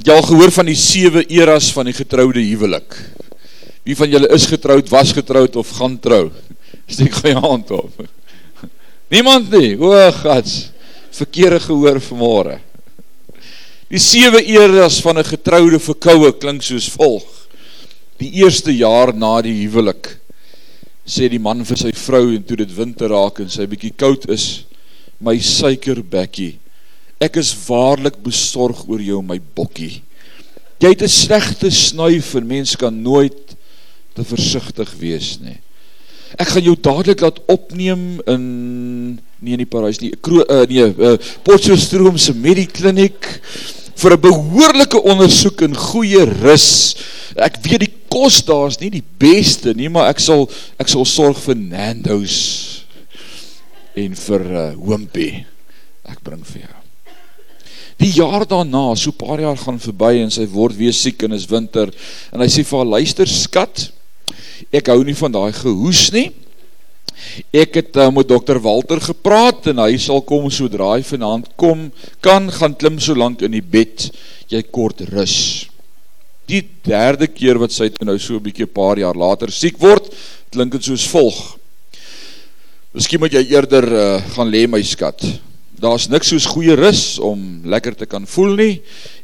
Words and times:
Het 0.00 0.08
jy 0.08 0.14
al 0.16 0.24
gehoor 0.24 0.48
van 0.48 0.64
die 0.64 0.78
sewe 0.80 1.20
eras 1.28 1.66
van 1.76 1.84
die 1.84 1.92
getroude 1.92 2.40
huwelik? 2.40 2.94
Wie 3.84 3.92
van 3.92 4.08
julle 4.08 4.30
is 4.32 4.46
getroud, 4.48 4.86
was 4.88 5.10
getroud 5.12 5.58
of 5.60 5.74
gaan 5.76 5.98
trou? 6.00 6.30
Steek 6.88 7.18
gou 7.18 7.28
jou 7.28 7.42
hand 7.44 7.72
op. 7.76 7.98
Niemand 9.12 9.50
nie. 9.52 9.74
O, 9.76 9.92
gats. 10.22 10.70
Verkeerde 11.12 11.58
gehoor 11.66 12.00
vanmôre. 12.00 12.56
Die 13.92 14.00
sewe 14.00 14.40
eras 14.40 15.02
van 15.04 15.20
'n 15.20 15.28
getroude 15.34 15.78
verkoue 15.78 16.32
klink 16.32 16.64
soos 16.64 16.88
volg. 16.96 17.28
Die 18.16 18.32
eerste 18.40 18.72
jaar 18.72 19.12
na 19.12 19.42
die 19.42 19.66
huwelik 19.66 20.16
sê 21.04 21.28
die 21.28 21.42
man 21.42 21.60
vir 21.64 21.76
sy 21.76 21.92
vrou 21.92 22.32
en 22.32 22.42
toe 22.42 22.56
dit 22.56 22.72
winter 22.76 23.08
raak 23.12 23.40
en 23.40 23.50
sy 23.50 23.66
bietjie 23.66 23.92
koud 23.92 24.30
is, 24.30 24.64
my 25.20 25.36
suikerbekkie 25.36 26.56
Ek 27.20 27.36
is 27.36 27.52
waarlik 27.66 28.16
besorg 28.24 28.86
oor 28.88 29.00
jou 29.04 29.20
my 29.22 29.36
bokkie. 29.54 30.02
Jy 30.80 30.88
het 30.88 31.02
'n 31.02 31.08
slegte 31.08 31.70
snuif 31.70 32.34
en 32.34 32.46
mens 32.46 32.76
kan 32.76 33.02
nooit 33.02 33.56
te 34.14 34.24
versigtig 34.24 34.88
wees 34.98 35.38
nie. 35.40 35.58
Ek 36.38 36.48
gaan 36.48 36.62
jou 36.62 36.76
dadelik 36.80 37.20
laat 37.20 37.40
opneem 37.50 38.20
in 38.26 39.20
nie 39.40 39.52
in 39.52 39.62
die 39.64 39.68
Parys 39.68 40.00
nie, 40.00 40.12
Kro, 40.20 40.44
uh, 40.44 40.66
nee, 40.68 40.84
uh, 40.84 41.16
Potchefstroom 41.42 42.18
se 42.20 42.34
Medikliniek 42.36 43.28
vir 44.00 44.16
'n 44.16 44.20
behoorlike 44.20 45.00
ondersoek 45.02 45.62
en 45.62 45.76
goeie 45.76 46.24
rus. 46.24 46.96
Ek 47.36 47.56
weet 47.62 47.80
die 47.80 47.94
kos 48.08 48.42
daar 48.44 48.68
is 48.68 48.80
nie 48.80 48.90
die 48.90 49.04
beste 49.18 49.74
nie, 49.74 49.88
maar 49.88 50.08
ek 50.08 50.20
sal 50.20 50.48
ek 50.78 50.88
sal 50.88 51.04
sorg 51.04 51.38
vir 51.38 51.56
Nando's 51.56 52.84
en 53.94 54.14
vir 54.14 54.40
uh, 54.40 54.74
Hoompie. 54.76 55.46
Ek 56.04 56.22
bring 56.24 56.44
vir 56.44 56.62
jou. 56.62 56.79
Die 58.00 58.14
jaar 58.16 58.46
daarna, 58.48 58.94
so 58.96 59.12
paar 59.12 59.42
jaar 59.42 59.58
gaan 59.60 59.76
verby 59.80 60.22
en 60.22 60.30
sy 60.32 60.46
word 60.48 60.78
weer 60.78 60.94
siek 60.96 61.20
en 61.26 61.36
is 61.36 61.44
winter 61.50 61.90
en 62.32 62.40
hy 62.40 62.46
sê 62.48 62.62
vir 62.64 62.80
haar 62.80 62.92
luister 62.96 63.28
skat, 63.28 63.90
ek 64.72 64.88
hou 64.88 65.02
nie 65.04 65.16
van 65.18 65.34
daai 65.34 65.52
gehoes 65.52 66.06
nie. 66.14 66.30
Ek 67.52 67.76
het 67.76 67.98
uh, 68.00 68.06
met 68.14 68.30
dokter 68.30 68.56
Walter 68.64 69.02
gepraat 69.04 69.68
en 69.68 69.82
hy 69.84 69.98
sal 70.00 70.24
kom 70.24 70.46
sodra 70.48 70.94
hy 70.94 71.04
vanaand 71.04 71.50
kom, 71.60 71.90
kan 72.24 72.48
gaan 72.56 72.78
klim 72.80 72.96
so 73.04 73.18
lank 73.18 73.44
in 73.44 73.52
die 73.58 73.64
bed 73.76 74.08
jy 74.48 74.62
kort 74.72 75.04
rus. 75.12 75.68
Die 76.48 76.62
derde 76.88 77.28
keer 77.28 77.60
wat 77.60 77.76
sy 77.76 77.90
nou 78.00 78.16
so 78.16 78.40
'n 78.40 78.46
bietjie 78.48 78.64
'n 78.64 78.72
paar 78.80 78.96
jaar 78.96 79.14
later 79.14 79.52
siek 79.52 79.76
word, 79.76 80.08
klink 80.48 80.72
dit 80.72 80.88
soos 80.88 81.04
volg. 81.04 81.36
Miskien 82.96 83.20
moet 83.20 83.36
jy 83.36 83.44
eerder 83.52 83.84
uh, 83.92 84.22
gaan 84.32 84.48
lê 84.48 84.64
my 84.66 84.80
skat 84.80 85.20
daar's 85.80 86.08
niks 86.12 86.28
soos 86.28 86.46
goeie 86.52 86.76
rus 86.76 87.18
om 87.18 87.62
lekker 87.64 87.96
te 87.96 88.06
kan 88.06 88.26
voel 88.28 88.56
nie. 88.58 88.72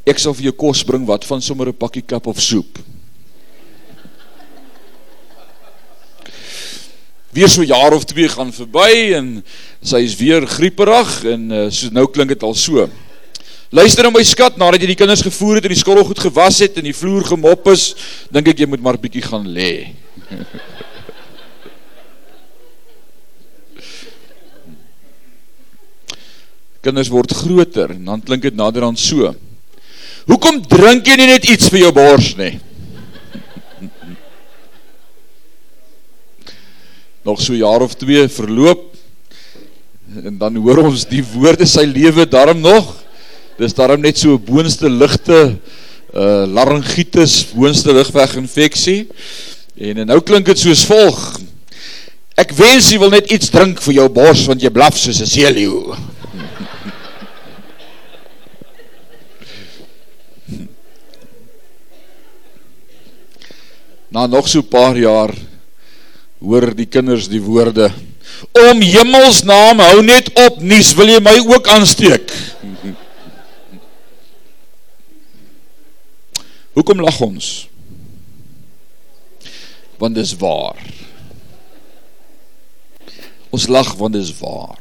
Ek 0.09 0.21
sal 0.23 0.35
vir 0.37 0.49
jou 0.49 0.57
kos 0.57 0.83
bring 0.89 1.05
wat 1.09 1.27
van 1.29 1.43
sommer 1.43 1.69
'n 1.69 1.77
pakkie 1.77 2.03
kap 2.03 2.27
of 2.27 2.41
soep. 2.41 2.79
Weer 7.33 7.49
so 7.49 7.63
jaar 7.63 7.93
of 7.93 8.05
twee 8.05 8.29
gaan 8.29 8.53
verby 8.53 9.13
en 9.13 9.45
sy 9.83 10.01
is 10.01 10.17
weer 10.17 10.47
grieperig 10.47 11.25
en 11.25 11.53
uh, 11.53 11.71
so 11.71 11.89
nou 11.93 12.07
klink 12.07 12.29
dit 12.29 12.43
al 12.43 12.55
so. 12.55 12.89
Luister 13.71 14.03
nou 14.05 14.13
my 14.13 14.23
skat, 14.23 14.57
nadat 14.57 14.81
jy 14.81 14.87
die 14.87 14.97
kinders 14.97 15.23
gevoer 15.23 15.57
het 15.57 15.65
en 15.65 15.75
die 15.75 15.79
skool 15.79 16.05
goed 16.05 16.19
gewas 16.19 16.59
het 16.59 16.79
en 16.79 16.85
die 16.85 16.97
vloer 16.97 17.25
gemop 17.25 17.69
is, 17.69 17.95
dink 18.31 18.49
ek 18.49 18.59
jy 18.59 18.67
moet 18.67 18.81
maar 18.81 18.97
bietjie 18.97 19.23
gaan 19.27 19.45
lê. 19.45 19.93
kinders 26.87 27.11
word 27.11 27.35
groter 27.35 27.91
en 27.97 28.05
dan 28.13 28.23
klink 28.23 28.43
dit 28.47 28.57
nader 28.57 28.85
aan 28.87 28.99
so. 28.99 29.35
Hoekom 30.31 30.61
drink 30.71 31.07
jy 31.07 31.17
nie 31.19 31.31
net 31.31 31.45
iets 31.51 31.71
vir 31.73 31.81
jou 31.87 31.93
bors 31.95 32.37
nie? 32.39 32.55
Nog 37.27 37.43
so 37.43 37.55
jaar 37.59 37.83
of 37.87 37.95
twee 37.99 38.29
verloop 38.31 38.83
en 40.23 40.39
dan 40.39 40.57
hoor 40.63 40.79
ons 40.87 41.03
die 41.11 41.25
woorde 41.35 41.67
sy 41.69 41.85
lewe 41.89 42.27
daarom 42.31 42.61
nog. 42.63 42.95
Dis 43.59 43.75
daarom 43.77 44.01
net 44.05 44.19
so 44.21 44.39
boonste 44.39 44.89
ligte 44.89 45.57
uh 46.17 46.47
laryngitis, 46.49 47.45
boonste 47.53 47.93
lugweginfeksie. 47.93 49.07
En, 49.77 49.99
en 50.01 50.07
nou 50.09 50.21
klink 50.25 50.47
dit 50.49 50.59
soos 50.63 50.87
volg. 50.89 51.19
Ek 52.41 52.55
wens 52.57 52.89
jy 52.93 52.99
wil 53.03 53.13
net 53.13 53.29
iets 53.35 53.51
drink 53.53 53.83
vir 53.85 53.95
jou 53.99 54.07
bors 54.13 54.47
want 54.49 54.63
jy 54.63 54.71
blaf 54.73 54.97
soos 55.01 55.21
'n 55.21 55.29
seeleeu. 55.29 55.97
Na 64.17 64.25
nog 64.27 64.49
so 64.49 64.65
paar 64.65 64.97
jaar 64.97 65.29
hoor 66.41 66.73
die 66.73 66.89
kinders 66.89 67.29
die 67.29 67.41
woorde 67.45 67.93
om 68.57 68.81
hemels 68.81 69.43
naam 69.45 69.77
hou 69.85 70.01
net 70.05 70.31
op 70.47 70.57
nuus 70.65 70.95
wil 70.97 71.09
jy 71.13 71.21
my 71.21 71.37
ook 71.45 71.69
aansteek? 71.69 72.33
Hoekom 76.77 77.01
lag 77.05 77.21
ons? 77.25 77.69
Want 80.01 80.17
dis 80.17 80.33
waar. 80.41 80.81
Ons 83.53 83.69
lag 83.73 83.95
want 84.01 84.17
dis 84.17 84.33
waar. 84.41 84.81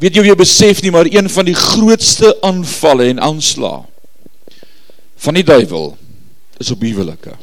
Weet 0.00 0.16
jy 0.16 0.20
of 0.24 0.28
jy 0.32 0.36
besef 0.40 0.80
nie 0.84 0.92
maar 0.96 1.08
een 1.12 1.28
van 1.28 1.44
die 1.48 1.56
grootste 1.56 2.32
aanvalle 2.44 3.12
en 3.12 3.20
aanslae 3.20 3.84
van 5.20 5.36
die 5.36 5.44
duiwel 5.44 5.92
is 6.60 6.72
op 6.72 6.80
huwelike 6.84 7.36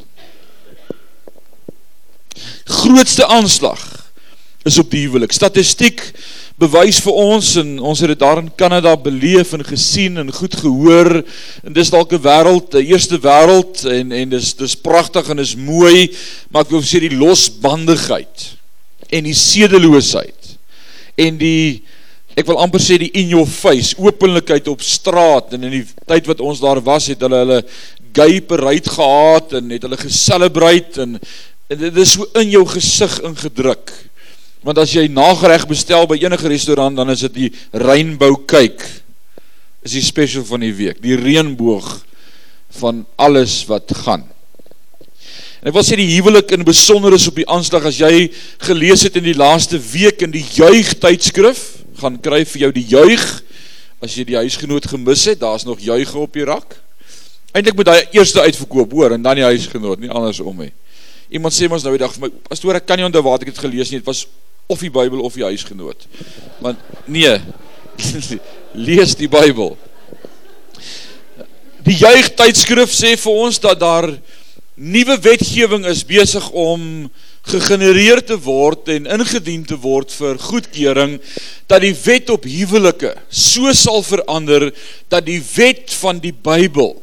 grootste 2.66 3.28
aanslag 3.28 4.12
is 4.68 4.78
op 4.78 4.92
die 4.92 5.06
huwelik. 5.06 5.32
Statistiek 5.32 6.02
bewys 6.58 6.98
vir 7.06 7.18
ons 7.22 7.52
en 7.62 7.76
ons 7.86 8.00
het 8.02 8.10
dit 8.12 8.20
daar 8.20 8.42
in 8.42 8.50
Canada 8.58 8.96
beleef 8.98 9.54
en 9.54 9.66
gesien 9.66 10.18
en 10.18 10.34
goed 10.34 10.56
gehoor 10.58 11.20
en 11.22 11.74
dis 11.74 11.92
dalk 11.94 12.14
'n 12.14 12.22
wêreld, 12.22 12.74
'n 12.74 12.86
eerste 12.86 13.20
wêreld 13.22 13.86
en 13.86 14.12
en 14.12 14.30
dis 14.30 14.54
dis 14.54 14.76
pragtig 14.76 15.30
en 15.30 15.40
is 15.40 15.56
mooi, 15.56 16.10
maar 16.50 16.64
ek 16.64 16.72
wil 16.72 16.82
sê 16.82 17.00
die 17.00 17.16
losbandigheid 17.16 18.58
en 19.10 19.24
die 19.24 19.38
sedeloosheid 19.38 20.58
en 21.16 21.38
die 21.38 21.84
ek 22.38 22.46
wil 22.46 22.60
amper 22.62 22.80
sê 22.80 22.98
die 22.98 23.14
in 23.18 23.30
your 23.30 23.46
face 23.46 23.96
openlikheid 23.98 24.68
op 24.68 24.82
straat 24.82 25.54
en 25.54 25.64
in 25.64 25.80
die 25.80 25.86
tyd 26.06 26.28
wat 26.28 26.42
ons 26.42 26.60
daar 26.60 26.82
was 26.82 27.08
het 27.08 27.22
hulle 27.22 27.40
hulle 27.46 27.62
gay 28.18 28.42
parade 28.42 28.90
gehad 28.90 29.54
en 29.54 29.70
het 29.74 29.86
hulle 29.86 29.98
geselebreit 29.98 30.98
en 30.98 31.18
Dit 31.68 31.98
is 32.00 32.14
so 32.16 32.24
in 32.40 32.48
jou 32.54 32.64
gesig 32.72 33.18
ingedruk. 33.28 33.92
Want 34.64 34.80
as 34.80 34.94
jy 34.96 35.10
nagereg 35.12 35.66
bestel 35.68 36.08
by 36.08 36.16
enige 36.22 36.48
restaurant, 36.48 36.96
dan 36.96 37.12
is 37.12 37.26
dit 37.28 37.36
die 37.36 37.50
rainbow 37.76 38.38
kyk. 38.48 38.86
Is 39.84 39.98
die 39.98 40.04
special 40.06 40.46
van 40.48 40.64
die 40.64 40.72
week, 40.76 41.02
die 41.04 41.18
reënboog 41.20 41.90
van 42.80 43.04
alles 43.20 43.60
wat 43.68 43.92
gaan. 44.06 44.24
En 45.60 45.72
ek 45.72 45.76
wil 45.76 45.84
sê 45.84 45.98
die 46.00 46.10
huwelik 46.14 46.54
in 46.56 46.64
besonder 46.68 47.16
is 47.18 47.28
op 47.28 47.40
die 47.40 47.48
aanslag 47.52 47.88
as 47.90 48.00
jy 48.00 48.30
gelees 48.64 49.04
het 49.08 49.18
in 49.20 49.28
die 49.28 49.36
laaste 49.36 49.80
week 49.92 50.24
in 50.24 50.32
die 50.32 50.46
juig 50.56 50.94
tydskrif, 51.02 51.64
gaan 52.00 52.20
kry 52.24 52.44
vir 52.48 52.68
jou 52.68 52.72
die 52.76 52.88
juig 52.94 53.24
as 54.04 54.14
jy 54.16 54.28
die 54.30 54.38
huisgenoot 54.38 54.86
gemis 54.88 55.26
het, 55.28 55.42
daar's 55.42 55.66
nog 55.68 55.82
juige 55.82 56.20
op 56.22 56.36
die 56.38 56.46
rak. 56.48 56.78
Eindelik 57.52 57.80
moet 57.80 57.90
hy 57.90 58.02
eerste 58.20 58.44
uitverkoop 58.46 58.92
hoor 58.94 59.16
en 59.18 59.24
dan 59.26 59.40
die 59.40 59.48
huisgenoot, 59.48 60.00
nie 60.00 60.14
andersom 60.14 60.62
nie. 60.62 60.72
Iemand 61.30 61.56
sê 61.56 61.68
ons 61.68 61.84
nou 61.84 61.94
die 61.96 62.02
dag 62.02 62.14
vir 62.16 62.28
my, 62.28 62.32
pastoor, 62.48 62.80
ek 62.80 62.88
kan 62.88 63.00
nie 63.00 63.08
onthou 63.08 63.24
waar 63.26 63.42
ek 63.44 63.52
het 63.52 63.64
gelees 63.66 63.92
nie, 63.92 64.00
het 64.00 64.08
was 64.08 64.26
of 64.68 64.84
die 64.84 64.92
Bybel 64.92 65.24
of 65.24 65.36
die 65.36 65.46
huisgenoot. 65.48 66.08
Want 66.64 66.80
nee, 67.06 67.34
lees 68.88 69.16
die 69.20 69.30
Bybel. 69.32 69.76
Die 71.88 71.96
juig 71.96 72.34
tydskrif 72.36 72.92
sê 72.96 73.16
vir 73.20 73.44
ons 73.48 73.60
dat 73.64 73.80
daar 73.80 74.10
nuwe 74.78 75.16
wetgewing 75.24 75.88
is 75.90 76.04
besig 76.06 76.46
om 76.52 77.08
gegenereer 77.48 78.20
te 78.22 78.36
word 78.44 78.92
en 78.94 79.08
ingedien 79.18 79.64
te 79.66 79.78
word 79.82 80.12
vir 80.14 80.38
goedkeuring 80.38 81.16
dat 81.72 81.82
die 81.82 81.96
wet 82.04 82.30
op 82.30 82.46
huwelike 82.46 83.14
so 83.32 83.72
sal 83.74 84.04
verander 84.06 84.68
dat 85.10 85.26
die 85.26 85.40
wet 85.56 85.96
van 86.04 86.20
die 86.22 86.34
Bybel 86.36 86.94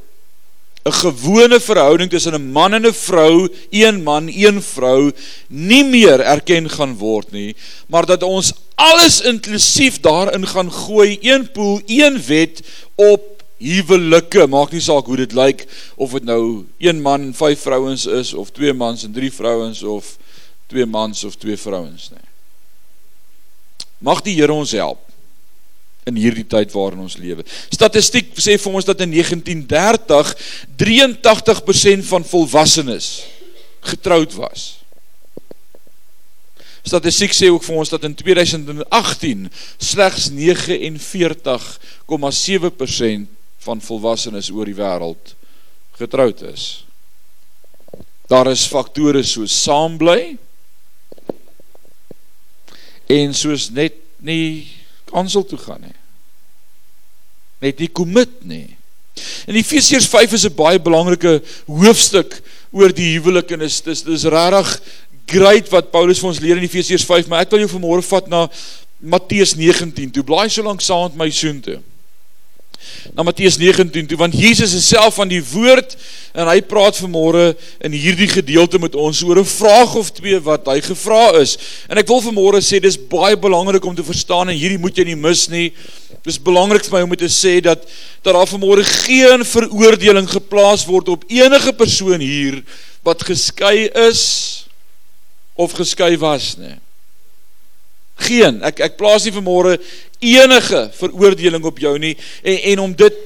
'n 0.85 0.93
gewone 0.93 1.61
verhouding 1.61 2.11
tussen 2.11 2.35
'n 2.35 2.53
man 2.53 2.75
en 2.75 2.87
'n 2.87 2.93
vrou, 2.93 3.49
een 3.71 4.03
man, 4.03 4.29
een 4.29 4.63
vrou, 4.63 5.13
nie 5.49 5.85
meer 5.85 6.21
erken 6.21 6.71
gaan 6.71 6.97
word 6.97 7.31
nie, 7.33 7.57
maar 7.87 8.07
dat 8.07 8.23
ons 8.23 8.53
alles 8.75 9.21
inklusief 9.21 10.01
daarin 10.01 10.47
gaan 10.47 10.73
gooi, 10.73 11.19
een 11.21 11.51
poel, 11.51 11.81
een 11.87 12.23
wet 12.27 12.63
op 12.95 13.43
huwelike. 13.57 14.47
Maak 14.47 14.73
nie 14.73 14.81
saak 14.81 15.07
hoe 15.07 15.17
dit 15.17 15.33
lyk 15.33 15.67
of 15.97 16.11
dit 16.11 16.25
nou 16.25 16.67
een 16.79 17.01
man, 17.01 17.33
vyf 17.35 17.61
vrouens 17.61 18.07
is 18.07 18.35
of 18.35 18.51
twee 18.51 18.73
mans 18.73 19.05
en 19.05 19.13
drie 19.13 19.33
vrouens 19.33 19.83
of 19.83 20.17
twee 20.67 20.87
mans 20.87 21.25
of 21.25 21.37
twee 21.37 21.57
vrouens 21.57 22.11
nie. 22.11 22.29
Mag 23.99 24.21
die 24.21 24.37
Here 24.37 24.53
ons 24.53 24.73
help 24.73 25.14
in 26.09 26.17
hierdie 26.21 26.47
tyd 26.49 26.73
waarin 26.75 27.05
ons 27.07 27.17
lewe. 27.21 27.43
Statistiek 27.73 28.27
sê 28.37 28.59
vir 28.61 28.73
ons 28.77 28.85
dat 28.85 29.01
in 29.05 29.11
1930 29.15 30.35
83% 30.81 32.05
van 32.11 32.25
volwassenes 32.29 33.07
getroud 33.85 34.33
was. 34.37 34.85
Statistiek 36.85 37.33
sê 37.33 37.49
ook 37.49 37.65
vir 37.65 37.77
ons 37.81 37.89
dat 37.89 38.05
in 38.05 38.13
2018 38.15 39.51
slegs 39.81 40.29
49,7% 40.37 43.27
van 43.65 43.81
volwassenes 43.81 44.53
oor 44.53 44.69
die 44.69 44.77
wêreld 44.77 45.33
getroud 45.97 46.45
is. 46.45 46.85
Daar 48.29 48.53
is 48.53 48.69
faktore 48.69 49.25
soos 49.25 49.63
saambly 49.65 50.37
en 53.09 53.33
soos 53.37 53.71
net 53.73 53.95
nie 54.25 54.74
kansel 55.15 55.47
toe 55.47 55.59
gaan 55.63 55.85
nie. 55.87 55.99
Net 57.65 57.79
nie 57.81 57.91
commit 57.93 58.43
nie. 58.43 58.77
In 59.47 59.55
Efesiërs 59.55 60.09
5 60.11 60.35
is 60.35 60.47
'n 60.47 60.55
baie 60.59 60.81
belangrike 60.81 61.43
hoofstuk 61.67 62.43
oor 62.75 62.93
die 62.93 63.15
huwelik 63.15 63.51
en 63.55 63.63
is 63.63 63.81
dis 63.81 64.03
dis 64.03 64.25
regtig 64.25 64.81
great 65.27 65.71
wat 65.71 65.91
Paulus 65.91 66.19
vir 66.19 66.29
ons 66.29 66.41
leer 66.41 66.59
in 66.59 66.67
Efesiërs 66.67 67.05
5, 67.05 67.29
maar 67.29 67.41
ek 67.41 67.51
wil 67.51 67.65
jou 67.65 67.79
vanmôre 67.79 68.03
vat 68.03 68.29
na 68.29 68.49
Matteus 69.01 69.55
19. 69.55 70.11
Toe 70.11 70.23
blaai 70.23 70.51
so 70.51 70.63
lank 70.63 70.81
saam 70.81 71.09
met 71.09 71.17
my 71.17 71.31
soontoe 71.31 71.81
na 73.15 73.23
Matteus 73.23 73.59
19 73.61 74.07
toe 74.07 74.19
want 74.19 74.35
Jesus 74.35 74.75
is 74.75 74.89
self 74.89 75.15
van 75.21 75.29
die 75.29 75.43
woord 75.43 75.97
en 76.35 76.49
hy 76.51 76.61
praat 76.67 76.99
vanmôre 76.99 77.53
in 77.87 77.95
hierdie 77.95 78.29
gedeelte 78.31 78.81
met 78.83 78.95
ons 78.99 79.23
oor 79.23 79.39
'n 79.39 79.47
vraag 79.47 79.95
of 79.95 80.11
twee 80.13 80.39
wat 80.41 80.67
hy 80.67 80.81
gevra 80.81 81.39
is. 81.41 81.57
En 81.89 81.99
ek 81.99 82.09
wil 82.09 82.23
vanmôre 82.23 82.61
sê 82.61 82.81
dis 82.81 82.99
baie 82.99 83.37
belangrik 83.37 83.85
om 83.85 83.95
te 83.95 84.03
verstaan 84.03 84.49
en 84.49 84.57
hierdie 84.57 84.79
moet 84.79 84.97
jy 84.97 85.05
nie 85.05 85.17
mis 85.17 85.49
nie. 85.49 85.73
Dis 86.25 86.39
belangrik 86.39 86.85
vir 86.85 86.99
my 86.99 87.03
om 87.03 87.17
te 87.17 87.29
sê 87.29 87.61
dat 87.61 87.87
daar 88.23 88.47
vanmôre 88.47 88.85
geen 88.85 89.45
veroordeling 89.45 90.29
geplaas 90.29 90.87
word 90.87 91.09
op 91.09 91.25
enige 91.29 91.73
persoon 91.73 92.21
hier 92.21 92.63
wat 93.03 93.23
geskei 93.23 93.91
is 94.09 94.67
of 95.55 95.73
geskei 95.73 96.17
was 96.17 96.57
nie. 96.57 96.84
Geen, 98.15 98.61
ek 98.63 98.81
ek 98.85 98.99
plaas 98.99 99.25
nie 99.27 99.35
vanmôre 99.35 99.79
enige 100.23 100.89
veroordeling 100.95 101.65
op 101.67 101.81
jou 101.83 101.97
nie 101.99 102.15
en 102.43 102.61
en 102.73 102.85
om 102.89 102.93
dit 102.97 103.17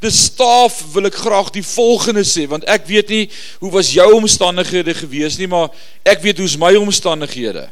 te 0.00 0.10
staaf 0.10 0.78
wil 0.94 1.10
ek 1.10 1.18
graag 1.20 1.50
die 1.52 1.64
volgende 1.66 2.24
sê 2.24 2.46
want 2.48 2.64
ek 2.72 2.86
weet 2.88 3.12
nie 3.12 3.24
hoe 3.60 3.72
was 3.74 3.92
jou 3.92 4.08
omstandighede 4.16 4.94
gewees 4.96 5.36
nie 5.36 5.50
maar 5.50 5.68
ek 6.08 6.24
weet 6.24 6.40
hoe's 6.40 6.56
my 6.60 6.72
omstandighede. 6.80 7.68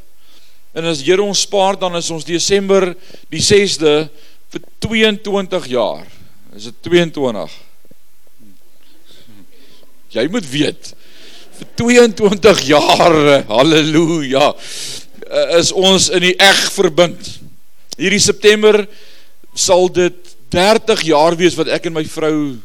En 0.77 0.85
as 0.85 1.01
Here 1.03 1.25
ons 1.25 1.47
spaar 1.47 1.79
dan 1.81 1.97
is 1.97 2.11
ons 2.13 2.27
Desember 2.29 2.93
die 3.33 3.41
6de 3.43 3.95
vir 4.53 4.63
22 4.85 5.67
jaar. 5.73 6.05
Is 6.57 6.69
dit 6.69 6.77
22? 6.85 7.57
Jy 10.13 10.25
moet 10.33 10.47
weet 10.49 10.93
vir 11.59 11.71
22 11.81 12.61
jaar, 12.69 13.17
haleluja, 13.59 14.53
is 15.59 15.73
ons 15.73 16.09
in 16.15 16.25
die 16.25 16.35
eg 16.41 16.61
verbind. 16.73 17.39
Hierdie 17.99 18.23
September 18.23 18.81
sal 19.59 19.89
dit 19.93 20.35
30 20.55 21.03
jaar 21.11 21.37
wees 21.37 21.57
wat 21.59 21.71
ek 21.73 21.89
en 21.89 21.97
my 21.99 22.05
vrou 22.09 22.57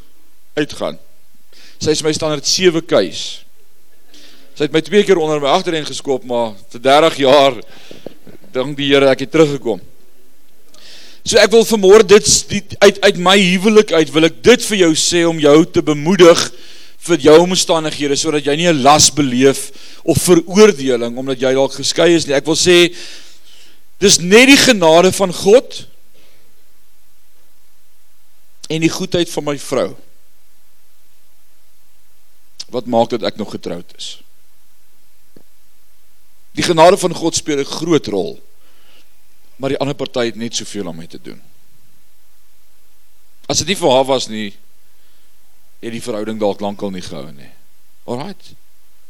uitgaan. 0.56 1.00
Sy 1.82 1.96
is 1.96 2.04
my 2.06 2.14
standaard 2.16 2.48
7 2.48 2.84
keus. 2.88 3.24
Sy 4.54 4.68
het 4.68 4.76
my 4.76 4.84
twee 4.86 5.04
keer 5.04 5.20
onder 5.20 5.42
my 5.42 5.50
agterend 5.50 5.90
geskop, 5.90 6.24
maar 6.30 6.54
vir 6.72 6.84
30 6.86 7.18
jaar 7.24 7.58
dank 8.54 8.78
die 8.78 8.92
Here 8.92 9.10
ek 9.10 9.26
het 9.26 9.34
teruggekom. 9.34 9.82
So 11.24 11.40
ek 11.40 11.54
wil 11.56 11.66
vanmôre 11.66 12.06
dit 12.06 12.30
die, 12.52 12.62
uit 12.84 13.00
uit 13.02 13.20
my 13.24 13.38
huwelik 13.40 13.94
uit 13.96 14.12
wil 14.12 14.28
ek 14.28 14.42
dit 14.44 14.66
vir 14.70 14.80
jou 14.84 14.92
sê 15.00 15.24
om 15.26 15.40
jou 15.40 15.56
te 15.72 15.82
bemoedig 15.86 16.42
vir 17.04 17.20
jou 17.20 17.40
omstandighede 17.44 18.16
sodat 18.16 18.46
jy 18.46 18.56
nie 18.56 18.68
'n 18.72 18.82
las 18.82 19.10
beleef 19.12 19.72
of 20.04 20.18
veroordeling 20.18 21.18
omdat 21.18 21.40
jy 21.40 21.54
dalk 21.54 21.74
geskei 21.74 22.16
is 22.16 22.28
nie. 22.28 22.36
Ek 22.36 22.46
wil 22.46 22.56
sê 22.56 22.96
Dis 24.04 24.20
net 24.20 24.50
die 24.52 24.60
genade 24.60 25.14
van 25.16 25.32
God 25.34 25.84
en 28.68 28.84
die 28.84 28.92
goedheid 28.92 29.30
van 29.32 29.46
my 29.48 29.56
vrou 29.62 29.94
wat 32.74 32.90
maak 32.90 33.12
dat 33.14 33.24
ek 33.30 33.38
nog 33.38 33.54
getroud 33.54 33.92
is. 34.00 34.08
Die 36.58 36.66
genade 36.66 36.98
van 36.98 37.14
God 37.14 37.38
speel 37.38 37.62
'n 37.62 37.70
groot 37.70 38.08
rol. 38.08 38.42
Maar 39.62 39.70
die 39.70 39.78
ander 39.78 39.96
party 39.96 40.26
het 40.26 40.36
net 40.36 40.56
soveel 40.56 40.88
om 40.88 40.96
mee 40.98 41.08
te 41.08 41.22
doen. 41.22 41.42
As 43.46 43.58
dit 43.58 43.68
nie 43.68 43.78
vir 43.78 43.92
haar 43.92 44.06
was 44.06 44.28
nie, 44.28 44.58
het 45.84 45.96
die 45.96 46.04
verhouding 46.04 46.40
dalk 46.40 46.62
lankal 46.64 46.94
nie 46.94 47.04
gehou 47.04 47.30
nie. 47.32 47.52
Alraight. 48.08 48.54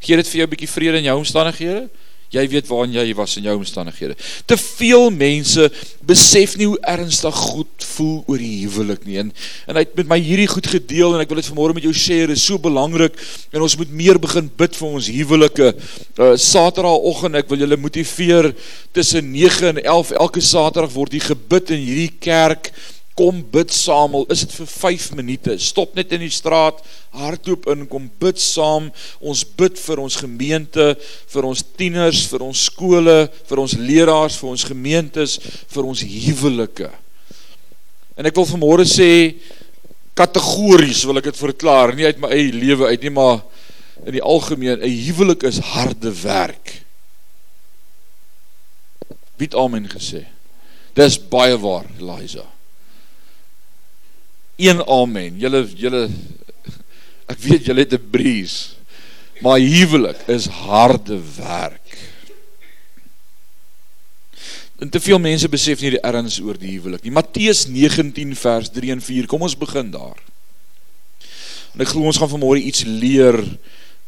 Gee 0.04 0.18
dit 0.20 0.28
vir 0.28 0.42
jou 0.42 0.48
'n 0.48 0.54
bietjie 0.56 0.74
vrede 0.76 0.98
in 0.98 1.10
jou 1.10 1.18
omstandighede? 1.18 1.90
Jy 2.34 2.48
weet 2.50 2.68
waarin 2.68 2.96
jy 2.96 3.14
was 3.14 3.36
in 3.38 3.46
jou 3.46 3.54
omstandighede. 3.60 4.16
Te 4.50 4.58
veel 4.58 5.12
mense 5.14 5.68
besef 6.02 6.56
nie 6.58 6.66
hoe 6.66 6.80
ernstig 6.82 7.36
goed 7.36 7.86
voel 7.94 8.24
oor 8.26 8.42
die 8.42 8.64
huwelik 8.64 9.06
nie. 9.06 9.20
En, 9.22 9.30
en 9.70 9.78
hy 9.78 9.84
het 9.86 9.94
met 10.00 10.10
my 10.10 10.18
hierdie 10.18 10.50
goed 10.50 10.66
gedeel 10.68 11.14
en 11.14 11.22
ek 11.22 11.30
wil 11.30 11.42
dit 11.42 11.50
vanmôre 11.52 11.76
met 11.78 11.86
jou 11.86 11.94
share. 11.94 12.32
Dit 12.32 12.42
is 12.42 12.46
so 12.46 12.58
belangrik 12.58 13.20
en 13.54 13.62
ons 13.62 13.78
moet 13.78 13.94
meer 13.94 14.18
begin 14.18 14.50
bid 14.50 14.80
vir 14.80 14.88
ons 14.88 15.12
huwelike. 15.14 15.70
Uh 16.18 16.34
Saterdagoggend 16.34 17.38
ek 17.44 17.54
wil 17.54 17.62
julle 17.62 17.78
motiveer 17.78 18.50
tussen 18.98 19.30
9 19.36 19.70
en 19.76 19.84
11 19.84 20.16
elke 20.18 20.42
Saterdag 20.42 20.96
word 20.98 21.14
hier 21.14 21.30
gebid 21.30 21.70
in 21.78 21.86
hierdie 21.86 22.12
kerk 22.18 22.74
kom 23.18 23.44
bid 23.54 23.72
saam 23.74 24.16
al 24.18 24.26
is 24.34 24.42
dit 24.46 24.54
vir 24.58 24.70
5 24.70 25.12
minute? 25.18 25.56
Stop 25.62 25.94
net 25.98 26.12
in 26.16 26.24
die 26.24 26.34
straat 26.34 26.80
hardloop 27.14 27.68
in 27.70 27.86
kom 27.90 28.08
bid 28.22 28.42
saam. 28.42 28.90
Ons 29.22 29.44
bid 29.46 29.78
vir 29.78 30.02
ons 30.02 30.18
gemeente 30.18 30.88
vir 31.34 31.48
ons 31.50 31.64
tieners 31.78 32.24
vir 32.32 32.46
ons 32.46 32.64
skole 32.70 33.18
vir 33.50 33.62
ons 33.62 33.76
leraars 33.78 34.38
vir 34.42 34.50
ons 34.50 34.66
gemeentes 34.70 35.38
vir 35.76 35.90
ons 35.90 36.06
huwelike. 36.10 36.90
En 38.18 38.30
ek 38.30 38.38
wil 38.38 38.50
vanmôre 38.50 38.88
sê 38.90 39.10
kategories 40.18 41.04
wil 41.10 41.22
ek 41.22 41.30
dit 41.30 41.42
verklaar. 41.42 41.94
Nie 41.94 42.10
uit 42.10 42.22
my 42.22 42.34
eie 42.34 42.50
lewe 42.54 42.90
uit 42.90 43.06
nie 43.06 43.14
maar 43.14 43.44
in 44.08 44.18
die 44.18 44.26
algemeen 44.26 44.82
'n 44.82 44.98
huwelik 45.06 45.46
is 45.46 45.62
harde 45.62 46.10
werk. 46.24 46.82
Wie 49.38 49.46
het 49.46 49.56
amen 49.56 49.86
gesê? 49.90 50.26
Dis 50.94 51.18
baie 51.18 51.58
waar 51.58 51.86
Eliza 52.00 52.46
een 54.56 54.82
amen. 54.88 55.38
Julle 55.40 55.64
julle 55.76 56.08
ek 57.32 57.40
weet 57.40 57.66
julle 57.66 57.86
het 57.86 57.94
'n 57.94 58.10
breeze. 58.12 58.76
Maar 59.42 59.60
huwelik 59.60 60.20
is 60.28 60.46
harde 60.46 61.20
werk. 61.36 61.98
En 64.80 64.90
te 64.90 65.00
veel 65.00 65.20
mense 65.20 65.50
besef 65.50 65.82
nie 65.82 65.90
die 65.90 66.02
erns 66.02 66.40
oor 66.40 66.58
die 66.58 66.72
huwelik 66.78 67.04
nie. 67.04 67.12
Matteus 67.12 67.68
19 67.68 68.36
vers 68.36 68.70
3 68.70 68.92
en 68.92 69.02
4. 69.02 69.26
Kom 69.26 69.42
ons 69.42 69.58
begin 69.58 69.92
daar. 69.92 70.20
En 71.74 71.82
ek 71.82 71.88
glo 71.88 72.06
ons 72.06 72.18
gaan 72.18 72.30
vanmôre 72.30 72.62
iets 72.62 72.84
leer 72.86 73.40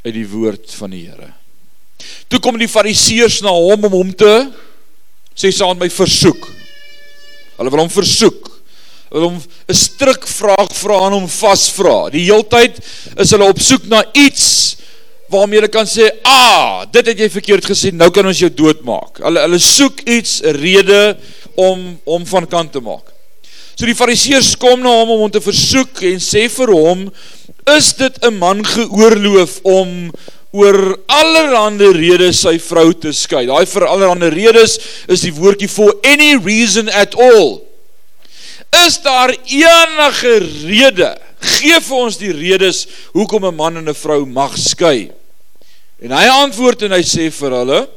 uit 0.06 0.14
die 0.14 0.28
woord 0.28 0.72
van 0.72 0.90
die 0.90 1.06
Here. 1.08 1.34
Toe 2.28 2.40
kom 2.40 2.58
die 2.58 2.70
fariseërs 2.70 3.42
na 3.42 3.50
hom 3.50 3.84
om 3.84 3.92
hom 3.92 4.12
te 4.14 4.52
sê 5.36 5.52
saam 5.52 5.78
met 5.78 5.88
my 5.88 5.90
versoek. 5.90 6.48
Hulle 7.58 7.72
wil 7.72 7.80
hom 7.80 7.90
versoek 7.90 8.55
wil 9.16 9.30
hom 9.30 9.40
'n 9.40 9.74
stryk 9.74 10.28
vraag 10.28 10.72
vra 10.76 11.06
aan 11.06 11.16
hom 11.16 11.28
vasvra. 11.32 12.10
Die 12.12 12.28
heeltyd 12.28 12.80
is 13.18 13.32
hulle 13.32 13.48
op 13.48 13.60
soek 13.60 13.88
na 13.88 14.04
iets 14.14 14.76
waarmee 15.32 15.60
hulle 15.60 15.72
kan 15.72 15.88
sê, 15.88 16.10
"Ah, 16.24 16.86
dit 16.92 17.06
het 17.06 17.20
jy 17.20 17.30
verkeerd 17.30 17.66
gesê, 17.66 17.94
nou 17.94 18.12
kan 18.12 18.26
ons 18.26 18.40
jou 18.40 18.50
doodmaak." 18.50 19.24
Hulle 19.24 19.40
hulle 19.40 19.60
soek 19.60 20.02
iets, 20.02 20.42
'n 20.44 20.56
rede 20.56 21.18
om 21.56 22.00
om 22.04 22.26
van 22.26 22.48
kant 22.48 22.72
te 22.72 22.80
maak. 22.80 23.12
So 23.76 23.86
die 23.86 23.96
fariseërs 23.96 24.56
kom 24.58 24.80
na 24.80 24.90
hom 24.90 25.10
om 25.10 25.20
hom 25.20 25.32
te 25.32 25.42
versoek 25.42 26.02
en 26.04 26.20
sê 26.20 26.50
vir 26.50 26.68
hom, 26.68 27.12
"Is 27.68 27.94
dit 27.94 28.24
'n 28.24 28.38
man 28.38 28.64
geoorloof 28.66 29.60
om 29.64 30.12
oor 30.52 30.98
allerhande 31.08 31.92
redes 31.92 32.40
sy 32.40 32.58
vrou 32.58 32.94
te 32.94 33.12
skei?" 33.12 33.46
Daai 33.46 33.66
vir 33.66 33.88
allerhande 33.88 34.30
redes 34.30 34.80
is 35.08 35.22
die 35.22 35.34
woordjie 35.34 35.70
for 35.70 35.94
any 36.04 36.36
reason 36.36 36.90
at 36.90 37.16
all. 37.16 37.65
Is 38.84 39.02
daar 39.02 39.36
enige 39.46 40.38
rede? 40.66 41.18
Geef 41.40 41.88
vir 41.88 41.98
ons 41.98 42.18
die 42.18 42.34
redes 42.34 42.86
hoekom 43.14 43.46
'n 43.46 43.56
man 43.56 43.78
en 43.78 43.90
'n 43.90 43.96
vrou 43.96 44.26
mag 44.26 44.58
skei. 44.58 45.12
En 46.02 46.12
hy 46.12 46.26
antwoord 46.28 46.82
en 46.82 46.92
hy 46.92 47.04
sê 47.04 47.32
vir 47.32 47.52
hulle: 47.52 47.90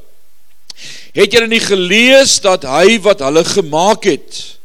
Het 1.12 1.32
julle 1.32 1.48
nie 1.48 1.60
gelees 1.60 2.40
dat 2.40 2.62
hy 2.62 3.00
wat 3.02 3.20
hulle 3.20 3.44
gemaak 3.44 4.04
het, 4.04 4.58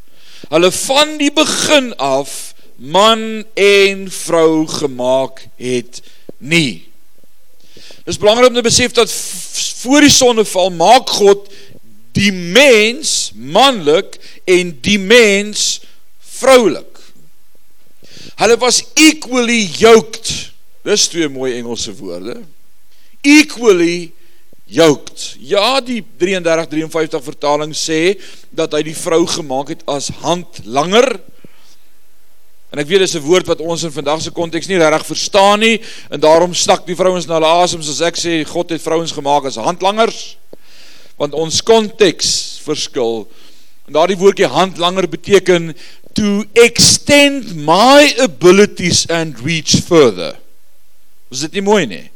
hulle 0.50 0.72
van 0.72 1.18
die 1.18 1.32
begin 1.32 1.94
af 1.98 2.54
man 2.78 3.46
en 3.56 4.10
vrou 4.12 4.68
gemaak 4.68 5.48
het 5.58 6.02
nie? 6.38 6.86
Dis 8.06 8.20
belangrik 8.20 8.50
om 8.52 8.56
te 8.56 8.62
besef 8.62 8.92
dat 8.92 9.12
voor 9.84 10.02
die 10.02 10.12
sondeval 10.12 10.70
maak 10.70 11.10
God 11.10 11.48
die 12.14 12.32
mens 12.32 13.32
manlik 13.34 14.20
en 14.46 14.76
die 14.84 15.00
mens 15.00 15.82
vroulik. 16.44 17.00
Hulle 18.42 18.58
was 18.60 18.82
equally 19.00 19.64
yoked. 19.80 20.32
Dis 20.84 21.08
twee 21.08 21.30
mooi 21.32 21.54
Engelse 21.60 21.94
woorde. 21.96 22.42
Equally 23.24 24.12
yoked. 24.66 25.36
Ja, 25.40 25.80
die 25.82 26.02
33 26.18 26.68
53 26.68 27.24
vertaling 27.24 27.76
sê 27.78 28.16
dat 28.52 28.74
hy 28.76 28.84
die 28.90 28.98
vrou 28.98 29.22
gemaak 29.30 29.74
het 29.76 29.86
as 29.90 30.10
handlanger. 30.24 31.08
En 32.74 32.82
ek 32.82 32.90
weet 32.90 33.06
dis 33.06 33.16
'n 33.16 33.22
woord 33.22 33.48
wat 33.48 33.62
ons 33.62 33.84
in 33.84 33.94
vandag 33.94 34.22
se 34.22 34.32
konteks 34.32 34.68
nie 34.68 34.82
regtig 34.82 35.06
verstaan 35.06 35.60
nie 35.60 35.80
en 36.10 36.20
daarom 36.20 36.54
stak 36.54 36.88
die 36.88 36.96
vrouens 36.98 37.28
na 37.28 37.38
hulle 37.38 37.52
asems 37.62 37.90
as 37.90 38.02
ek 38.02 38.18
sê 38.18 38.44
God 38.44 38.70
het 38.70 38.82
vrouens 38.82 39.12
gemaak 39.12 39.46
as 39.46 39.62
handlangers. 39.62 40.38
Want 41.18 41.34
ons 41.34 41.62
konteks 41.62 42.60
verskil. 42.66 43.28
En 43.86 43.94
daardie 43.94 44.18
woordjie 44.18 44.48
handlanger 44.48 45.08
beteken 45.08 45.76
to 46.14 46.46
extend 46.56 47.56
my 47.56 48.14
abilities 48.22 49.06
and 49.10 49.40
reach 49.40 49.82
further. 49.82 50.38
Was 51.30 51.42
dit 51.48 51.58
nie 51.58 51.66
mooi 51.66 51.86
nie? 51.90 52.10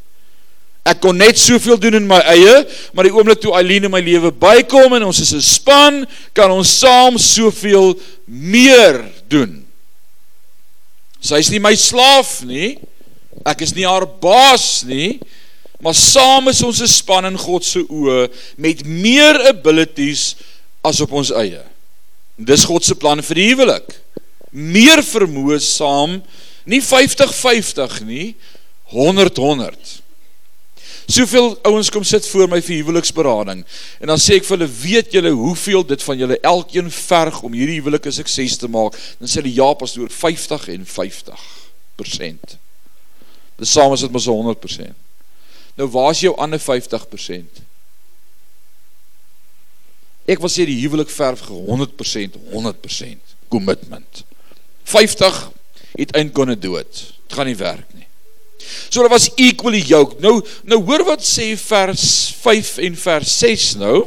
Ek 0.88 1.02
kon 1.04 1.18
net 1.20 1.40
soveel 1.40 1.80
doen 1.82 1.98
in 2.00 2.08
my 2.08 2.20
eie, 2.32 2.62
maar 2.96 3.08
die 3.08 3.12
oomblik 3.12 3.42
toe 3.44 3.56
Eileen 3.58 3.90
in 3.90 3.92
my 3.92 4.00
lewe 4.04 4.32
bykom 4.32 4.96
en 4.96 5.08
ons 5.10 5.20
is 5.20 5.34
'n 5.34 5.42
span, 5.42 6.06
kan 6.34 6.52
ons 6.52 6.70
saam 6.80 7.18
soveel 7.18 7.98
meer 8.26 9.04
doen. 9.28 9.66
Sy 11.20 11.42
is 11.42 11.50
nie 11.50 11.60
my 11.60 11.76
slaaf 11.76 12.44
nie. 12.46 12.78
Ek 13.46 13.62
is 13.62 13.74
nie 13.76 13.86
haar 13.86 14.06
baas 14.06 14.84
nie. 14.84 15.20
Maar 15.82 15.94
saam 15.94 16.48
is 16.48 16.64
ons 16.64 16.82
'n 16.82 16.88
span 16.88 17.26
in 17.26 17.38
God 17.38 17.66
se 17.66 17.80
oë 17.80 18.30
met 18.58 18.86
meer 18.86 19.48
abilities 19.50 20.36
as 20.84 21.02
op 21.02 21.12
ons 21.12 21.32
eie. 21.32 21.64
Dis 22.38 22.66
God 22.70 22.86
se 22.86 22.96
plan 22.96 23.22
vir 23.26 23.40
die 23.40 23.48
huwelik. 23.52 23.96
Meer 24.54 25.02
vermoë 25.04 25.58
saam, 25.64 26.20
nie 26.70 26.82
50-50 26.84 28.04
nie, 28.06 28.36
100-100. 28.94 29.98
Soveel 31.08 31.54
ouens 31.64 31.90
kom 31.90 32.04
sit 32.04 32.26
voor 32.28 32.50
my 32.52 32.60
vir 32.60 32.82
huweliksberading 32.82 33.62
en 34.04 34.12
dan 34.12 34.20
sê 34.20 34.36
ek 34.38 34.46
vir 34.48 34.58
hulle, 34.58 34.68
weet 34.82 35.14
julle 35.16 35.32
hoeveel 35.40 35.86
dit 35.88 36.04
van 36.04 36.20
julle 36.20 36.38
elkeen 36.44 36.90
verg 36.92 37.38
om 37.48 37.56
hierdie 37.56 37.78
huwelik 37.80 38.08
'n 38.08 38.18
sukses 38.20 38.58
te 38.60 38.68
maak? 38.68 38.98
Dan 39.20 39.32
sê 39.32 39.40
hulle 39.40 39.56
ja, 39.56 39.72
pastoor, 39.74 40.12
50 40.12 40.68
en 40.76 40.84
50%. 40.86 42.58
Dis 43.58 43.72
saam 43.72 43.94
is 43.94 44.04
dit 44.04 44.12
mos 44.12 44.28
100%. 44.28 44.94
Nou 45.78 45.88
waar 45.88 46.12
is 46.12 46.20
jou 46.20 46.36
ander 46.36 46.60
50%? 46.60 47.67
Ek 50.28 50.42
wil 50.44 50.52
sê 50.52 50.66
die 50.68 50.80
huwelik 50.82 51.12
verf 51.14 51.46
100%, 51.48 52.36
100% 52.52 53.38
commitment. 53.48 54.24
50 54.88 55.40
het 55.98 56.14
kon 56.36 56.52
dit 56.52 56.62
dood. 56.62 56.92
Dit 57.28 57.36
gaan 57.36 57.48
nie 57.50 57.58
werk 57.60 57.88
nie. 57.96 58.06
So 58.90 59.02
hulle 59.02 59.12
was 59.12 59.30
equally 59.40 59.82
yoked. 59.88 60.22
Nou 60.24 60.40
nou 60.68 60.80
hoor 60.88 61.06
wat 61.08 61.26
sê 61.26 61.54
vers 61.60 62.06
5 62.44 62.78
en 62.88 62.98
vers 63.00 63.36
6 63.40 63.68
nou. 63.82 64.02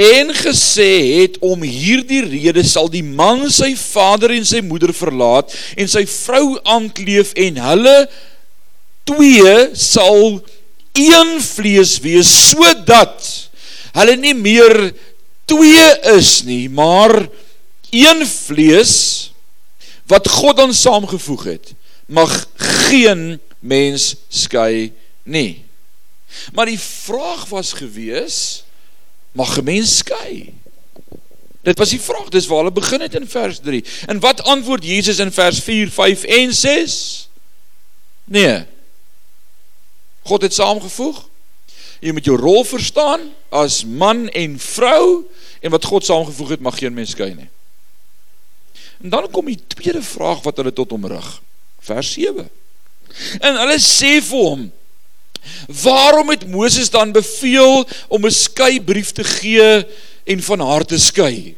En 0.00 0.32
gesê 0.32 0.92
het 1.20 1.36
om 1.44 1.64
hierdie 1.64 2.22
rede 2.24 2.64
sal 2.64 2.88
die 2.92 3.04
man 3.04 3.44
sy 3.52 3.74
vader 3.76 4.32
en 4.32 4.46
sy 4.48 4.62
moeder 4.64 4.94
verlaat 4.96 5.52
en 5.76 5.90
sy 5.90 6.06
vrou 6.08 6.56
aankleef 6.64 7.34
en 7.36 7.60
hulle 7.66 7.98
twee 9.08 9.54
sal 9.76 10.40
een 10.96 11.36
vlees 11.44 11.98
wees 12.04 12.30
sodat 12.48 13.49
hulle 13.92 14.16
nie 14.16 14.34
meer 14.34 14.92
twee 15.50 15.86
is 16.16 16.42
nie, 16.46 16.68
maar 16.70 17.28
een 17.90 18.26
vlees 18.26 18.94
wat 20.10 20.28
God 20.28 20.56
dan 20.56 20.74
saamgevoeg 20.74 21.44
het, 21.44 21.72
mag 22.06 22.46
geen 22.56 23.40
mens 23.58 24.14
skei 24.28 24.92
nie. 25.22 25.64
Maar 26.54 26.70
die 26.70 26.78
vraag 26.80 27.46
was 27.50 27.72
gewees, 27.78 28.64
mag 29.32 29.58
'n 29.58 29.64
mens 29.64 29.96
skei? 29.96 30.54
Dit 31.62 31.78
was 31.78 31.92
die 31.92 32.00
vraag, 32.00 32.28
dis 32.28 32.46
waar 32.46 32.58
hulle 32.64 32.72
begin 32.72 33.00
het 33.00 33.14
in 33.14 33.28
vers 33.28 33.58
3. 33.60 33.84
En 34.06 34.20
wat 34.20 34.42
antwoord 34.42 34.84
Jesus 34.84 35.18
in 35.18 35.32
vers 35.32 35.60
4, 35.60 35.90
5 35.90 36.22
en 36.22 36.54
6? 36.54 37.28
Nee. 38.24 38.64
God 40.22 40.42
het 40.42 40.54
saamgevoeg. 40.54 41.28
Jy 42.00 42.14
moet 42.16 42.24
jou 42.24 42.36
rol 42.40 42.64
verstaan 42.64 43.28
as 43.52 43.82
man 43.84 44.28
en 44.36 44.56
vrou 44.62 45.24
en 45.60 45.72
wat 45.74 45.84
God 45.84 46.06
saamgevoeg 46.08 46.56
het 46.56 46.64
mag 46.64 46.78
geen 46.80 46.94
mens 46.96 47.12
skei 47.12 47.34
nie. 47.34 47.50
En 49.04 49.12
dan 49.12 49.28
kom 49.32 49.48
die 49.48 49.60
tweede 49.74 50.02
vraag 50.04 50.42
wat 50.44 50.60
hulle 50.60 50.72
tot 50.72 50.92
hom 50.92 51.06
rig. 51.08 51.28
Vers 51.84 52.12
7. 52.16 52.48
En 53.40 53.58
hulle 53.62 53.78
sê 53.82 54.18
vir 54.24 54.44
hom: 54.44 54.66
"Waarom 55.82 56.32
het 56.32 56.48
Moses 56.48 56.90
dan 56.90 57.12
beveel 57.12 57.84
om 58.08 58.26
'n 58.26 58.30
skeibrief 58.32 59.12
te 59.12 59.24
gee 59.24 59.86
en 60.24 60.42
van 60.42 60.60
haar 60.60 60.84
te 60.84 60.98
skei?" 60.98 61.56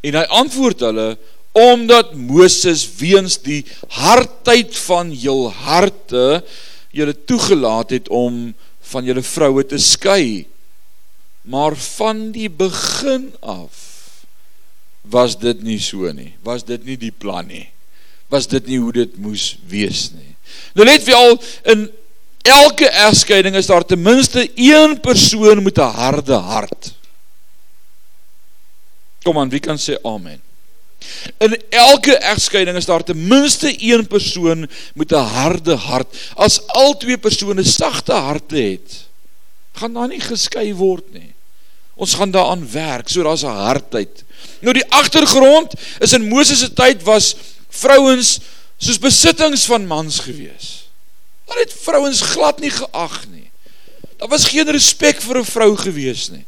En 0.00 0.14
hy 0.14 0.26
antwoord 0.42 0.80
hulle: 0.80 1.18
"Omdat 1.52 2.14
Moses 2.14 2.86
weens 2.98 3.38
die 3.42 3.64
hardheid 3.88 4.76
van 4.76 5.12
jul 5.12 5.50
harte 5.50 6.44
julle 6.90 7.24
toegelaat 7.24 7.90
het 7.90 8.08
om 8.08 8.54
van 8.90 9.04
julle 9.04 9.22
vroue 9.22 9.64
te 9.66 9.78
skei. 9.82 10.46
Maar 11.46 11.76
van 11.76 12.30
die 12.34 12.50
begin 12.50 13.30
af 13.40 13.84
was 15.06 15.36
dit 15.38 15.62
nie 15.62 15.78
so 15.78 16.10
nie. 16.12 16.32
Was 16.42 16.64
dit 16.66 16.84
nie 16.84 16.96
die 16.98 17.14
plan 17.14 17.46
nie. 17.46 17.68
Was 18.32 18.48
dit 18.50 18.66
nie 18.66 18.80
hoe 18.82 18.92
dit 18.92 19.14
moes 19.22 19.54
wees 19.70 20.08
nie. 20.14 20.34
Nou 20.74 20.86
vir 20.90 21.14
al 21.14 21.38
in 21.72 21.86
elke 22.46 22.88
egskeiding 22.90 23.54
is 23.58 23.70
daar 23.70 23.86
ten 23.86 24.02
minste 24.02 24.48
een 24.54 25.00
persoon 25.00 25.62
met 25.62 25.78
'n 25.78 25.94
harde 25.94 26.34
hart. 26.34 26.94
Kom 29.22 29.38
aan, 29.38 29.48
wie 29.50 29.60
kan 29.60 29.78
sê 29.78 29.98
amen? 30.02 30.42
In 31.38 31.56
elke 31.70 32.16
egskeiding 32.16 32.76
is 32.76 32.88
daar 32.88 33.04
ten 33.04 33.26
minste 33.26 33.74
een 33.78 34.06
persoon 34.06 34.68
met 34.94 35.12
'n 35.12 35.14
harde 35.14 35.74
hart. 35.74 36.16
As 36.34 36.66
al 36.66 36.96
twee 36.96 37.18
persone 37.18 37.64
sagte 37.64 38.12
harte 38.12 38.56
het, 38.56 39.06
gaan 39.72 39.92
daar 39.92 40.08
nie 40.08 40.20
geskei 40.20 40.74
word 40.74 41.12
nie. 41.12 41.34
Ons 41.94 42.14
gaan 42.14 42.30
daaraan 42.30 42.70
werk, 42.70 43.08
so 43.08 43.22
daar's 43.22 43.44
'n 43.44 43.46
hardheid. 43.46 44.24
Nou 44.60 44.72
die 44.72 44.90
agtergrond 44.90 45.72
is 45.98 46.12
in 46.12 46.28
Moses 46.28 46.58
se 46.58 46.72
tyd 46.72 47.02
was 47.02 47.34
vrouens 47.68 48.38
soos 48.78 48.98
besittings 48.98 49.64
van 49.64 49.86
mans 49.86 50.18
gewees. 50.18 50.88
Hulle 51.46 51.60
het 51.60 51.74
vrouens 51.82 52.20
glad 52.20 52.60
nie 52.60 52.70
geag 52.70 53.24
nie. 53.30 53.50
Daar 54.16 54.28
was 54.28 54.48
geen 54.48 54.70
respek 54.70 55.20
vir 55.20 55.38
'n 55.38 55.44
vrou 55.44 55.76
gewees 55.76 56.28
nie. 56.30 56.44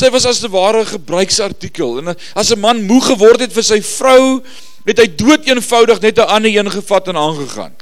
Sy 0.00 0.08
was 0.08 0.24
as 0.24 0.40
'n 0.40 0.48
ware 0.48 0.80
gebruiksartikel 0.88 1.98
en 2.00 2.16
as 2.34 2.50
'n 2.50 2.60
man 2.60 2.86
moeg 2.88 3.12
geword 3.12 3.40
het 3.40 3.52
vir 3.52 3.62
sy 3.62 3.80
vrou, 3.84 4.40
het 4.88 4.98
hy 4.98 5.08
dood 5.12 5.44
eenvoudig 5.44 6.00
net 6.00 6.16
'n 6.18 6.32
ander 6.36 6.50
een 6.50 6.70
gevat 6.70 7.08
en 7.08 7.16
aangegaan. 7.16 7.74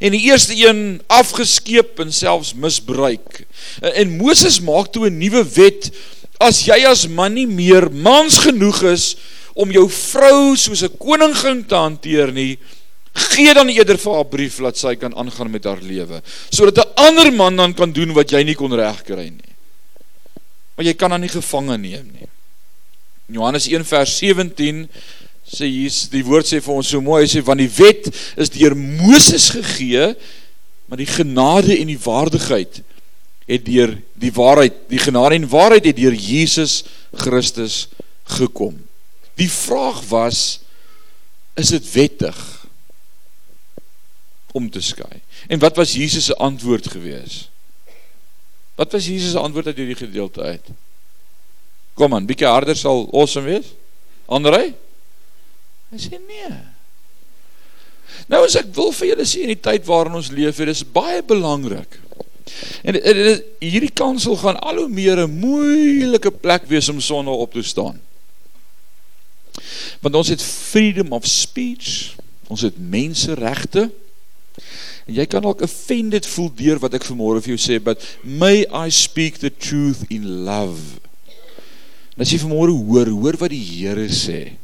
En 0.00 0.12
die 0.12 0.24
eerste 0.32 0.56
een 0.56 1.02
afgeskeep 1.06 2.00
en 2.00 2.12
selfs 2.12 2.54
misbruik. 2.54 3.44
En 3.80 4.16
Moses 4.16 4.60
maak 4.60 4.92
toe 4.92 5.10
'n 5.10 5.18
nuwe 5.18 5.44
wet 5.44 5.92
as 6.40 6.64
jy 6.64 6.86
as 6.86 7.06
man 7.06 7.34
nie 7.34 7.46
meer 7.46 7.92
mans 7.92 8.38
genoeg 8.38 8.82
is 8.82 9.16
om 9.54 9.70
jou 9.70 9.90
vrou 9.90 10.56
soos 10.56 10.82
'n 10.82 10.96
koningin 10.98 11.66
te 11.66 11.74
hanteer 11.74 12.32
nie, 12.32 12.58
gee 13.12 13.54
dan 13.54 13.68
eerder 13.68 13.98
vir 13.98 14.14
haar 14.14 14.26
brief 14.26 14.58
laat 14.58 14.76
sy 14.76 14.96
kan 14.96 15.14
aangaan 15.14 15.50
met 15.50 15.64
haar 15.64 15.82
lewe, 15.82 16.22
sodat 16.50 16.78
'n 16.78 16.92
ander 16.96 17.32
man 17.32 17.56
dan 17.56 17.74
kan 17.74 17.92
doen 17.92 18.12
wat 18.12 18.30
jy 18.30 18.42
nie 18.42 18.54
kon 18.54 18.72
regkry 18.72 19.28
nie 19.28 19.53
maar 20.74 20.86
jy 20.86 20.94
kan 20.98 21.14
dan 21.14 21.22
nie 21.24 21.32
gevange 21.32 21.76
neem 21.78 22.08
nie. 22.12 22.30
In 23.30 23.38
Johannes 23.38 23.68
1 23.70 23.86
vers 23.88 24.16
17 24.20 24.84
sê 25.44 25.68
Jesus, 25.68 26.08
die 26.12 26.24
woord 26.24 26.48
sê 26.48 26.60
vir 26.64 26.74
ons 26.74 26.90
so 26.92 27.00
mooi, 27.04 27.22
hy 27.24 27.30
sê 27.30 27.42
want 27.44 27.62
die 27.62 27.70
wet 27.78 28.08
is 28.40 28.52
deur 28.52 28.76
Moses 28.76 29.50
gegee, 29.54 30.12
maar 30.88 31.00
die 31.00 31.08
genade 31.08 31.76
en 31.76 31.88
die 31.88 32.00
waardigheid 32.00 32.82
het 33.48 33.64
deur 33.66 33.92
die 34.20 34.32
waarheid, 34.32 34.76
die 34.88 35.00
genade 35.00 35.36
en 35.36 35.48
waarheid 35.52 35.84
het 35.90 35.98
deur 36.00 36.16
Jesus 36.16 36.82
Christus 37.12 37.88
gekom. 38.36 38.76
Die 39.36 39.50
vraag 39.50 40.00
was 40.08 40.60
is 41.60 41.70
dit 41.74 41.86
wettig 41.92 42.38
om 44.54 44.70
te 44.70 44.80
skei? 44.82 45.20
En 45.46 45.60
wat 45.62 45.76
was 45.76 45.94
Jesus 45.94 46.30
se 46.30 46.36
antwoord 46.36 46.88
geweest? 46.90 47.50
Wat 48.74 48.92
was 48.92 49.06
Jesus 49.06 49.30
se 49.30 49.38
antwoord 49.38 49.66
uit 49.66 49.76
hierdie 49.76 49.98
gedeelte 49.98 50.42
uit? 50.42 50.70
Kom 51.94 52.14
aan, 52.14 52.26
bietjie 52.26 52.50
harder 52.50 52.76
sal 52.76 53.06
awesome 53.12 53.46
wees. 53.46 53.74
Andrei? 54.26 54.74
Hy 55.92 56.00
sê 56.00 56.18
nee. 56.18 56.54
Nou 58.30 58.42
as 58.46 58.56
ek 58.58 58.72
wil 58.74 58.90
vir 58.94 59.12
julle 59.12 59.26
sê 59.28 59.44
in 59.44 59.52
die 59.52 59.60
tyd 59.60 59.86
waarin 59.86 60.18
ons 60.18 60.32
leef, 60.34 60.58
dit 60.58 60.72
is 60.72 60.82
baie 60.86 61.22
belangrik. 61.26 62.00
En, 62.82 62.96
en, 62.96 63.20
en 63.30 63.42
hierdie 63.62 63.92
kansel 63.94 64.36
gaan 64.40 64.58
al 64.60 64.82
hoe 64.82 64.90
meer 64.90 65.22
'n 65.22 65.38
moeilike 65.38 66.30
plek 66.30 66.66
wees 66.68 66.88
om 66.88 67.00
sonder 67.00 67.34
op 67.34 67.52
te 67.52 67.62
staan. 67.62 68.00
Want 70.00 70.14
ons 70.14 70.28
het 70.28 70.42
freedom 70.42 71.12
of 71.12 71.26
speech, 71.26 72.16
ons 72.46 72.60
het 72.60 72.76
menseregte. 72.78 73.90
En 75.04 75.14
jy 75.18 75.26
kan 75.28 75.44
dalk 75.44 75.62
offended 75.64 76.26
voel 76.26 76.50
deur 76.56 76.80
wat 76.80 76.94
ek 76.96 77.04
vanmôre 77.04 77.42
vir 77.44 77.54
jou 77.54 77.60
sê, 77.60 77.80
but 77.82 78.00
may 78.24 78.64
I 78.72 78.88
speak 78.88 79.40
the 79.42 79.52
truth 79.52 80.04
in 80.08 80.44
love. 80.46 81.00
En 82.14 82.24
as 82.24 82.32
jy 82.32 82.40
vanmôre 82.40 82.72
hoor, 82.72 83.10
hoor 83.12 83.40
wat 83.40 83.52
die 83.52 83.64
Here 83.64 84.06
sê. 84.08 84.54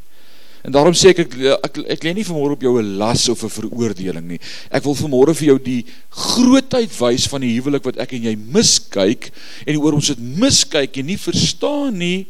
En 0.61 0.73
daarom 0.73 0.93
sê 0.97 1.15
ek 1.15 1.23
ek 1.25 1.37
ek, 1.57 1.79
ek 1.97 2.03
lê 2.05 2.13
nie 2.17 2.25
vanmôre 2.27 2.57
op 2.57 2.65
jou 2.65 2.75
'n 2.79 2.97
las 3.01 3.29
of 3.29 3.43
'n 3.45 3.49
veroordeling 3.49 4.27
nie. 4.29 4.41
Ek 4.71 4.85
wil 4.85 4.95
vanmôre 4.95 5.35
vir 5.35 5.47
jou 5.49 5.59
die 5.59 5.85
grootheid 6.11 6.93
wys 7.01 7.27
van 7.29 7.41
die 7.41 7.57
huwelik 7.57 7.85
wat 7.85 7.97
ek 7.97 8.13
en 8.13 8.25
jy 8.25 8.37
miskyk 8.37 9.33
en 9.67 9.77
oor 9.77 9.95
ons 9.95 10.07
dit 10.07 10.19
miskyk 10.21 10.99
en 10.99 11.07
nie 11.07 11.17
verstaan 11.17 11.97
nie. 11.97 12.27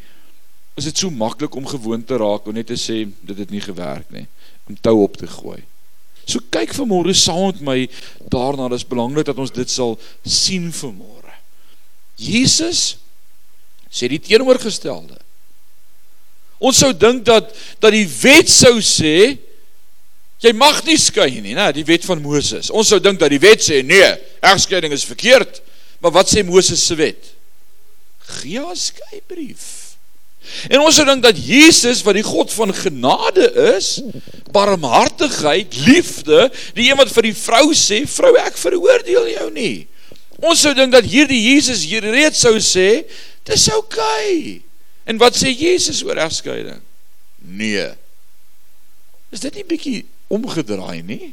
Is 0.77 0.85
dit 0.85 0.97
so 0.97 1.11
maklik 1.11 1.55
om 1.55 1.67
gewoon 1.67 2.05
te 2.05 2.17
raak 2.17 2.47
en 2.47 2.55
net 2.55 2.67
te 2.67 2.79
sê 2.79 3.07
dit 3.23 3.39
het 3.39 3.51
nie 3.51 3.61
gewerk 3.61 4.11
nie 4.11 4.27
om 4.69 4.77
tou 4.81 5.03
op 5.03 5.17
te 5.17 5.27
gooi. 5.27 5.63
So 6.27 6.43
kyk 6.53 6.75
vanmôre 6.77 7.15
saam 7.17 7.51
met 7.51 7.61
my 7.65 7.79
daarna, 8.33 8.69
dis 8.73 8.87
belangrik 8.87 9.27
dat 9.27 9.39
ons 9.39 9.53
dit 9.55 9.71
sal 9.71 9.97
sien 10.25 10.71
vanmôre. 10.75 11.35
Jesus 12.21 12.99
sê 13.91 14.09
die 14.11 14.21
teenoorgestelde. 14.23 15.19
Ons 16.61 16.83
sou 16.83 16.93
dink 16.93 17.25
dat 17.25 17.49
dat 17.81 17.95
die 17.97 18.07
wet 18.21 18.51
sou 18.53 18.77
sê 18.85 19.39
jy 20.41 20.53
mag 20.57 20.79
nie 20.87 20.97
skei 21.01 21.41
nie, 21.41 21.57
né, 21.57 21.69
die 21.77 21.85
wet 21.89 22.05
van 22.09 22.21
Moses. 22.23 22.71
Ons 22.73 22.93
sou 22.93 23.01
dink 23.03 23.21
dat 23.21 23.33
die 23.33 23.41
wet 23.41 23.65
sê 23.65 23.81
nee, 23.85 24.09
egskeiding 24.45 24.93
is 24.97 25.09
verkeerd. 25.09 25.63
Maar 26.01 26.15
wat 26.17 26.33
sê 26.33 26.45
Moses 26.45 26.81
se 26.85 26.97
wet? 26.97 27.35
Gee 28.41 28.61
'n 28.61 28.77
skeibrief. 28.77 29.80
En 30.69 30.81
ons 30.81 30.95
sou 30.95 31.05
dink 31.07 31.23
dat 31.23 31.39
Jesus 31.39 32.03
wat 32.03 32.17
die 32.19 32.27
God 32.27 32.53
van 32.53 32.73
genade 32.75 33.47
is, 33.77 34.01
barmhartigheid, 34.53 35.77
liefde, 35.87 36.49
die 36.75 36.91
een 36.91 36.99
wat 36.99 37.13
vir 37.13 37.31
die 37.31 37.37
vrou 37.37 37.71
sê, 37.77 38.03
vrou 38.09 38.35
ek 38.41 38.59
veroordeel 38.59 39.31
jou 39.37 39.49
nie. 39.55 39.87
Ons 40.41 40.65
sou 40.65 40.73
dink 40.75 40.93
dat 40.93 41.05
hierdie 41.05 41.41
Jesus 41.53 41.85
hier 41.87 42.03
reeds 42.03 42.41
sou 42.43 42.57
sê, 42.65 43.05
dis 43.47 43.69
oukei. 43.75 44.01
Okay. 44.01 44.71
En 45.11 45.19
wat 45.21 45.37
sê 45.37 45.53
Jesus 45.53 46.03
oor 46.07 46.21
egskeiding? 46.23 46.81
Nee. 47.41 47.89
Is 49.35 49.43
dit 49.43 49.61
nie 49.61 49.67
bietjie 49.67 50.01
omgedraai 50.31 51.03
nie? 51.07 51.33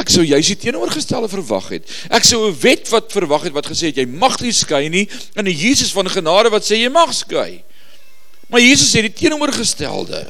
Ek 0.00 0.08
sou 0.12 0.22
juis 0.24 0.48
die 0.48 0.56
teenoorgestelde 0.56 1.28
verwag 1.28 1.68
het. 1.74 1.90
Ek 2.08 2.24
sou 2.24 2.48
'n 2.48 2.56
wet 2.62 2.88
wat 2.88 3.12
verwag 3.12 3.44
het 3.44 3.52
wat 3.52 3.68
gesê 3.68 3.92
het 3.92 4.00
jy 4.00 4.06
mag 4.06 4.40
nie 4.40 4.52
skei 4.52 4.88
nie 4.88 5.08
en 5.36 5.44
'n 5.44 5.52
Jesus 5.52 5.92
van 5.92 6.08
genade 6.08 6.50
wat 6.50 6.64
sê 6.64 6.80
jy 6.80 6.88
mag 6.88 7.12
skei. 7.12 7.62
Maar 8.52 8.60
Jesus 8.60 8.90
sê 8.92 9.00
die 9.06 9.14
teenoorgestelde. 9.16 10.20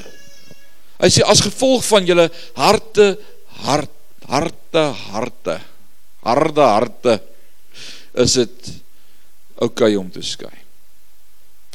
Hy 1.02 1.10
sê 1.10 1.24
as 1.26 1.42
gevolg 1.42 1.82
van 1.88 2.06
julle 2.06 2.28
harte 2.54 3.16
hart 3.66 3.98
harte 4.30 4.82
harte 5.10 5.56
harde 6.22 6.62
harte 6.62 7.14
is 8.22 8.36
dit 8.38 8.68
oukei 9.58 9.90
okay 9.90 9.96
om 9.98 10.06
te 10.14 10.22
skei. 10.22 10.54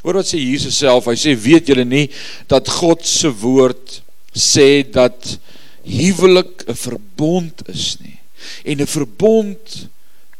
Hoor 0.04 0.22
wat 0.22 0.30
sê 0.30 0.40
Jesus 0.40 0.80
self, 0.80 1.10
hy 1.12 1.18
sê 1.20 1.36
weet 1.36 1.68
julle 1.68 1.84
nie 1.84 2.06
dat 2.48 2.72
God 2.80 3.04
se 3.04 3.28
woord 3.44 4.00
sê 4.32 4.86
dat 4.88 5.36
huwelik 5.84 6.64
'n 6.68 6.76
verbond 6.76 7.68
is 7.68 7.98
nie. 8.00 8.20
En 8.64 8.80
'n 8.80 8.88
verbond 8.88 9.90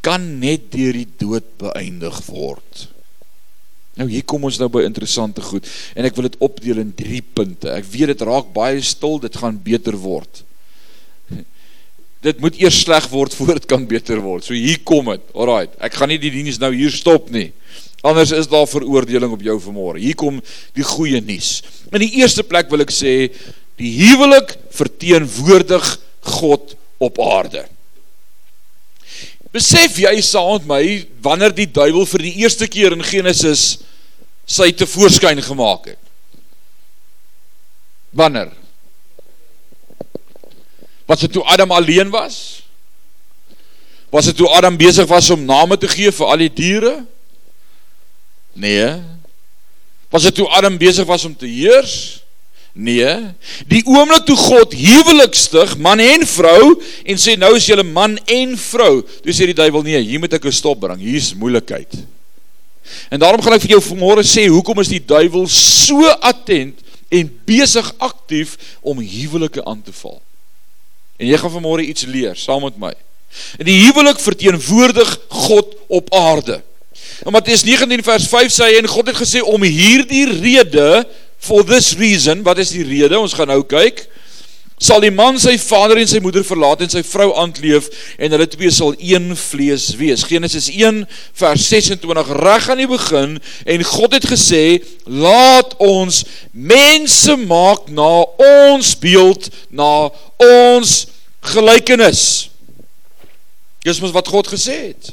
kan 0.02 0.40
net 0.40 0.72
deur 0.72 0.94
die 0.94 1.12
dood 1.20 1.58
beëindig 1.58 2.22
word. 2.32 2.88
Nou 3.98 4.08
hier 4.10 4.26
kom 4.30 4.46
ons 4.46 4.60
nou 4.62 4.70
by 4.72 4.84
interessante 4.86 5.42
goed 5.42 5.68
en 5.98 6.08
ek 6.08 6.18
wil 6.18 6.28
dit 6.28 6.40
opdeel 6.46 6.82
in 6.84 6.92
3 6.96 7.22
punte. 7.38 7.72
Ek 7.74 7.88
weet 7.92 8.14
dit 8.14 8.26
raak 8.30 8.52
baie 8.56 8.82
stil, 8.86 9.18
dit 9.24 9.40
gaan 9.42 9.58
beter 9.64 9.98
word. 10.00 10.44
Dit 12.26 12.40
moet 12.42 12.56
eers 12.58 12.80
sleg 12.82 13.06
word 13.12 13.36
voor 13.38 13.60
dit 13.60 13.68
kan 13.70 13.84
beter 13.88 14.18
word. 14.24 14.42
So 14.44 14.56
hier 14.58 14.80
kom 14.84 15.12
dit. 15.14 15.22
Alraai, 15.38 15.70
ek 15.86 16.00
gaan 16.00 16.10
nie 16.10 16.18
die 16.20 16.32
diens 16.34 16.58
nou 16.60 16.72
hier 16.74 16.92
stop 16.92 17.30
nie. 17.32 17.52
Anders 18.02 18.34
is 18.34 18.50
daar 18.50 18.66
veroordeling 18.68 19.36
op 19.36 19.44
jou 19.46 19.56
vanmôre. 19.62 20.02
Hier 20.02 20.18
kom 20.18 20.42
die 20.78 20.86
goeie 20.86 21.22
nuus. 21.22 21.62
In 21.94 22.02
die 22.02 22.18
eerste 22.18 22.44
plek 22.44 22.74
wil 22.74 22.84
ek 22.84 22.94
sê 22.94 23.14
die 23.78 23.94
huwelik 24.02 24.56
verteenwoordig 24.74 25.94
God 26.42 26.74
op 26.98 27.22
aarde. 27.22 27.68
Besef 29.52 29.98
jy 30.02 30.16
met 30.18 30.68
my 30.68 30.84
wanneer 31.24 31.54
die 31.56 31.70
duiwel 31.72 32.06
vir 32.06 32.26
die 32.26 32.36
eerste 32.44 32.68
keer 32.68 32.92
in 32.92 33.04
Genesis 33.04 33.80
sy 34.46 34.72
te 34.72 34.88
voorskyn 34.88 35.42
gemaak 35.42 35.94
het? 35.94 36.04
Wanneer? 38.12 38.52
Was 41.08 41.24
dit 41.24 41.32
toe 41.32 41.44
Adam 41.44 41.72
alleen 41.72 42.10
was? 42.10 42.64
Was 44.10 44.26
dit 44.26 44.36
toe 44.36 44.50
Adam 44.50 44.78
besig 44.78 45.08
was 45.08 45.30
om 45.30 45.46
name 45.46 45.78
te 45.78 45.88
gee 45.88 46.12
vir 46.12 46.28
al 46.28 46.44
die 46.44 46.54
diere? 46.54 46.94
Nee. 48.54 49.02
Was 50.10 50.24
dit 50.24 50.36
toe 50.36 50.48
Adam 50.50 50.78
besig 50.78 51.08
was 51.08 51.26
om 51.28 51.36
te 51.36 51.48
heers? 51.48 52.24
Nee. 52.78 53.16
Die 53.66 53.82
oomblik 53.90 54.28
toe 54.28 54.36
God 54.38 54.76
huwelik 54.78 55.34
stig, 55.36 55.74
man 55.82 56.02
en 56.04 56.26
vrou 56.30 56.76
en 57.10 57.18
sê 57.18 57.34
nou 57.40 57.56
is 57.58 57.66
julle 57.66 57.86
man 57.86 58.14
en 58.30 58.54
vrou, 58.62 59.02
toe 59.24 59.34
sê 59.34 59.48
die 59.50 59.58
duiwel 59.58 59.86
nee, 59.88 60.02
hier 60.06 60.22
moet 60.22 60.38
ek 60.38 60.46
'n 60.46 60.54
stop 60.54 60.80
bring. 60.86 61.02
Hier's 61.02 61.34
moeilikheid. 61.34 61.90
En 63.10 63.20
daarom 63.20 63.42
gaan 63.42 63.58
ek 63.58 63.66
vir 63.66 63.76
jou 63.76 63.82
vanmôre 63.82 64.24
sê 64.24 64.46
hoekom 64.48 64.80
is 64.80 64.94
die 64.94 65.02
duiwel 65.02 65.48
so 65.50 66.06
attent 66.22 66.80
en 67.10 67.34
besig 67.46 67.94
aktief 67.98 68.58
om 68.82 69.02
huwelike 69.02 69.66
aan 69.66 69.82
te 69.82 69.92
val. 69.92 70.22
En 71.18 71.28
jy 71.28 71.38
gaan 71.38 71.52
vanmôre 71.52 71.82
iets 71.82 72.06
leer 72.06 72.36
saam 72.36 72.62
met 72.62 72.78
my. 72.78 72.94
En 73.58 73.66
die 73.66 73.82
huwelik 73.88 74.20
verteenwoordig 74.20 75.20
God 75.30 75.74
op 75.88 76.14
aarde. 76.14 76.62
In 77.26 77.34
Matteus 77.34 77.64
19 77.64 78.04
vers 78.04 78.28
5 78.28 78.54
sê 78.54 78.70
hy 78.70 78.78
en 78.78 78.88
God 78.88 79.08
het 79.10 79.18
gesê 79.18 79.42
om 79.42 79.64
hierdie 79.64 80.28
rede 80.30 81.08
for 81.38 81.64
this 81.64 81.94
reason, 81.98 82.44
wat 82.44 82.58
is 82.58 82.74
die 82.76 82.86
rede? 82.86 83.20
Ons 83.20 83.36
gaan 83.38 83.52
nou 83.52 83.64
kyk. 83.68 84.06
Sal 84.78 85.02
die 85.02 85.10
man 85.10 85.40
sy 85.42 85.56
vader 85.58 85.98
en 85.98 86.10
sy 86.10 86.20
moeder 86.22 86.44
verlaat 86.46 86.84
en 86.86 86.92
sy 86.92 87.02
vrou 87.02 87.32
aankleef 87.42 87.88
en 88.22 88.34
hulle 88.36 88.46
twee 88.52 88.70
sal 88.74 88.92
een 89.02 89.32
vlees 89.34 89.88
wees. 89.98 90.26
Genesis 90.30 90.68
1 90.70 91.00
vers 91.40 91.64
26 91.72 92.30
reg 92.38 92.68
aan 92.70 92.84
die 92.84 92.90
begin 92.90 93.40
en 93.66 93.86
God 93.90 94.14
het 94.14 94.28
gesê 94.30 94.78
laat 95.10 95.74
ons 95.82 96.22
mense 96.54 97.38
maak 97.50 97.90
na 97.90 98.12
ons 98.38 98.92
beeld, 99.02 99.50
na 99.74 100.12
ons 100.46 100.94
gelykenis. 101.56 102.22
Dis 103.82 104.04
mos 104.04 104.14
wat 104.14 104.30
God 104.30 104.52
gesê 104.54 104.78
het. 104.92 105.10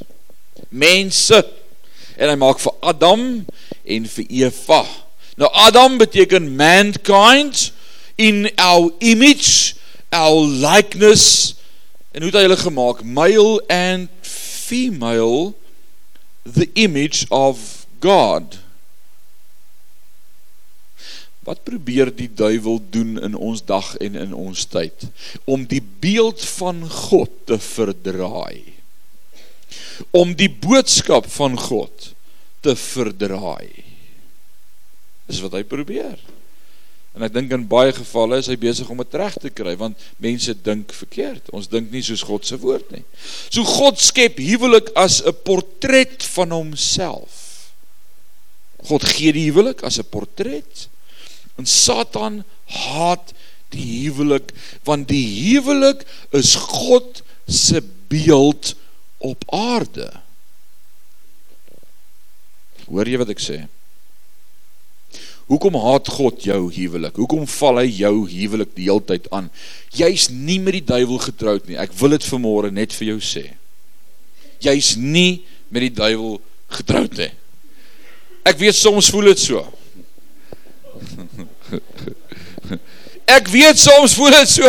Mense 0.69 1.41
en 2.21 2.29
hy 2.29 2.37
maak 2.37 2.61
vir 2.61 2.77
Adam 2.85 3.25
en 3.97 4.13
vir 4.13 4.29
Eva. 4.45 4.85
Nou 5.35 5.51
Adam 5.53 5.99
beteken 5.99 6.55
mankind 6.57 7.73
in 8.15 8.51
our 8.57 8.93
image, 8.99 9.75
our 10.09 10.47
likeness 10.47 11.55
en 12.15 12.23
hoe 12.23 12.31
het 12.31 12.39
hy 12.39 12.45
hulle 12.47 12.61
gemaak? 12.61 13.03
Male 13.03 13.59
and 13.67 14.09
female 14.23 15.55
the 16.43 16.69
image 16.79 17.27
of 17.35 17.87
God. 17.99 18.61
Wat 21.45 21.65
probeer 21.67 22.13
die 22.15 22.31
duiwel 22.31 22.79
doen 22.95 23.19
in 23.21 23.35
ons 23.35 23.65
dag 23.67 23.97
en 23.97 24.15
in 24.15 24.33
ons 24.33 24.65
tyd 24.71 25.09
om 25.45 25.67
die 25.67 25.83
beeld 25.83 26.45
van 26.55 26.87
God 26.89 27.35
te 27.51 27.59
verdraai? 27.59 28.75
om 30.11 30.35
die 30.39 30.51
boodskap 30.51 31.27
van 31.31 31.57
God 31.61 32.13
te 32.65 32.75
verdraai. 32.79 33.94
Dis 35.29 35.41
wat 35.45 35.57
hy 35.57 35.63
probeer. 35.67 36.19
En 37.15 37.23
ek 37.23 37.35
dink 37.35 37.53
in 37.55 37.67
baie 37.71 37.93
gevalle 37.95 38.41
is 38.43 38.49
hy 38.51 38.57
besig 38.59 38.89
om 38.91 38.99
dit 38.99 39.17
reg 39.21 39.37
te 39.39 39.51
kry 39.55 39.77
want 39.79 40.01
mense 40.23 40.51
dink 40.67 40.93
verkeerd. 40.97 41.47
Ons 41.55 41.71
dink 41.71 41.93
nie 41.93 42.03
soos 42.03 42.25
God 42.27 42.47
se 42.47 42.59
woord 42.59 42.91
nie. 42.91 43.05
So 43.47 43.63
God 43.63 44.03
skep 44.03 44.41
huwelik 44.43 44.91
as 44.99 45.23
'n 45.23 45.37
portret 45.47 46.27
van 46.35 46.51
homself. 46.51 47.71
God 48.83 49.07
gee 49.07 49.33
die 49.33 49.47
huwelik 49.47 49.85
as 49.87 49.99
'n 49.99 50.11
portret. 50.11 50.89
En 51.57 51.67
Satan 51.67 52.43
haat 52.67 53.33
die 53.71 54.11
huwelik 54.11 54.51
want 54.85 55.09
die 55.09 55.55
huwelik 55.55 56.03
is 56.33 56.55
God 56.55 57.23
se 57.47 57.81
beeld 58.09 58.75
op 59.19 59.45
aarde. 59.55 60.11
Hoor 62.91 63.09
jy 63.09 63.19
wat 63.23 63.31
ek 63.31 63.41
sê? 63.41 63.65
Hoekom 65.51 65.77
haat 65.77 66.09
God 66.09 66.41
jou 66.47 66.61
huwelik? 66.73 67.19
Hoekom 67.21 67.45
val 67.59 67.83
hy 67.83 67.89
jou 67.93 68.15
huwelik 68.31 68.73
die 68.77 68.87
hele 68.89 69.05
tyd 69.05 69.29
aan? 69.35 69.51
Jy's 69.93 70.31
nie 70.33 70.57
met 70.63 70.79
die 70.79 70.87
duiwel 70.89 71.21
getroud 71.27 71.69
nie. 71.69 71.77
Ek 71.81 71.93
wil 72.01 72.17
dit 72.17 72.25
vanmôre 72.31 72.71
net 72.73 72.97
vir 72.97 73.13
jou 73.13 73.21
sê. 73.21 73.45
Jy's 74.65 74.95
nie 74.97 75.43
met 75.69 75.85
die 75.85 75.93
duiwel 75.93 76.39
getroud 76.73 77.13
nie. 77.21 77.33
Ek 78.49 78.57
weet 78.61 78.77
soms 78.77 79.11
voel 79.13 79.27
dit 79.33 79.41
so. 79.45 79.65
Ek 83.37 83.49
weet 83.53 83.79
soms 83.81 84.15
voel 84.17 84.33
dit 84.39 84.51
so. 84.53 84.69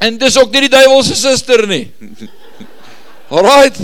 En 0.00 0.16
dis 0.20 0.38
ook 0.40 0.52
nie 0.52 0.62
die 0.68 0.72
duiwel 0.72 1.02
se 1.04 1.16
suster 1.16 1.66
nie. 1.68 1.92
Alraight. 3.36 3.76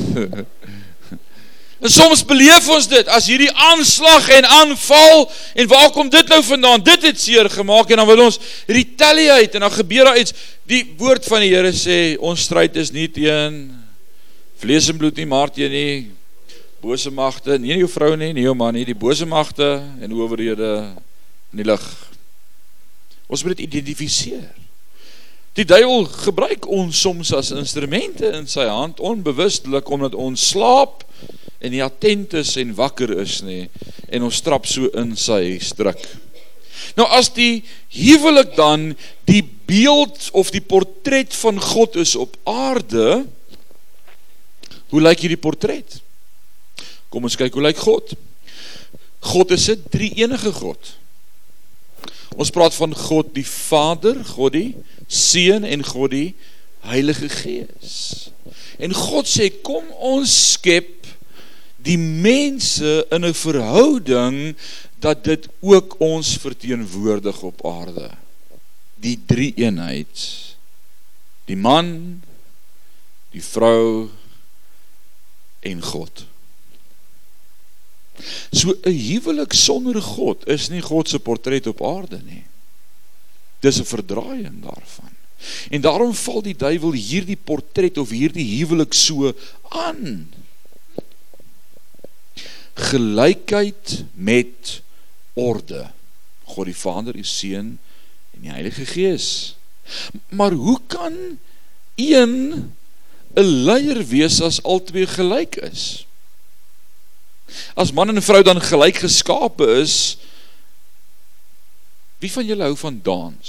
En 1.80 1.92
soms 1.92 2.22
beleef 2.24 2.68
ons 2.72 2.86
dit 2.88 3.08
as 3.12 3.26
hierdie 3.28 3.50
aanslag 3.52 4.30
en 4.38 4.46
aanval 4.62 5.26
en 5.60 5.68
waar 5.68 5.90
kom 5.92 6.08
dit 6.08 6.28
nou 6.32 6.40
vandaan? 6.44 6.84
Dit 6.84 7.04
het 7.04 7.20
seer 7.20 7.50
gemaak 7.52 7.90
en 7.92 8.00
dan 8.00 8.08
wil 8.08 8.22
ons 8.24 8.38
retaliate 8.66 9.58
en 9.58 9.66
dan 9.66 9.74
gebeur 9.74 10.08
daar 10.08 10.20
iets. 10.20 10.32
Die 10.64 10.82
woord 10.96 11.28
van 11.28 11.44
die 11.44 11.52
Here 11.52 11.72
sê 11.76 11.98
ons 12.16 12.46
stryd 12.48 12.78
is 12.80 12.94
nie 12.96 13.10
teen 13.12 13.66
vlees 14.56 14.88
en 14.88 14.96
bloed 14.96 15.20
nie, 15.20 15.28
maar 15.28 15.52
teen 15.52 15.72
die 15.72 15.96
bose 16.80 17.10
magte, 17.12 17.58
nie 17.60 17.76
jou 17.76 17.88
vrou 17.92 18.14
nie, 18.16 18.32
nie 18.32 18.46
jou 18.46 18.54
man 18.56 18.76
nie, 18.76 18.84
die 18.88 18.96
bose 18.96 19.26
magte 19.28 19.76
en 20.00 20.14
owerhede 20.16 20.72
in 21.52 21.60
die 21.60 21.66
lig. 21.66 21.84
Ons 23.28 23.42
moet 23.44 23.56
dit 23.56 23.66
identifiseer. 23.66 24.46
Die 25.56 25.64
duiwel 25.64 26.04
gebruik 26.24 26.68
ons 26.68 27.00
soms 27.00 27.32
as 27.36 27.50
instrumente 27.56 28.28
in 28.36 28.48
sy 28.48 28.66
hand 28.68 29.00
onbewustelik 29.00 29.88
omdat 29.92 30.16
ons 30.16 30.50
slaap 30.52 31.05
en 31.66 31.74
nie 31.74 31.82
attent 31.82 32.36
is 32.38 32.54
en 32.62 32.74
wakker 32.78 33.10
is 33.18 33.40
nie 33.42 33.66
en 34.06 34.26
ons 34.28 34.42
trap 34.46 34.68
so 34.70 34.86
in 34.94 35.16
sy 35.18 35.58
struik. 35.62 36.04
Nou 36.96 37.06
as 37.16 37.32
die 37.34 37.64
huwelik 37.96 38.54
dan 38.56 38.92
die 39.28 39.42
beeld 39.66 40.28
of 40.36 40.52
die 40.54 40.62
portret 40.62 41.34
van 41.34 41.58
God 41.60 41.96
is 41.98 42.14
op 42.16 42.36
aarde, 42.46 43.24
hoe 44.92 45.02
lyk 45.02 45.24
hierdie 45.24 45.40
portret? 45.40 45.98
Kom 47.10 47.26
ons 47.26 47.38
kyk 47.38 47.56
hoe 47.56 47.64
lyk 47.66 47.80
God. 47.82 48.14
God 49.26 49.50
is 49.50 49.68
'n 49.68 49.82
drie-enige 49.90 50.52
God. 50.52 50.94
Ons 52.36 52.50
praat 52.50 52.74
van 52.74 52.94
God 52.94 53.34
die 53.34 53.46
Vader, 53.46 54.22
God 54.24 54.52
die 54.52 54.76
Seun 55.08 55.64
en 55.64 55.84
God 55.84 56.10
die 56.10 56.34
Heilige 56.86 57.28
Gees. 57.28 58.30
En 58.78 58.92
God 58.92 59.26
sê 59.26 59.50
kom 59.62 59.84
ons 59.98 60.52
skep 60.52 60.95
die 61.86 61.98
mense 61.98 63.06
in 63.14 63.24
'n 63.24 63.34
verhouding 63.34 64.56
dat 64.98 65.24
dit 65.24 65.48
ook 65.60 66.00
ons 66.00 66.36
verteenwoordig 66.36 67.42
op 67.42 67.66
aarde. 67.66 68.10
Die 68.94 69.20
drie 69.26 69.52
eenheid. 69.54 70.24
Die 71.44 71.56
man, 71.56 72.22
die 73.30 73.42
vrou 73.42 74.08
en 75.60 75.82
God. 75.82 76.26
So 78.50 78.74
'n 78.82 78.90
huwelik 78.90 79.52
sonder 79.52 80.02
God 80.02 80.46
is 80.48 80.68
nie 80.68 80.82
God 80.82 81.08
se 81.08 81.18
portret 81.18 81.66
op 81.66 81.82
aarde 81.82 82.20
nie. 82.24 82.44
Dis 83.60 83.78
'n 83.78 83.84
verdraaiing 83.84 84.62
daarvan. 84.62 85.12
En 85.70 85.80
daarom 85.80 86.14
val 86.14 86.42
die 86.42 86.56
duiwel 86.56 86.92
hierdie 86.92 87.36
portret 87.36 87.98
of 87.98 88.10
hierdie 88.10 88.56
huwelik 88.56 88.94
so 88.94 89.34
aan. 89.68 90.32
Gelykheid 92.76 94.04
met 94.12 94.80
orde. 95.34 95.88
God 96.44 96.68
die 96.68 96.76
Vader, 96.76 97.16
die 97.16 97.26
Seun 97.26 97.76
en 98.36 98.44
die 98.44 98.52
Heilige 98.52 98.84
Gees. 98.86 99.56
Maar 100.28 100.52
hoe 100.52 100.78
kan 100.86 101.38
een 101.94 102.72
'n 103.36 103.48
leier 103.68 104.06
wees 104.06 104.40
as 104.40 104.62
albei 104.62 105.06
gelyk 105.06 105.56
is? 105.56 106.06
As 107.74 107.92
man 107.92 108.08
en 108.08 108.22
vrou 108.22 108.42
dan 108.42 108.60
gelyk 108.60 108.96
geskape 108.96 109.66
is, 109.80 110.16
wie 112.18 112.32
van 112.32 112.46
julle 112.46 112.62
hou 112.62 112.76
van 112.76 113.00
dans? 113.02 113.48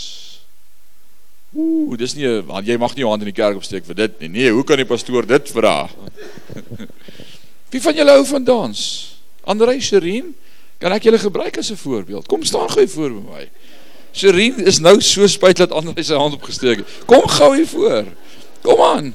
Ooh, 1.55 1.97
dis 1.97 2.13
nie 2.13 2.27
want 2.45 2.67
jy 2.67 2.77
mag 2.77 2.93
nie 2.95 3.01
jou 3.01 3.09
hand 3.09 3.23
in 3.23 3.31
die 3.31 3.41
kerk 3.41 3.55
opsteek 3.55 3.85
vir 3.85 3.95
dit 3.95 4.19
nie. 4.19 4.29
Nee, 4.29 4.51
hoe 4.51 4.63
kan 4.63 4.77
die 4.77 4.85
pastoor 4.85 5.25
dit 5.25 5.49
vra? 5.49 5.89
wie 7.71 7.81
van 7.81 7.95
julle 7.95 8.11
hou 8.11 8.25
van 8.25 8.43
dans? 8.43 9.16
Andre 9.47 9.77
Sherin, 9.79 10.33
kan 10.81 10.93
ek 10.93 11.07
julle 11.07 11.19
gebruik 11.21 11.57
as 11.57 11.71
'n 11.71 11.79
voorbeeld? 11.79 12.27
Kom 12.27 12.43
staan 12.43 12.69
gou 12.69 12.83
hier 12.83 12.89
voor 12.89 13.09
by 13.09 13.23
my. 13.31 13.49
Sherin 14.11 14.65
is 14.65 14.79
nou 14.79 15.01
so 15.01 15.27
spyt 15.27 15.57
dat 15.57 15.71
Andre 15.71 16.03
sy 16.03 16.13
hand 16.13 16.33
opgesteek 16.33 16.83
het. 16.83 16.87
Kom 17.05 17.27
gou 17.27 17.55
hier 17.55 17.67
voor. 17.67 18.05
Kom 18.61 18.81
aan. 18.81 19.13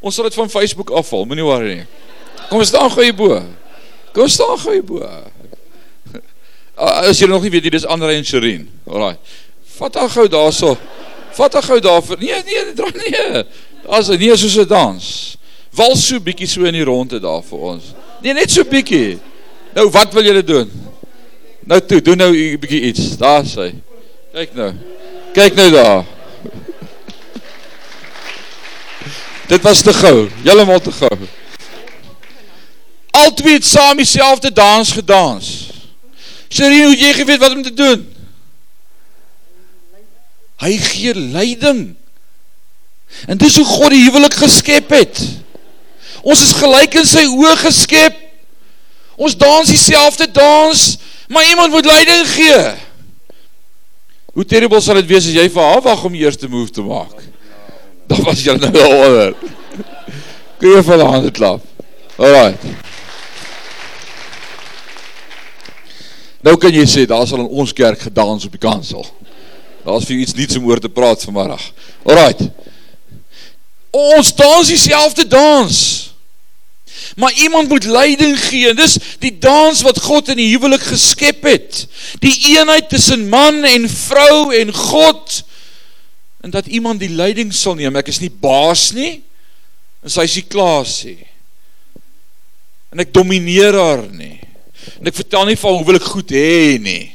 Ons 0.00 0.14
sal 0.14 0.24
dit 0.24 0.34
van 0.34 0.50
Facebook 0.50 0.90
afval, 0.90 1.24
moenie 1.24 1.44
worry 1.44 1.74
nie. 1.74 1.86
Kom 2.50 2.64
staan 2.64 2.90
gou 2.90 3.04
hier 3.04 3.14
bo. 3.14 3.42
Kom 4.12 4.28
staan 4.28 4.58
gou 4.58 4.72
hier 4.72 4.84
bo. 4.84 5.06
As 7.08 7.20
jy 7.20 7.28
nog 7.30 7.42
nie 7.42 7.50
weet 7.50 7.62
wie 7.62 7.70
dis 7.70 7.86
Andre 7.86 8.16
en 8.16 8.24
Sherin. 8.24 8.66
Alraai. 8.86 9.16
Vat 9.76 9.94
haar 9.94 10.10
gou 10.10 10.28
daarso. 10.28 10.76
Vat 11.32 11.52
haar 11.52 11.62
gou 11.62 11.80
daar 11.80 12.02
vir. 12.02 12.18
Nee, 12.18 12.42
nee, 12.44 12.72
dra 12.74 12.90
nee. 12.96 13.44
As 13.88 14.08
nie 14.08 14.34
soos 14.36 14.58
'n 14.58 14.68
dans. 14.68 15.36
Wals 15.72 16.06
so 16.06 16.20
bietjie 16.20 16.46
so 16.46 16.64
in 16.64 16.74
die 16.74 16.84
ronde 16.84 17.20
daar 17.20 17.42
vir 17.42 17.58
ons. 17.58 17.94
Nee, 18.22 18.32
net 18.32 18.50
so 18.50 18.64
bietjie. 18.64 19.18
Nou 19.74 19.88
wat 19.90 20.12
wil 20.14 20.24
julle 20.24 20.44
doen? 20.46 20.70
Nou 21.66 21.80
toe, 21.80 22.00
doen 22.02 22.16
nou 22.16 22.30
'n 22.30 22.58
bietjie 22.58 22.80
iets. 22.90 23.16
Daar 23.18 23.44
sê. 23.44 23.72
Kyk 24.32 24.54
nou. 24.54 24.72
Kyk 25.32 25.54
nou 25.54 25.70
daar. 25.70 26.04
Dit 29.46 29.62
was 29.62 29.82
te 29.82 29.92
gou. 29.92 30.28
Heeltemal 30.42 30.80
te 30.80 30.92
gou. 30.92 31.18
Altwee 33.10 33.52
het 33.52 33.64
saam 33.64 33.96
dieselfde 33.96 34.52
dans 34.52 34.92
gedans. 34.92 35.70
Sherine, 36.48 36.86
hoe 36.86 36.96
jy 36.96 37.12
geweet 37.12 37.40
wat 37.40 37.54
om 37.54 37.62
te 37.62 37.74
doen? 37.74 38.06
Hy 40.62 40.76
gee 40.78 41.14
leiding. 41.14 41.94
En 43.26 43.38
dis 43.38 43.56
hoe 43.56 43.64
God 43.64 43.90
die 43.92 44.04
huwelik 44.04 44.34
geskep 44.34 44.90
het. 44.94 45.20
Ons 46.22 46.42
is 46.46 46.54
gelyk 46.54 46.94
in 47.00 47.08
sy 47.08 47.24
oë 47.26 47.56
geskep. 47.64 48.18
Ons 49.18 49.34
dans 49.38 49.68
dieselfde 49.68 50.28
dans, 50.32 50.84
maar 51.28 51.48
iemand 51.50 51.74
moet 51.74 51.86
leiding 51.86 52.26
gee. 52.32 52.62
Hoe 54.32 54.44
terrible 54.48 54.80
sal 54.80 54.96
dit 55.02 55.10
wees 55.10 55.26
as 55.28 55.34
jy 55.36 55.48
vir 55.52 55.66
haar 55.66 55.82
wag 55.84 56.04
om 56.08 56.14
die 56.14 56.22
eerste 56.24 56.48
move 56.48 56.72
te 56.72 56.84
maak? 56.84 57.18
Dan 58.08 58.22
was 58.24 58.40
jy 58.44 58.54
nou 58.56 58.86
onder. 58.86 59.34
Kun 60.58 60.72
jy 60.72 60.80
vir 60.86 61.02
haar 61.02 61.12
hande 61.18 61.32
klap? 61.34 61.66
Alraai. 62.16 62.56
Nou 66.42 66.56
kan 66.58 66.74
jy 66.74 66.86
sê, 66.90 67.04
daar 67.06 67.26
sal 67.28 67.44
in 67.44 67.50
ons 67.50 67.74
kerk 67.76 68.08
gedans 68.08 68.46
op 68.48 68.54
die 68.54 68.62
kansel. 68.62 69.04
Daar 69.82 69.98
is 69.98 70.06
vir 70.08 70.22
iets 70.22 70.34
niets 70.38 70.56
om 70.58 70.66
oor 70.70 70.80
te 70.82 70.90
praat 70.90 71.22
vanmiddag. 71.26 71.62
Alright. 72.06 72.46
Ons 73.92 74.32
dans 74.34 74.66
die 74.66 74.80
selfde 74.80 75.26
dans. 75.28 75.76
Maar 77.16 77.32
iemand 77.32 77.68
moet 77.68 77.84
leiding 77.84 78.38
gee. 78.40 78.68
En 78.68 78.76
dis 78.76 78.96
die 79.18 79.38
dans 79.38 79.82
wat 79.82 80.00
God 80.00 80.28
in 80.28 80.40
die 80.40 80.50
huwelik 80.54 80.84
geskep 80.92 81.42
het. 81.42 81.86
Die 82.24 82.34
eenheid 82.54 82.88
tussen 82.88 83.28
man 83.28 83.64
en 83.64 83.88
vrou 83.90 84.54
en 84.56 84.72
God. 84.74 85.42
En 86.40 86.50
dat 86.50 86.66
iemand 86.66 87.00
die 87.00 87.12
leiding 87.12 87.52
sal 87.54 87.74
neem. 87.74 87.96
Ek 87.96 88.08
is 88.12 88.22
nie 88.22 88.32
baas 88.32 88.90
nie. 88.96 89.20
En 90.02 90.10
sy 90.10 90.26
is 90.26 90.38
nie 90.40 90.48
klaas 90.50 90.96
nie. 91.06 91.20
En 92.92 93.00
ek 93.04 93.12
domineer 93.14 93.76
haar 93.78 94.06
nie. 94.10 94.36
En 94.98 95.08
ek 95.08 95.20
vertel 95.20 95.46
nie 95.48 95.58
van 95.60 95.78
hoe 95.78 95.86
wil 95.88 96.00
ek 96.00 96.10
goed 96.12 96.34
hê 96.34 96.78
nie. 96.82 97.12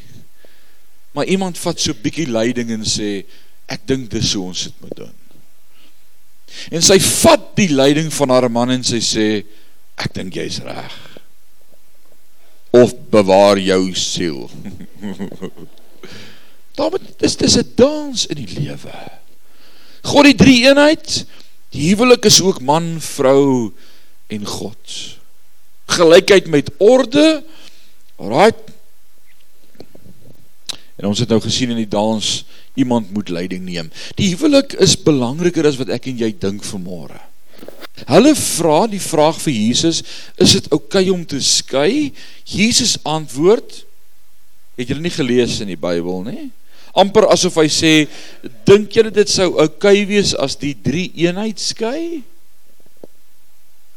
Maar 1.17 1.29
iemand 1.33 1.60
vat 1.60 1.81
so 1.81 1.97
bietjie 1.97 2.29
leiding 2.29 2.71
en 2.75 2.86
sê 2.88 3.21
ek 3.67 3.83
dink 3.89 4.12
dis 4.13 4.33
hoe 4.38 4.47
ons 4.47 4.67
dit 4.69 4.83
moet 4.83 4.99
doen. 5.01 5.15
En 6.71 6.83
sy 6.86 6.97
vat 7.03 7.49
die 7.57 7.69
leiding 7.73 8.12
van 8.13 8.31
haar 8.31 8.47
man 8.53 8.71
en 8.77 8.86
sy 8.86 9.01
sê 9.03 9.27
ek 9.97 10.13
dink 10.13 10.38
jy's 10.38 10.62
reg. 10.65 10.95
Of 12.75 12.93
bewaar 13.12 13.60
jou 13.60 13.93
siel. 13.97 14.49
Daarom 16.77 17.01
dis 17.17 17.38
dis 17.38 17.57
'n 17.57 17.73
dans 17.75 18.25
in 18.25 18.38
die 18.45 18.53
lewe. 18.60 18.97
God 20.03 20.29
die 20.29 20.38
drie 20.38 20.60
eenheid. 20.69 21.25
Die 21.73 21.89
huwelik 21.89 22.25
is 22.25 22.41
ook 22.41 22.62
man, 22.62 23.01
vrou 23.01 23.73
en 24.27 24.45
God 24.45 25.17
gelykheid 25.88 26.47
met 26.47 26.71
orde. 26.77 27.43
Alraait. 28.15 28.55
En 30.95 31.10
ons 31.12 31.19
het 31.19 31.29
nou 31.29 31.41
gesien 31.41 31.69
in 31.73 31.81
die 31.81 31.89
dans 31.89 32.45
iemand 32.73 33.12
moet 33.13 33.29
leiding 33.29 33.63
neem. 33.65 33.91
Die 34.17 34.31
huwelik 34.33 34.73
is 34.81 34.97
belangriker 35.01 35.65
as 35.69 35.77
wat 35.77 35.93
ek 35.93 36.10
en 36.10 36.21
jy 36.21 36.31
dink 36.41 36.65
vanmôre. 36.65 37.19
Hulle 38.05 38.36
vra 38.38 38.86
die 38.88 39.01
vraag 39.01 39.39
vir 39.41 39.53
Jesus, 39.53 40.03
is 40.38 40.53
dit 40.53 40.69
oukei 40.69 41.07
okay 41.07 41.13
om 41.13 41.25
te 41.25 41.41
skei? 41.41 42.13
Jesus 42.45 42.97
antwoord, 43.03 43.83
het 44.77 44.91
julle 44.91 45.01
nie 45.01 45.13
gelees 45.13 45.57
in 45.63 45.71
die 45.73 45.79
Bybel 45.79 46.21
nie? 46.27 46.51
amper 46.97 47.27
asof 47.31 47.60
hy 47.62 47.67
sê, 47.71 47.93
dink 48.67 48.95
julle 48.97 49.13
dit 49.13 49.29
sou 49.29 49.51
oukei 49.53 50.01
okay 50.01 50.05
wees 50.10 50.33
as 50.41 50.57
die 50.60 50.73
drie 50.73 51.10
eenheid 51.19 51.62
skei? 51.62 52.23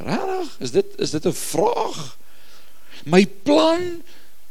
Regtig? 0.00 0.54
Is 0.64 0.74
dit 0.74 0.96
is 1.00 1.12
dit 1.16 1.26
'n 1.26 1.36
vraag? 1.36 2.16
My 3.04 3.24
plan 3.24 4.02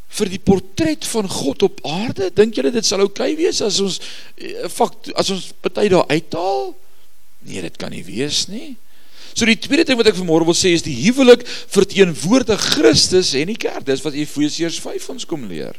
vir 0.10 0.30
die 0.30 0.42
portret 0.42 1.06
van 1.06 1.30
God 1.30 1.64
op 1.64 1.82
aarde, 1.86 2.34
dink 2.34 2.56
julle 2.56 2.72
dit 2.72 2.86
sal 2.86 3.02
oukei 3.02 3.34
okay 3.34 3.38
wees 3.38 3.62
as 3.62 3.80
ons 3.80 4.00
fakt 4.74 5.14
as 5.14 5.30
ons 5.30 5.54
party 5.62 5.90
daar 5.90 6.10
uithaal? 6.10 6.74
Nee, 7.46 7.62
dit 7.62 7.78
kan 7.78 7.92
nie 7.92 8.04
wees 8.04 8.48
nie. 8.48 8.78
So 9.34 9.46
die 9.46 9.58
tweede 9.60 9.86
ding 9.88 10.00
wat 10.00 10.10
ek 10.12 10.18
vanmôre 10.18 10.48
wil 10.48 10.58
sê 10.58 10.74
is 10.76 10.86
die 10.86 10.96
huwelik 11.06 11.46
verteenwoordig 11.48 12.62
Christus 12.76 13.34
en 13.38 13.52
die 13.52 13.60
kerk. 13.60 13.86
Dis 13.88 14.04
wat 14.06 14.18
Efesiërs 14.18 14.80
5 14.84 15.10
ons 15.16 15.28
kom 15.30 15.46
leer. 15.50 15.78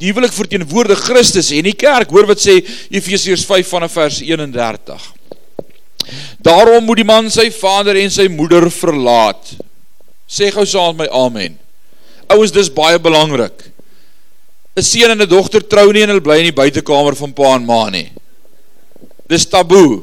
Die 0.00 0.10
huwelik 0.10 0.34
verteenwoordig 0.36 1.00
Christus 1.06 1.52
en 1.56 1.68
die 1.68 1.76
kerk. 1.76 2.10
Hoor 2.12 2.28
wat 2.28 2.42
sê 2.42 2.58
Efesiërs 2.90 3.46
5 3.48 3.70
vanaf 3.76 3.96
vers 3.96 4.20
31. 4.24 5.12
Daarom 6.44 6.84
moet 6.84 7.00
die 7.02 7.08
man 7.08 7.30
sy 7.32 7.48
vader 7.54 7.98
en 7.98 8.12
sy 8.12 8.28
moeder 8.30 8.68
verlaat. 8.70 9.56
Sê 10.26 10.50
gou 10.54 10.66
saam 10.66 10.96
met 10.98 11.06
my 11.06 11.24
amen. 11.24 11.56
Ouers, 12.34 12.52
dis 12.54 12.70
baie 12.72 12.98
belangrik. 12.98 13.72
'n 14.76 14.82
Seun 14.82 15.10
en 15.10 15.22
'n 15.22 15.28
dogter 15.28 15.62
trou 15.64 15.92
nie 15.92 16.02
en 16.02 16.10
hulle 16.12 16.20
bly 16.20 16.38
in 16.42 16.50
die 16.50 16.60
buitekamer 16.60 17.16
van 17.16 17.32
pa 17.32 17.54
en 17.56 17.64
ma 17.64 17.88
nie. 17.88 18.12
Dis 19.28 19.46
taboe. 19.48 20.02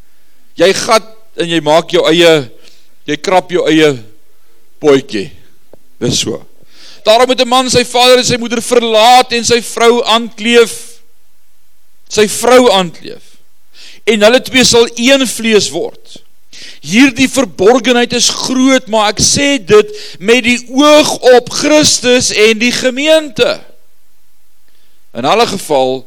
Jy 0.60 0.72
gat 0.72 1.13
en 1.36 1.48
jy 1.48 1.60
maak 1.60 1.90
jou 1.90 2.04
eie 2.10 2.32
jy 3.04 3.16
krap 3.20 3.50
jou 3.52 3.66
eie 3.68 3.92
potjie. 4.80 5.30
Dis 6.00 6.22
so. 6.24 6.40
Daarom 7.04 7.26
moet 7.28 7.40
'n 7.40 7.48
man 7.48 7.70
sy 7.70 7.84
vader 7.84 8.18
en 8.18 8.24
sy 8.24 8.36
moeder 8.36 8.62
verlaat 8.62 9.32
en 9.32 9.44
sy 9.44 9.60
vrou 9.60 10.02
aankleef. 10.04 11.00
Sy 12.08 12.28
vrou 12.28 12.70
aankleef 12.70 13.34
en 14.04 14.24
hulle 14.26 14.40
twee 14.44 14.64
sal 14.68 14.88
een 15.00 15.24
vlees 15.28 15.70
word. 15.72 16.18
Hierdie 16.84 17.28
verborgenheid 17.28 18.12
is 18.16 18.28
groot, 18.28 18.86
maar 18.92 19.14
ek 19.14 19.22
sê 19.24 19.56
dit 19.58 19.94
met 20.20 20.44
die 20.44 20.58
oog 20.70 21.14
op 21.34 21.48
Christus 21.52 22.30
en 22.30 22.60
die 22.60 22.72
gemeente. 22.74 23.56
In 25.16 25.24
alle 25.28 25.46
geval 25.48 26.04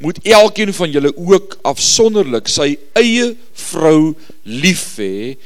moet 0.00 0.20
elkeen 0.24 0.72
van 0.74 0.92
julle 0.94 1.12
ook 1.16 1.58
afsonderlik 1.68 2.48
sy 2.48 2.72
eie 2.98 3.34
vrou 3.68 4.14
lief 4.48 4.96
hê 5.00 5.36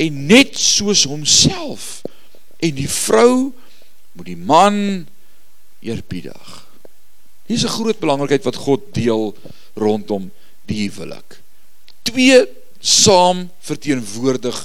en 0.00 0.22
net 0.30 0.56
soos 0.58 1.04
homself 1.08 2.00
en 2.58 2.72
die 2.74 2.88
vrou 2.88 3.50
moet 4.16 4.26
die 4.26 4.38
man 4.38 4.78
eerbiedig. 5.84 6.54
Hier 7.46 7.56
is 7.56 7.64
'n 7.64 7.76
groot 7.76 8.00
belangrikheid 8.00 8.44
wat 8.44 8.56
God 8.56 8.94
deel 8.94 9.36
rondom 9.76 10.30
die 10.66 10.88
huwelik 10.88 11.38
twee 12.08 12.46
saam 12.80 13.48
verteenwoordig 13.64 14.56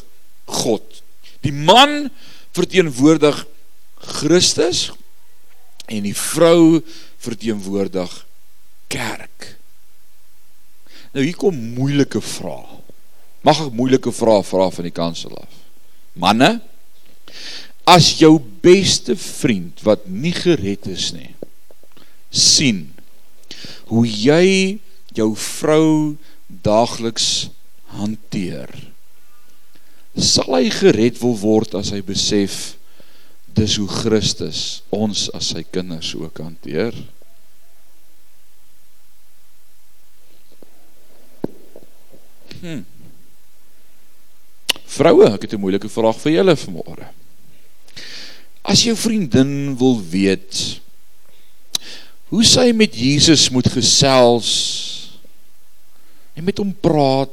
God. 0.46 1.02
Die 1.44 1.54
man 1.54 2.10
verteenwoordig 2.56 3.44
Christus 4.22 4.92
en 5.92 6.06
die 6.06 6.16
vrou 6.16 6.82
verteenwoordig 7.24 8.12
kerk. 8.94 9.50
Nou 11.14 11.26
hier 11.26 11.38
kom 11.38 11.58
moeilike 11.76 12.22
vrae. 12.24 12.80
Mag 13.44 13.60
ek 13.66 13.76
moeilike 13.76 14.14
vrae 14.16 14.44
vra 14.48 14.70
van 14.72 14.88
die 14.88 14.96
kansel 14.96 15.34
af? 15.36 15.60
Manne, 16.16 16.56
as 17.90 18.14
jou 18.22 18.38
beste 18.64 19.18
vriend 19.20 19.82
wat 19.84 20.06
nie 20.08 20.32
gered 20.36 20.88
is 20.88 21.10
nie, 21.16 21.34
sien 22.32 22.86
hoe 23.90 24.06
jy 24.08 24.80
jou 25.14 25.34
vrou 25.38 26.16
daagliks 26.48 27.50
hanteer. 27.98 28.72
Sal 30.14 30.56
hy 30.56 30.70
gered 30.74 31.20
wil 31.22 31.36
word 31.42 31.76
as 31.78 31.92
hy 31.94 32.02
besef 32.06 32.78
dis 33.54 33.76
hoe 33.78 33.90
Christus 33.90 34.82
ons 34.94 35.28
as 35.38 35.52
sy 35.54 35.66
kinders 35.68 36.14
ook 36.18 36.40
hanteer? 36.42 36.96
Hm. 42.64 42.86
Vroue, 44.94 45.28
ek 45.34 45.42
het 45.44 45.54
'n 45.54 45.60
moeilike 45.60 45.90
vraag 45.90 46.16
vir 46.22 46.32
julle 46.32 46.56
vanmôre. 46.56 47.08
As 48.64 48.84
jou 48.84 48.96
vriendin 48.96 49.76
wil 49.76 50.00
weet 50.00 50.80
hoe 52.32 52.44
sy 52.44 52.72
met 52.72 52.96
Jesus 52.96 53.50
moet 53.50 53.68
gesels 53.68 54.50
en 56.34 56.44
met 56.44 56.58
hom 56.58 56.72
praat. 56.74 57.30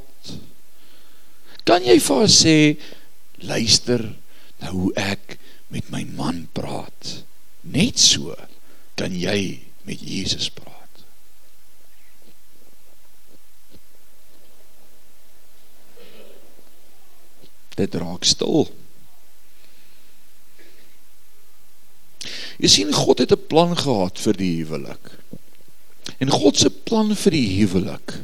Kan 1.65 1.85
jy 1.87 1.97
vir 2.01 2.17
haar 2.17 2.35
sê 2.35 2.57
luister 3.39 4.03
nou 4.61 4.73
hoe 4.73 4.93
ek 5.01 5.39
met 5.69 5.89
my 5.95 6.03
man 6.05 6.49
praat. 6.53 7.25
Net 7.63 7.99
so 7.99 8.35
kan 8.99 9.15
jy 9.15 9.61
met 9.87 10.03
Jesus 10.03 10.51
praat. 10.51 10.80
Dit 17.81 17.97
raak 17.97 18.27
stil. 18.29 18.69
Jy 22.61 22.69
sien 22.69 22.93
God 22.93 23.25
het 23.25 23.33
'n 23.33 23.47
plan 23.49 23.73
gehad 23.77 24.19
vir 24.21 24.37
die 24.37 24.55
huwelik. 24.61 25.17
En 26.21 26.29
God 26.29 26.57
se 26.57 26.71
plan 26.71 27.17
vir 27.17 27.33
die 27.33 27.49
huwelik 27.61 28.21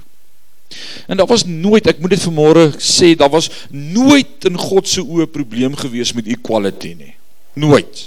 En 1.06 1.16
daar 1.16 1.26
was 1.26 1.44
nooit, 1.44 1.86
ek 1.86 1.98
moet 1.98 2.16
dit 2.16 2.24
vanmôre 2.26 2.66
sê, 2.82 3.14
daar 3.14 3.30
was 3.30 3.50
nooit 3.70 4.44
in 4.48 4.58
God 4.58 4.88
se 4.88 5.02
oë 5.02 5.28
probleem 5.30 5.76
gewees 5.78 6.12
met 6.16 6.26
equality 6.30 6.94
nie. 6.98 7.14
Nooit. 7.54 8.02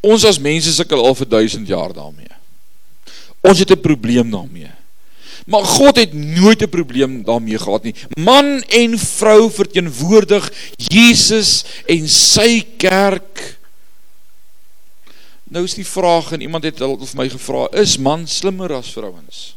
Ons 0.00 0.24
as 0.26 0.38
mense 0.42 0.72
sukkel 0.74 1.02
al 1.02 1.16
vir 1.18 1.28
1000 1.34 1.68
jaar 1.68 1.94
daarmee. 1.94 2.30
Ons 3.42 3.58
het 3.58 3.70
'n 3.70 3.80
probleem 3.80 4.30
daarmee. 4.30 4.65
Maar 5.46 5.62
God 5.64 5.96
het 5.96 6.12
nooit 6.12 6.62
'n 6.62 6.68
probleem 6.68 7.22
daarmee 7.24 7.58
gehad 7.58 7.82
nie. 7.82 7.94
Man 8.08 8.62
en 8.62 8.98
vrou 8.98 9.50
verteenwoordig 9.50 10.52
Jesus 10.76 11.64
en 11.86 12.08
sy 12.08 12.66
kerk. 12.76 13.58
Nou 15.44 15.64
is 15.64 15.74
die 15.74 15.86
vraag 15.86 16.32
en 16.32 16.40
iemand 16.40 16.64
het 16.64 16.80
al 16.80 16.98
vir 16.98 17.16
my 17.16 17.28
gevra, 17.28 17.68
is 17.70 17.98
man 17.98 18.26
slimmer 18.26 18.72
as 18.72 18.90
vrouens? 18.92 19.56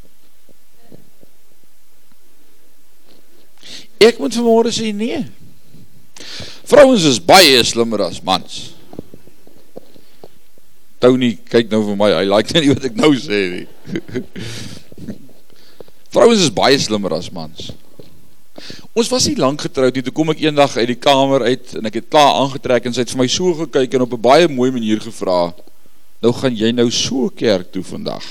Ek 3.98 4.18
moet 4.18 4.36
vanmôre 4.36 4.72
sê 4.72 4.94
nee. 4.94 5.26
Vrouens 6.64 7.04
is 7.04 7.26
baie 7.26 7.64
slimmer 7.64 8.02
as 8.02 8.22
mans. 8.22 8.74
Tony 11.00 11.40
kyk 11.50 11.72
nou 11.72 11.82
vir 11.88 11.96
my, 11.96 12.12
hy 12.14 12.26
like 12.30 12.60
nie 12.60 12.70
wat 12.70 12.86
ek 12.86 12.96
nou 12.96 13.16
sê 13.18 13.42
nie. 13.50 13.68
Vrouens 16.10 16.42
is 16.42 16.50
baie 16.54 16.78
slimmer 16.82 17.14
as 17.14 17.30
mans. 17.30 17.70
Ons 18.98 19.10
was 19.12 19.28
nie 19.30 19.38
lank 19.38 19.62
getroud 19.62 19.94
nie, 19.94 20.04
toe 20.04 20.14
kom 20.16 20.32
ek 20.34 20.42
eendag 20.42 20.74
uit 20.80 20.90
die 20.90 20.98
kamer 20.98 21.46
uit 21.46 21.76
en 21.78 21.86
ek 21.86 22.00
het 22.02 22.08
klaar 22.12 22.40
aangetrek 22.42 22.88
en 22.90 22.96
sy 22.96 23.06
het 23.06 23.14
vir 23.14 23.22
my 23.22 23.28
so 23.30 23.54
gekyk 23.62 23.94
en 23.94 24.08
op 24.08 24.16
'n 24.18 24.22
baie 24.22 24.48
mooi 24.50 24.72
manier 24.72 25.00
gevra: 25.00 25.54
"Nou 26.22 26.34
gaan 26.34 26.56
jy 26.56 26.72
nou 26.72 26.90
so 26.90 27.30
kerk 27.30 27.72
toe 27.72 27.84
vandag?" 27.84 28.26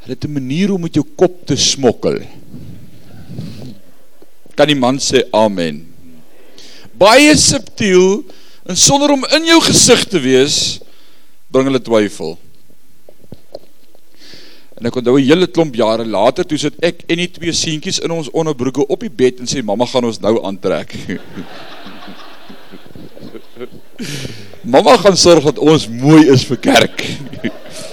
Hulle 0.00 0.16
het 0.16 0.24
'n 0.24 0.32
manier 0.32 0.72
om 0.72 0.80
met 0.80 0.94
jou 0.94 1.04
kop 1.04 1.46
te 1.46 1.56
smokkel. 1.56 2.24
Kan 4.56 4.66
die 4.66 4.74
man 4.74 4.98
sê 4.98 5.28
amen. 5.30 5.86
Baie 6.98 7.36
subtiel 7.36 8.24
en 8.64 8.76
sonder 8.76 9.10
om 9.10 9.24
in 9.36 9.44
jou 9.44 9.60
gesig 9.60 10.04
te 10.08 10.18
wees, 10.18 10.80
bring 11.50 11.66
hulle 11.66 11.80
twyfel. 11.80 12.38
En 14.78 14.86
ek 14.86 14.96
onthou 14.96 15.18
'n 15.18 15.26
hele 15.26 15.46
klomp 15.46 15.74
jare 15.74 16.06
later 16.06 16.46
toe 16.46 16.58
sit 16.58 16.74
ek 16.82 17.02
en 17.08 17.16
die 17.18 17.30
twee 17.30 17.52
seentjies 17.52 17.98
in 17.98 18.10
ons 18.10 18.30
onderbroeke 18.30 18.86
op 18.86 19.00
die 19.00 19.10
bed 19.10 19.40
en 19.40 19.46
sê 19.46 19.62
mamma 19.62 19.86
gaan 19.86 20.04
ons 20.04 20.20
nou 20.20 20.44
aantrek. 20.44 20.94
mamma 24.74 24.96
gaan 24.96 25.16
sorg 25.16 25.44
dat 25.44 25.58
ons 25.58 25.88
mooi 25.88 26.30
is 26.30 26.44
vir 26.44 26.56
kerk. 26.56 27.02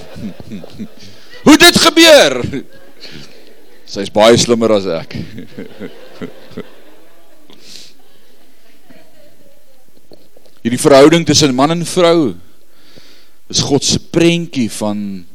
Hoe 1.46 1.58
dit 1.58 1.78
gebeur? 1.78 2.64
Sy's 3.86 4.10
baie 4.10 4.38
slimmer 4.38 4.72
as 4.72 4.86
ek. 4.86 5.16
Hierdie 10.66 10.82
verhouding 10.82 11.26
tussen 11.26 11.54
man 11.56 11.72
en 11.72 11.86
vrou 11.86 12.34
is 13.50 13.62
God 13.62 13.84
se 13.86 14.00
prentjie 14.00 14.70
van 14.70 15.26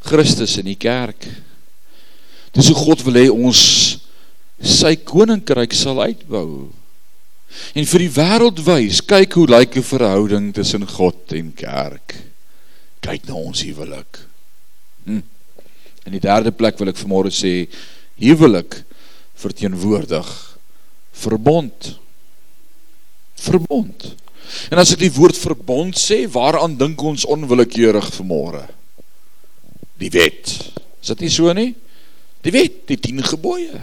Christus 0.00 0.56
in 0.60 0.68
die 0.70 0.78
kerk. 0.80 1.26
Dis 2.56 2.70
hoe 2.70 2.78
God 2.78 3.04
wil 3.06 3.18
hê 3.20 3.28
ons 3.30 3.60
sy 4.60 4.96
koninkryk 5.06 5.74
sal 5.76 6.00
uitbou. 6.02 6.70
En 7.74 7.86
vir 7.86 8.04
die 8.04 8.12
wêreld 8.14 8.60
wys, 8.66 9.00
kyk 9.02 9.34
hoe 9.38 9.46
lyk 9.50 9.76
'n 9.76 9.82
verhouding 9.82 10.52
tussen 10.54 10.86
God 10.86 11.32
en 11.32 11.52
kerk. 11.52 12.16
Kyk 13.00 13.26
na 13.26 13.34
ons 13.34 13.62
huwelik. 13.62 14.20
Hm. 15.04 15.22
In 16.06 16.12
die 16.12 16.20
derde 16.20 16.52
plek 16.52 16.78
wil 16.78 16.88
ek 16.88 17.00
vanmôre 17.00 17.30
sê 17.30 17.68
huwelik 18.20 18.84
verteenwoordig 19.34 20.58
verbond. 21.12 21.98
Verbond. 23.34 24.14
En 24.70 24.78
as 24.78 24.92
ek 24.92 25.04
die 25.04 25.14
woord 25.14 25.36
verbond 25.36 25.96
sê, 25.96 26.26
waaraan 26.28 26.76
dink 26.76 27.02
ons 27.02 27.24
onwillekeurig 27.24 28.10
vanmôre? 28.18 28.68
Die 30.00 30.10
wet. 30.14 30.52
Is 31.00 31.12
dit 31.12 31.26
nie 31.26 31.32
so 31.32 31.52
nie? 31.56 31.72
Die 32.44 32.52
wet, 32.54 32.86
die 32.88 32.96
10 33.00 33.24
gebooie. 33.34 33.82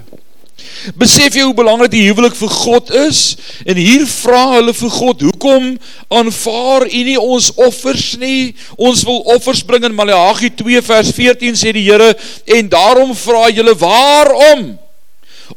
Besef 0.98 1.36
jy 1.38 1.44
hoe 1.46 1.54
belangrik 1.58 1.92
die 1.94 2.08
huwelik 2.08 2.34
vir 2.38 2.50
God 2.50 2.90
is? 3.06 3.22
En 3.70 3.78
hier 3.78 4.08
vra 4.10 4.42
hulle 4.56 4.74
vir 4.74 4.94
God, 4.94 5.22
hoekom 5.28 5.68
aanvaar 6.10 6.88
u 6.88 7.04
nie 7.06 7.20
ons 7.22 7.52
offers 7.62 8.16
nie? 8.22 8.56
Ons 8.78 9.04
wil 9.06 9.22
offers 9.36 9.62
bring 9.68 9.86
in 9.86 9.96
Maleagi 9.98 10.50
2 10.58 10.82
vers 10.90 11.14
14 11.14 11.60
sê 11.60 11.76
die 11.78 11.86
Here 11.86 12.14
en 12.58 12.74
daarom 12.74 13.14
vra 13.18 13.48
julle 13.54 13.78
waarom? 13.78 14.66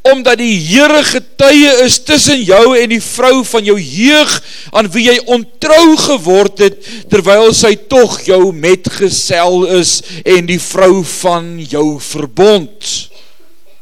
Omdat 0.03 0.38
die 0.38 0.55
Here 0.61 1.03
getuie 1.05 1.70
is 1.85 1.98
tussen 2.07 2.42
jou 2.42 2.76
en 2.79 2.92
die 2.92 3.03
vrou 3.03 3.42
van 3.44 3.64
jou 3.66 3.76
jeug 3.81 4.35
aan 4.76 4.88
wie 4.94 5.09
jy 5.09 5.16
ontrou 5.26 5.96
geword 5.98 6.62
het 6.62 6.79
terwyl 7.11 7.50
sy 7.57 7.74
tog 7.90 8.20
jou 8.26 8.53
metgesel 8.55 9.66
is 9.81 9.98
en 10.24 10.46
die 10.48 10.61
vrou 10.62 11.03
van 11.22 11.57
jou 11.62 11.98
verbond. 12.00 12.92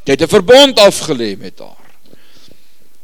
Jy 0.05 0.17
het 0.17 0.23
'n 0.23 0.35
verbond 0.37 0.79
afgelê 0.81 1.37
met 1.37 1.59
haar. 1.59 1.77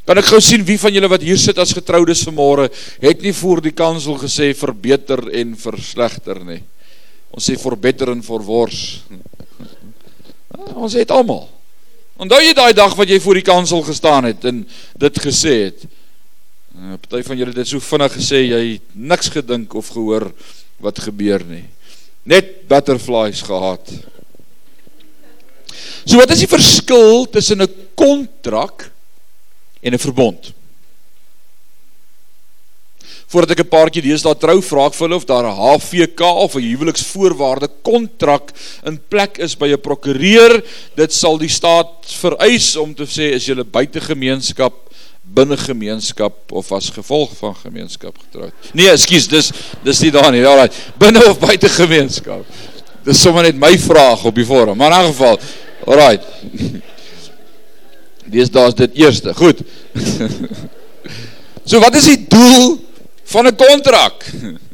Kan 0.05 0.19
ek 0.19 0.25
gou 0.25 0.41
sien 0.41 0.65
wie 0.65 0.79
van 0.79 0.93
julle 0.93 1.09
wat 1.09 1.23
hier 1.23 1.39
sit 1.39 1.59
as 1.59 1.73
getroudes 1.73 2.25
vanmôre 2.25 2.69
het 3.01 3.23
nie 3.23 3.33
voor 3.33 3.61
die 3.61 3.73
kansel 3.73 4.19
gesê 4.21 4.55
verbeter 4.57 5.31
en 5.33 5.57
verslegter 5.57 6.45
nie. 6.45 6.63
Ons 7.31 7.49
sê 7.49 7.57
verbeter 7.59 8.13
en 8.13 8.23
verwors. 8.23 9.01
Ons 10.83 10.93
het 10.93 11.11
almal. 11.11 11.49
Onthou 12.15 12.39
jy 12.39 12.55
daai 12.55 12.73
dag 12.77 12.95
wat 12.95 13.11
jy 13.11 13.19
voor 13.21 13.41
die 13.41 13.47
kansel 13.47 13.83
gestaan 13.83 14.29
het 14.29 14.45
en 14.47 14.63
dit 15.03 15.17
gesê 15.19 15.55
het? 15.67 15.87
'n 16.75 16.99
Party 16.99 17.23
van 17.27 17.39
julle 17.39 17.55
het 17.55 17.69
so 17.69 17.81
vinnig 17.81 18.13
gesê 18.13 18.39
jy 18.51 18.63
het 18.73 18.89
niks 18.95 19.29
gedink 19.29 19.75
of 19.75 19.89
gehoor 19.89 20.33
wat 20.79 20.99
gebeur 20.99 21.45
nie. 21.45 21.65
Net 22.23 22.67
butterflies 22.69 23.43
gehad. 23.43 23.91
So 26.05 26.17
wat 26.17 26.31
is 26.31 26.39
die 26.39 26.51
verskil 26.51 27.27
tussen 27.31 27.63
'n 27.63 27.75
kontrak 27.95 28.91
en 29.83 29.95
'n 29.95 29.99
verbond? 29.99 30.53
Voordat 33.35 33.59
ek 33.59 33.65
'n 33.67 33.69
paar 33.69 33.91
keer 33.91 34.07
deesdae 34.07 34.39
trou 34.39 34.61
vra 34.63 34.87
ek 34.87 34.95
vir 34.95 35.07
hulle 35.09 35.19
of 35.19 35.27
daar 35.27 35.47
'n 35.47 35.59
HVK 35.59 36.21
of 36.23 36.55
'n 36.55 36.63
huweliksvoorwaarde 36.63 37.69
kontrak 37.83 38.53
in 38.87 39.01
plek 39.09 39.39
is 39.39 39.57
by 39.59 39.69
'n 39.73 39.81
prokureur. 39.81 40.63
Dit 40.95 41.13
sal 41.13 41.39
die 41.39 41.49
staat 41.51 42.07
vereis 42.07 42.77
om 42.77 42.95
te 42.95 43.07
sê 43.07 43.35
is 43.35 43.47
jy 43.47 43.55
buite 43.65 44.01
gemeenskap 44.01 44.75
binne 45.25 45.57
gemeenskap 45.57 46.53
of 46.53 46.71
as 46.73 46.91
gevolg 46.91 47.31
van 47.37 47.55
gemeenskap 47.55 48.15
getroud. 48.19 48.53
Nee, 48.73 48.91
ekskuus, 48.91 49.27
dis 49.27 49.53
dis 49.83 50.01
nie 50.01 50.11
daar 50.11 50.31
nie. 50.31 50.45
Alraai, 50.45 50.71
binne 50.99 51.25
of 51.31 51.41
buite 51.41 51.69
gemeenskap. 51.69 52.45
Dis 53.05 53.21
sommer 53.21 53.43
net 53.43 53.57
my 53.57 53.79
vraag 53.79 54.25
op 54.25 54.35
die 54.35 54.45
forum. 54.45 54.77
Maar 54.77 54.93
in 54.93 55.09
'n 55.09 55.13
geval, 55.13 55.39
alraai. 55.87 56.19
Dis 58.27 58.51
daar's 58.51 58.75
dit 58.75 58.95
eerste. 58.95 59.35
Goed. 59.35 59.59
so 61.71 61.81
wat 61.81 61.95
is 61.95 62.05
die 62.05 62.27
doel 62.29 62.84
van 63.25 63.47
'n 63.47 63.57
kontrak. 63.57 64.25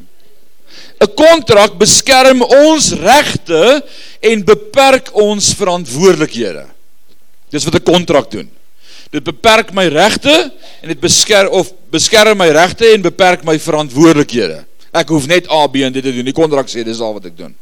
'n 1.00 1.14
Kontrak 1.14 1.78
beskerm 1.80 2.42
ons 2.42 2.92
regte 2.92 3.84
en 4.20 4.44
beperk 4.44 5.08
ons 5.16 5.54
verantwoordelikhede. 5.56 6.66
Dis 7.48 7.64
wat 7.64 7.74
'n 7.74 7.82
kontrak 7.82 8.30
doen. 8.30 8.50
Dit 9.10 9.24
beperk 9.24 9.72
my 9.72 9.86
regte 9.88 10.52
en 10.82 10.88
dit 10.88 11.00
beskerm 11.00 11.48
of 11.48 11.72
beskerm 11.90 12.36
my 12.36 12.48
regte 12.48 12.86
en 12.92 13.02
beperk 13.02 13.42
my 13.44 13.58
verantwoordelikhede. 13.58 14.64
Ek 14.92 15.08
hoef 15.08 15.26
net 15.26 15.50
A 15.50 15.66
B 15.66 15.82
en 15.82 15.92
dit 15.92 16.02
te 16.02 16.12
doen. 16.12 16.24
Die 16.24 16.36
kontrak 16.36 16.68
sê 16.68 16.84
dis 16.84 17.00
al 17.00 17.16
wat 17.16 17.24
ek 17.24 17.36
doen. 17.36 17.54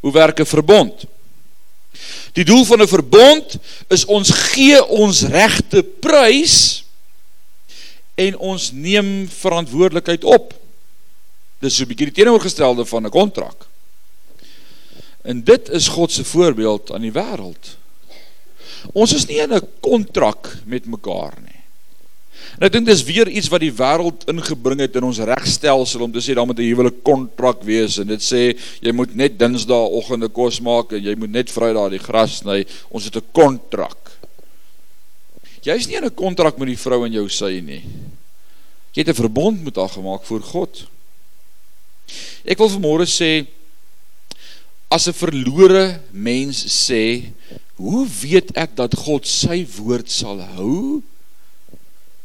Hoe 0.00 0.12
werk 0.12 0.40
'n 0.40 0.46
verbond? 0.46 1.04
Die 2.32 2.44
doel 2.44 2.64
van 2.64 2.82
'n 2.82 2.88
verbond 2.88 3.56
is 3.88 4.04
ons 4.04 4.30
gee 4.30 4.84
ons 4.84 5.22
regte 5.22 5.82
prys 5.82 6.83
en 8.14 8.38
ons 8.38 8.72
neem 8.72 9.28
verantwoordelikheid 9.28 10.24
op. 10.24 10.54
Dis 11.58 11.76
so 11.76 11.82
'n 11.82 11.88
bietjie 11.88 12.10
die 12.10 12.14
teenoorgestelde 12.14 12.84
van 12.84 13.06
'n 13.06 13.10
kontrak. 13.10 13.66
En 15.22 15.44
dit 15.44 15.68
is 15.68 15.88
God 15.88 16.12
se 16.12 16.24
voorbeeld 16.24 16.92
aan 16.92 17.00
die 17.00 17.12
wêreld. 17.12 17.76
Ons 18.92 19.14
is 19.14 19.26
nie 19.26 19.40
in 19.40 19.54
'n 19.54 19.68
kontrak 19.80 20.58
met 20.64 20.86
mekaar 20.86 21.34
nie. 21.40 21.64
En 22.58 22.66
ek 22.66 22.72
dink 22.72 22.86
dis 22.86 23.02
weer 23.02 23.28
iets 23.28 23.48
wat 23.48 23.60
die 23.64 23.72
wêreld 23.72 24.26
ingebring 24.30 24.80
het 24.84 24.96
in 24.96 25.06
ons 25.08 25.18
regstelsel 25.18 26.04
om 26.04 26.12
te 26.12 26.22
sê 26.22 26.34
daar 26.34 26.46
moet 26.46 26.58
'n 26.58 26.70
huwelik 26.70 27.02
kontrak 27.02 27.62
wees 27.62 27.98
en 27.98 28.06
dit 28.06 28.22
sê 28.22 28.54
jy 28.80 28.92
moet 28.92 29.14
net 29.14 29.38
dinsdaagoggende 29.38 30.28
kos 30.28 30.60
maak 30.60 30.92
en 30.92 31.02
jy 31.02 31.14
moet 31.16 31.30
net 31.30 31.50
vrydag 31.50 31.90
die 31.90 31.98
gras 31.98 32.36
sny. 32.36 32.66
Ons 32.90 33.04
het 33.04 33.16
'n 33.16 33.32
kontrak. 33.32 34.03
Jy's 35.64 35.86
nie 35.88 35.96
in 35.96 36.04
'n 36.04 36.14
kontrak 36.14 36.58
met 36.58 36.68
die 36.68 36.78
vrou 36.78 37.06
in 37.06 37.12
jou 37.12 37.28
sy 37.28 37.60
nie. 37.60 37.82
Jy 38.92 39.00
het 39.02 39.08
'n 39.08 39.22
verbond 39.22 39.64
met 39.64 39.76
haar 39.76 39.88
gemaak 39.88 40.24
voor 40.24 40.42
God. 40.42 40.86
Ek 42.44 42.58
wil 42.58 42.68
vanmôre 42.68 43.06
sê 43.08 43.46
as 44.90 45.08
'n 45.08 45.12
verlore 45.12 46.00
mens 46.12 46.86
sê, 46.86 47.32
hoe 47.76 48.06
weet 48.06 48.52
ek 48.56 48.76
dat 48.76 48.94
God 48.94 49.26
sy 49.26 49.66
woord 49.76 50.10
sal 50.10 50.40
hou? 50.40 51.02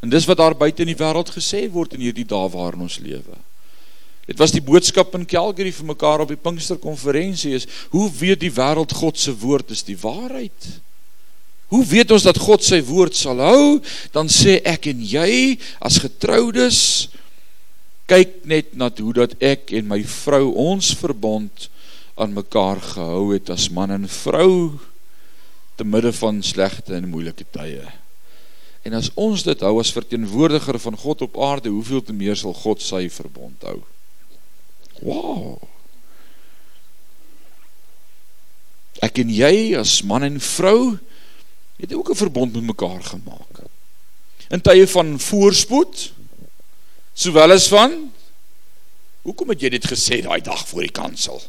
En 0.01 0.09
dis 0.09 0.25
wat 0.25 0.37
daar 0.37 0.55
buite 0.55 0.81
in 0.81 0.91
die 0.93 1.03
wêreld 1.03 1.29
gesê 1.29 1.69
word 1.71 1.93
in 1.93 2.01
hierdie 2.01 2.27
dae 2.27 2.49
waarin 2.49 2.81
ons 2.81 2.99
lewe. 2.99 3.37
Dit 4.27 4.37
was 4.37 4.51
die 4.51 4.61
boodskap 4.61 5.15
in 5.15 5.25
Calgary 5.25 5.71
vir 5.71 5.85
mekaar 5.85 6.21
op 6.21 6.27
die 6.27 6.37
Pinksterkonferensie 6.37 7.53
is, 7.53 7.65
hoe 7.89 8.11
weet 8.19 8.39
die 8.39 8.53
wêreld 8.53 8.93
God 8.93 9.17
se 9.17 9.33
woord 9.33 9.71
is 9.71 9.83
die 9.83 9.97
waarheid? 9.97 10.81
Hoe 11.69 11.85
weet 11.85 12.11
ons 12.11 12.25
dat 12.25 12.37
God 12.41 12.65
sy 12.65 12.79
woord 12.85 13.17
sal 13.17 13.41
hou? 13.43 13.79
Dan 14.13 14.29
sê 14.31 14.57
ek 14.65 14.89
en 14.89 15.03
jy 15.05 15.59
as 15.85 16.01
getroudes 16.01 16.81
kyk 18.09 18.39
net 18.49 18.73
na 18.73 18.89
hoe 18.97 19.13
dat 19.13 19.35
ek 19.37 19.69
en 19.77 19.85
my 19.91 20.01
vrou 20.01 20.49
ons 20.57 20.93
verbond 20.97 21.67
aan 22.19 22.33
mekaar 22.33 22.81
gehou 22.81 23.29
het 23.35 23.51
as 23.53 23.69
man 23.69 23.93
en 23.93 24.07
vrou 24.09 24.79
te 25.77 25.85
midde 25.85 26.11
van 26.17 26.41
slegte 26.43 26.97
en 26.97 27.07
moeilike 27.11 27.45
tye. 27.53 27.85
En 28.83 28.95
as 28.97 29.11
ons 29.19 29.43
dit 29.45 29.61
hou 29.63 29.75
as 29.79 29.93
verteenwoordiger 29.93 30.79
van 30.81 30.97
God 30.97 31.21
op 31.27 31.37
aarde, 31.37 31.69
hoeveel 31.69 32.01
te 32.03 32.15
meer 32.15 32.35
sal 32.39 32.55
God 32.57 32.81
sy 32.83 33.05
verbond 33.13 33.63
hou? 33.69 33.77
Wow. 35.05 35.59
Ek 39.05 39.21
en 39.21 39.31
jy 39.31 39.77
as 39.79 39.99
man 40.03 40.25
en 40.27 40.41
vrou 40.43 40.97
het 41.79 41.93
ook 41.93 42.09
'n 42.09 42.15
verbond 42.15 42.53
met 42.53 42.63
mekaar 42.63 43.03
gemaak. 43.03 43.53
In 44.49 44.61
tye 44.61 44.87
van 44.87 45.19
voorspoed 45.19 46.11
sowel 47.13 47.51
as 47.51 47.67
van 47.67 48.11
Hoekom 49.21 49.49
het 49.49 49.61
jy 49.61 49.69
dit 49.69 49.85
gesê 49.85 50.21
daai 50.23 50.41
dag 50.41 50.61
voor 50.67 50.81
die 50.81 50.95
kansel? 50.95 51.41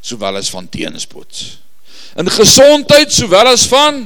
Sowel 0.00 0.36
as 0.36 0.50
van 0.50 0.68
teenspoed. 0.68 1.58
In 2.16 2.30
gesondheid 2.30 3.12
sowel 3.12 3.50
as 3.50 3.66
van 3.66 4.04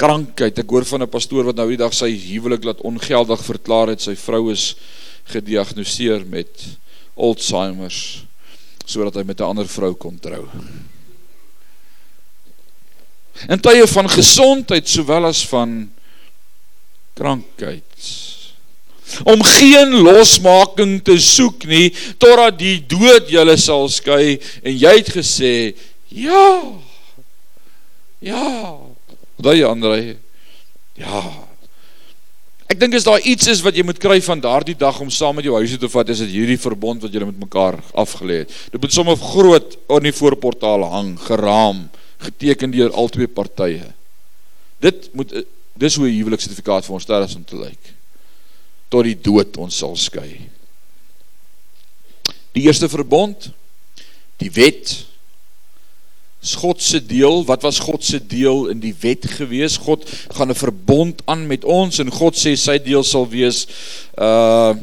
krankheid. 0.00 0.58
Ek 0.58 0.70
hoor 0.70 0.84
van 0.84 1.02
'n 1.02 1.08
pastoor 1.08 1.44
wat 1.44 1.56
nou 1.56 1.68
die 1.68 1.76
dag 1.76 1.94
sy 1.94 2.10
huwelik 2.10 2.64
laat 2.64 2.80
ongeldig 2.80 3.44
verklaar 3.44 3.88
het. 3.88 4.00
Sy 4.00 4.16
vrou 4.16 4.50
is 4.50 4.74
gediagnoseer 5.24 6.26
met 6.26 6.48
Alzheimer 7.14 7.92
sodat 8.86 9.14
hy 9.14 9.22
met 9.22 9.40
'n 9.40 9.44
ander 9.44 9.68
vrou 9.68 9.94
kon 9.94 10.18
trou 10.18 10.48
in 13.48 13.62
tye 13.62 13.86
van 13.86 14.10
gesondheid 14.10 14.88
sowel 14.88 15.30
as 15.30 15.44
van 15.48 15.90
krankheid. 17.18 17.84
Om 19.26 19.42
geen 19.42 19.96
losmaking 20.04 21.00
te 21.04 21.16
soek 21.20 21.66
nie 21.66 21.90
totdat 22.20 22.60
die 22.60 22.78
dood 22.88 23.30
julle 23.32 23.56
sal 23.58 23.88
skei 23.90 24.38
en 24.62 24.76
jy 24.76 24.94
het 25.00 25.10
gesê 25.16 25.54
ja 26.14 26.46
ja. 28.20 28.76
Daai 29.40 29.62
Andre 29.64 30.16
ja. 31.00 31.22
Ek 32.70 32.78
dink 32.78 32.94
as 32.94 33.06
daar 33.06 33.24
iets 33.26 33.48
is 33.50 33.62
wat 33.64 33.74
jy 33.74 33.82
moet 33.82 33.98
kry 33.98 34.20
van 34.22 34.42
daardie 34.42 34.76
dag 34.78 35.00
om 35.02 35.10
saam 35.10 35.40
met 35.40 35.46
jou 35.48 35.56
huis 35.58 35.72
te 35.80 35.90
vat 35.90 36.12
is 36.12 36.20
dit 36.22 36.36
hierdie 36.36 36.60
verbond 36.60 37.02
wat 37.02 37.14
jy 37.14 37.24
met 37.26 37.40
mekaar 37.40 37.80
afgelê 37.98 38.44
het. 38.44 38.52
Dit 38.70 38.78
moet 38.84 38.94
sommer 38.94 39.18
groot 39.18 39.74
op 39.88 40.04
die 40.04 40.14
voorportaal 40.14 40.86
hang 40.92 41.16
geraam 41.24 41.88
geteken 42.20 42.70
deur 42.70 42.92
albei 42.92 43.28
partye. 43.28 43.92
Dit 44.80 45.10
moet 45.12 45.32
dis 45.80 45.96
hoe 45.96 46.08
'n 46.08 46.16
huweliksertifikaat 46.16 46.84
vir 46.84 46.94
ons 46.94 47.36
om 47.36 47.44
te 47.44 47.56
lyk. 47.56 47.94
Tot 48.88 49.04
die 49.04 49.20
dood 49.20 49.56
ons 49.56 49.76
sal 49.76 49.96
skei. 49.96 50.48
Die 52.52 52.62
eerste 52.62 52.88
verbond, 52.88 53.52
die 54.36 54.50
wet 54.50 55.10
God 56.40 56.82
se 56.82 57.06
deel. 57.06 57.44
Wat 57.44 57.62
was 57.62 57.78
God 57.78 58.04
se 58.04 58.26
deel 58.26 58.70
in 58.72 58.80
die 58.80 58.94
wet 59.00 59.26
gewees? 59.28 59.76
God 59.76 60.08
gaan 60.32 60.48
'n 60.48 60.54
verbond 60.54 61.22
aan 61.24 61.46
met 61.46 61.64
ons 61.64 61.98
en 61.98 62.10
God 62.10 62.34
sê 62.34 62.56
sy 62.56 62.78
deel 62.78 63.04
sal 63.04 63.28
wees 63.28 63.66
uh 64.16 64.74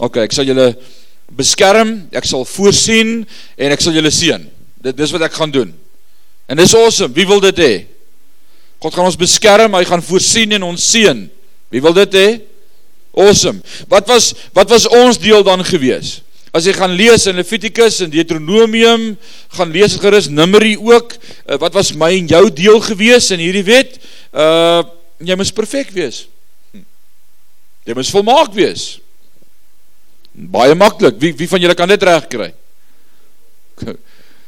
okay, 0.00 0.24
ek 0.24 0.32
sal 0.32 0.44
julle 0.44 0.76
beskerm, 1.28 2.08
ek 2.10 2.24
sal 2.24 2.44
voorsien 2.44 3.26
en 3.56 3.70
ek 3.70 3.80
sal 3.80 3.92
julle 3.92 4.10
seën. 4.10 4.50
Dit 4.82 4.96
dis 4.96 5.10
wat 5.10 5.22
ek 5.22 5.32
gaan 5.32 5.50
doen. 5.50 5.83
En 6.46 6.56
dis 6.60 6.74
awesome. 6.76 7.14
Wie 7.16 7.26
wil 7.26 7.40
dit 7.44 7.60
hê? 7.62 7.74
God 8.84 8.96
gaan 8.96 9.08
ons 9.08 9.16
beskerm, 9.20 9.76
hy 9.78 9.84
gaan 9.88 10.04
voorsien 10.04 10.52
en 10.58 10.66
ons 10.66 10.90
seën. 10.90 11.24
Wie 11.72 11.82
wil 11.84 11.96
dit 11.96 12.18
hê? 12.18 12.28
Awesome. 13.14 13.62
Wat 13.88 14.08
was 14.10 14.32
wat 14.56 14.70
was 14.72 14.88
ons 14.90 15.20
deel 15.22 15.44
dan 15.46 15.62
gewees? 15.64 16.18
As 16.54 16.66
jy 16.68 16.74
gaan 16.76 16.92
lees 16.94 17.24
in 17.30 17.38
Levitikus 17.38 18.00
en 18.04 18.12
Deuteronomium, 18.12 19.14
gaan 19.56 19.72
lees 19.74 19.96
gerus 19.98 20.28
Numeri 20.30 20.76
ook, 20.78 21.16
uh, 21.16 21.56
wat 21.62 21.74
was 21.74 21.90
my 21.98 22.12
en 22.14 22.28
jou 22.30 22.44
deel 22.54 22.78
gewees 22.84 23.30
in 23.34 23.42
hierdie 23.42 23.64
wet? 23.66 23.98
Uh 24.34 24.84
jy 25.24 25.36
moet 25.38 25.54
perfek 25.56 25.92
wees. 25.94 26.24
Hm. 26.74 26.82
Jy 27.88 27.94
moet 27.96 28.10
volmaak 28.12 28.52
wees. 28.52 28.82
Baie 30.34 30.74
maklik. 30.76 31.16
Wie 31.22 31.32
wie 31.38 31.48
van 31.48 31.62
julle 31.62 31.78
kan 31.78 31.88
dit 31.88 32.02
reg 32.02 32.26
kry? 32.28 32.50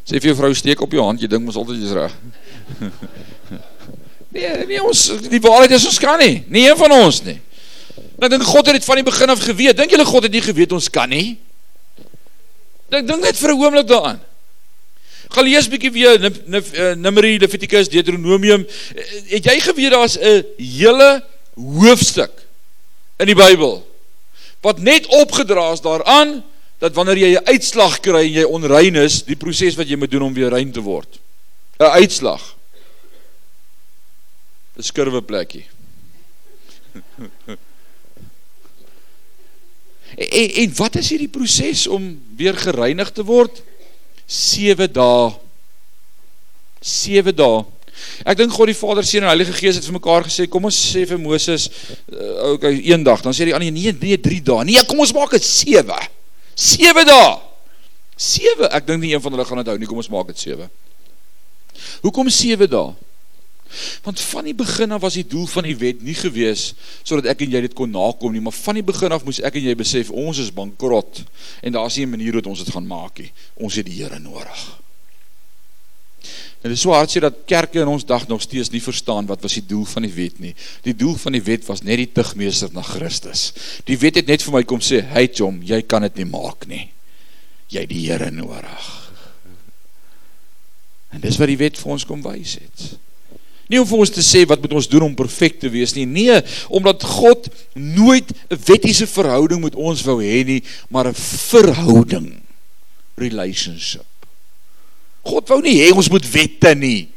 Sê 0.07 0.21
vir 0.21 0.31
jou 0.31 0.37
vrou 0.39 0.53
steek 0.55 0.83
op 0.85 0.93
jou 0.95 1.03
hand, 1.03 1.19
jy 1.21 1.29
dink 1.31 1.43
mos 1.43 1.57
altyd 1.59 1.81
jy's 1.83 1.95
reg. 1.97 2.13
nee, 4.37 4.53
nee 4.69 4.83
ons 4.83 5.09
die 5.27 5.43
waarheid 5.43 5.75
is 5.75 5.89
ons 5.91 5.99
kan 5.99 6.21
nie. 6.23 6.45
Nie 6.47 6.69
een 6.69 6.79
van 6.79 6.95
ons 6.95 7.19
nie. 7.27 7.41
Ek 8.17 8.31
dink 8.31 8.47
God 8.47 8.71
het 8.71 8.79
dit 8.79 8.87
van 8.87 9.01
die 9.01 9.07
begin 9.07 9.35
af 9.35 9.43
geweet. 9.43 9.77
Dink 9.77 9.91
julle 9.91 10.07
God 10.07 10.29
het 10.29 10.37
nie 10.37 10.45
geweet 10.45 10.73
ons 10.77 10.89
kan 10.93 11.11
nie? 11.11 11.35
Dink 12.93 13.09
dink 13.11 13.27
net 13.27 13.37
vir 13.37 13.51
'n 13.51 13.59
oomblik 13.59 13.89
daaraan. 13.91 14.23
Gaan 15.35 15.45
lees 15.45 15.67
bietjie 15.69 15.91
weer 15.91 16.23
eh, 16.23 16.95
Numeri, 16.95 17.39
Levitikus, 17.39 17.91
Deuteronomium. 17.91 18.63
Het 19.27 19.45
jy 19.45 19.59
geweet 19.61 19.91
daar's 19.91 20.17
'n 20.17 20.45
hele 20.57 21.25
hoofstuk 21.57 22.31
in 23.19 23.27
die 23.27 23.35
Bybel 23.35 23.83
wat 24.61 24.79
net 24.79 25.07
opgedra 25.07 25.73
is 25.73 25.81
daaraan 25.81 26.43
dat 26.79 26.95
wanneer 26.95 27.17
jy 27.17 27.31
'n 27.37 27.45
uitslag 27.45 28.01
kry 28.01 28.25
en 28.27 28.33
jy 28.33 28.45
onrein 28.45 28.95
is, 28.95 29.23
die 29.25 29.37
proses 29.37 29.75
wat 29.77 29.89
jy 29.89 29.97
moet 29.97 30.11
doen 30.11 30.23
om 30.23 30.35
weer 30.35 30.51
rein 30.51 30.73
te 30.73 30.81
word. 30.81 31.19
'n 31.79 31.85
Uitslag. 31.85 32.57
'n 34.77 34.83
Skurwe 34.83 35.23
plekkie. 35.23 35.67
en, 40.17 40.51
en 40.51 40.75
wat 40.77 40.97
is 40.97 41.09
hierdie 41.09 41.29
proses 41.29 41.87
om 41.87 42.21
weer 42.37 42.57
gereinig 42.57 43.11
te 43.13 43.25
word? 43.25 43.63
7 44.27 44.93
dae. 44.93 45.33
7 46.81 47.35
dae. 47.37 47.65
Ek 48.29 48.37
dink 48.37 48.53
God 48.53 48.69
die 48.69 48.77
Vader, 48.77 49.05
Seun 49.07 49.25
en 49.25 49.31
Heilige 49.31 49.55
Gees 49.57 49.79
het 49.79 49.87
vir 49.89 49.97
mekaar 49.97 50.27
gesê, 50.29 50.45
kom 50.51 50.67
ons 50.69 50.77
sê 50.77 51.07
vir 51.09 51.19
Moses, 51.21 51.71
uh, 52.13 52.53
okay, 52.53 52.75
een 52.85 53.05
dag, 53.07 53.23
dan 53.25 53.33
sê 53.33 53.47
die 53.49 53.55
ander 53.57 53.73
nee, 53.73 53.95
nee, 53.97 54.19
3 54.21 54.43
dae. 54.45 54.67
Nee, 54.69 54.85
kom 54.85 55.01
ons 55.01 55.15
maak 55.17 55.33
dit 55.33 55.45
7. 55.47 55.89
7 56.57 57.05
dae. 57.05 57.37
7. 58.17 58.71
Ek 58.73 58.87
dink 58.89 59.05
nie 59.05 59.13
een 59.13 59.21
van 59.21 59.35
hulle 59.37 59.45
gaan 59.45 59.61
dit 59.61 59.71
hou 59.71 59.79
nie. 59.79 59.89
Kom 59.89 60.01
ons 60.01 60.13
maak 60.13 60.33
dit 60.33 60.41
7. 60.49 60.71
Hoekom 62.05 62.33
7 62.33 62.71
dae? 62.73 62.95
Want 64.07 64.21
van 64.21 64.47
die 64.47 64.55
begin 64.55 64.95
af 64.95 65.03
was 65.03 65.19
die 65.19 65.27
doel 65.27 65.47
van 65.51 65.67
die 65.67 65.77
wet 65.77 66.03
nie 66.07 66.15
gewees 66.15 66.69
sodat 67.03 67.27
ek 67.33 67.43
en 67.45 67.57
jy 67.57 67.65
dit 67.67 67.75
kon 67.75 67.91
nakom 67.91 68.33
nie, 68.33 68.41
maar 68.41 68.55
van 68.55 68.79
die 68.79 68.87
begin 68.87 69.13
af 69.13 69.27
moes 69.27 69.41
ek 69.43 69.59
en 69.59 69.67
jy 69.67 69.75
besef 69.77 70.13
ons 70.15 70.39
is 70.39 70.53
bankrot 70.55 71.25
en 71.67 71.75
daar's 71.75 71.99
nie 71.99 72.07
'n 72.07 72.15
manier 72.15 72.39
hoe 72.39 72.47
ons 72.47 72.63
dit 72.63 72.73
gaan 72.73 72.87
maak 72.87 73.19
nie. 73.19 73.33
Ons 73.59 73.75
het 73.75 73.87
die 73.87 73.99
Here 73.99 74.19
nodig. 74.19 74.86
En 76.67 76.73
dit 76.73 76.81
is 76.81 76.83
so 76.83 76.91
hartseer 76.91 77.23
dat 77.23 77.45
kerke 77.47 77.79
in 77.79 77.87
ons 77.87 78.03
dag 78.03 78.25
nog 78.27 78.41
steeds 78.43 78.73
nie 78.73 78.83
verstaan 78.83 79.29
wat 79.31 79.45
was 79.47 79.55
die 79.55 79.63
doel 79.71 79.85
van 79.87 80.03
die 80.03 80.11
wet 80.11 80.41
nie. 80.43 80.51
Die 80.83 80.97
doel 80.99 81.15
van 81.23 81.37
die 81.37 81.43
wet 81.47 81.63
was 81.69 81.85
net 81.87 82.01
die 82.01 82.09
tugmeester 82.11 82.73
na 82.75 82.83
Christus. 82.83 83.53
Die 83.87 83.95
wet 84.03 84.19
het 84.19 84.27
net 84.27 84.43
vir 84.43 84.57
my 84.57 84.63
kom 84.67 84.83
sê, 84.83 84.99
"Hey 85.07 85.29
Jom, 85.31 85.61
jy 85.63 85.79
kan 85.87 86.03
dit 86.03 86.17
nie 86.17 86.25
maak 86.25 86.67
nie. 86.67 86.89
Jy 87.71 87.81
het 87.81 87.89
die 87.89 88.09
Here 88.09 88.31
nodig." 88.31 89.13
En 91.13 91.21
dis 91.21 91.37
wat 91.37 91.47
die 91.47 91.57
wet 91.57 91.79
vir 91.79 91.93
ons 91.93 92.05
kom 92.05 92.23
wys 92.23 92.55
het. 92.59 92.99
Nie 93.69 93.81
om 93.81 93.87
vir 93.87 93.99
ons 93.99 94.11
te 94.11 94.23
sê 94.23 94.45
wat 94.47 94.61
moet 94.61 94.73
ons 94.73 94.89
doen 94.89 95.03
om 95.03 95.15
perfek 95.15 95.61
te 95.61 95.71
wees 95.71 95.95
nie. 95.95 96.07
Nee, 96.07 96.43
omdat 96.69 97.03
God 97.03 97.49
nooit 97.75 98.33
'n 98.51 98.59
wettiese 98.67 99.07
verhouding 99.07 99.63
met 99.63 99.75
ons 99.75 100.03
wou 100.03 100.21
hê 100.21 100.45
nie, 100.45 100.63
maar 100.89 101.07
'n 101.07 101.15
verhouding, 101.15 102.43
relationship. 103.15 104.16
God 105.27 105.53
wou 105.53 105.61
nie 105.65 105.77
hê 105.81 105.91
ons 105.93 106.11
moet 106.13 106.27
wette 106.33 106.73
nie. 106.79 107.09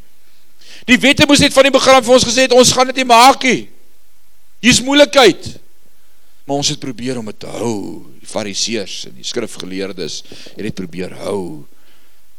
Die 0.89 0.97
wette 1.01 1.28
moes 1.30 1.41
net 1.43 1.53
van 1.53 1.68
die 1.68 1.74
begin 1.76 1.97
af 1.99 2.05
vir 2.07 2.16
ons 2.18 2.26
gesê 2.26 2.47
het 2.47 2.55
ons 2.55 2.74
gaan 2.74 2.89
dit 2.89 3.01
nie 3.01 3.10
maak 3.10 3.43
nie. 3.45 3.68
Hier's 4.64 4.82
moeilikheid. 4.84 5.51
Maar 6.47 6.64
ons 6.64 6.72
het 6.74 6.82
probeer 6.82 7.20
om 7.22 7.28
dit 7.30 7.39
te 7.39 7.51
hou. 7.60 7.76
Die 8.18 8.30
Fariseërs 8.30 9.03
en 9.12 9.20
die 9.20 9.28
skrifgeleerdes 9.28 10.24
het 10.32 10.64
dit 10.66 10.76
probeer 10.76 11.14
hou. 11.22 11.68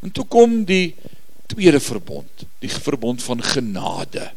En 0.02 0.10
toe 0.10 0.26
kom 0.26 0.62
die 0.66 0.96
tweede 1.50 1.80
verbond, 1.82 2.44
die 2.62 2.70
verbond 2.70 3.22
van 3.22 3.42
genade. 3.42 4.30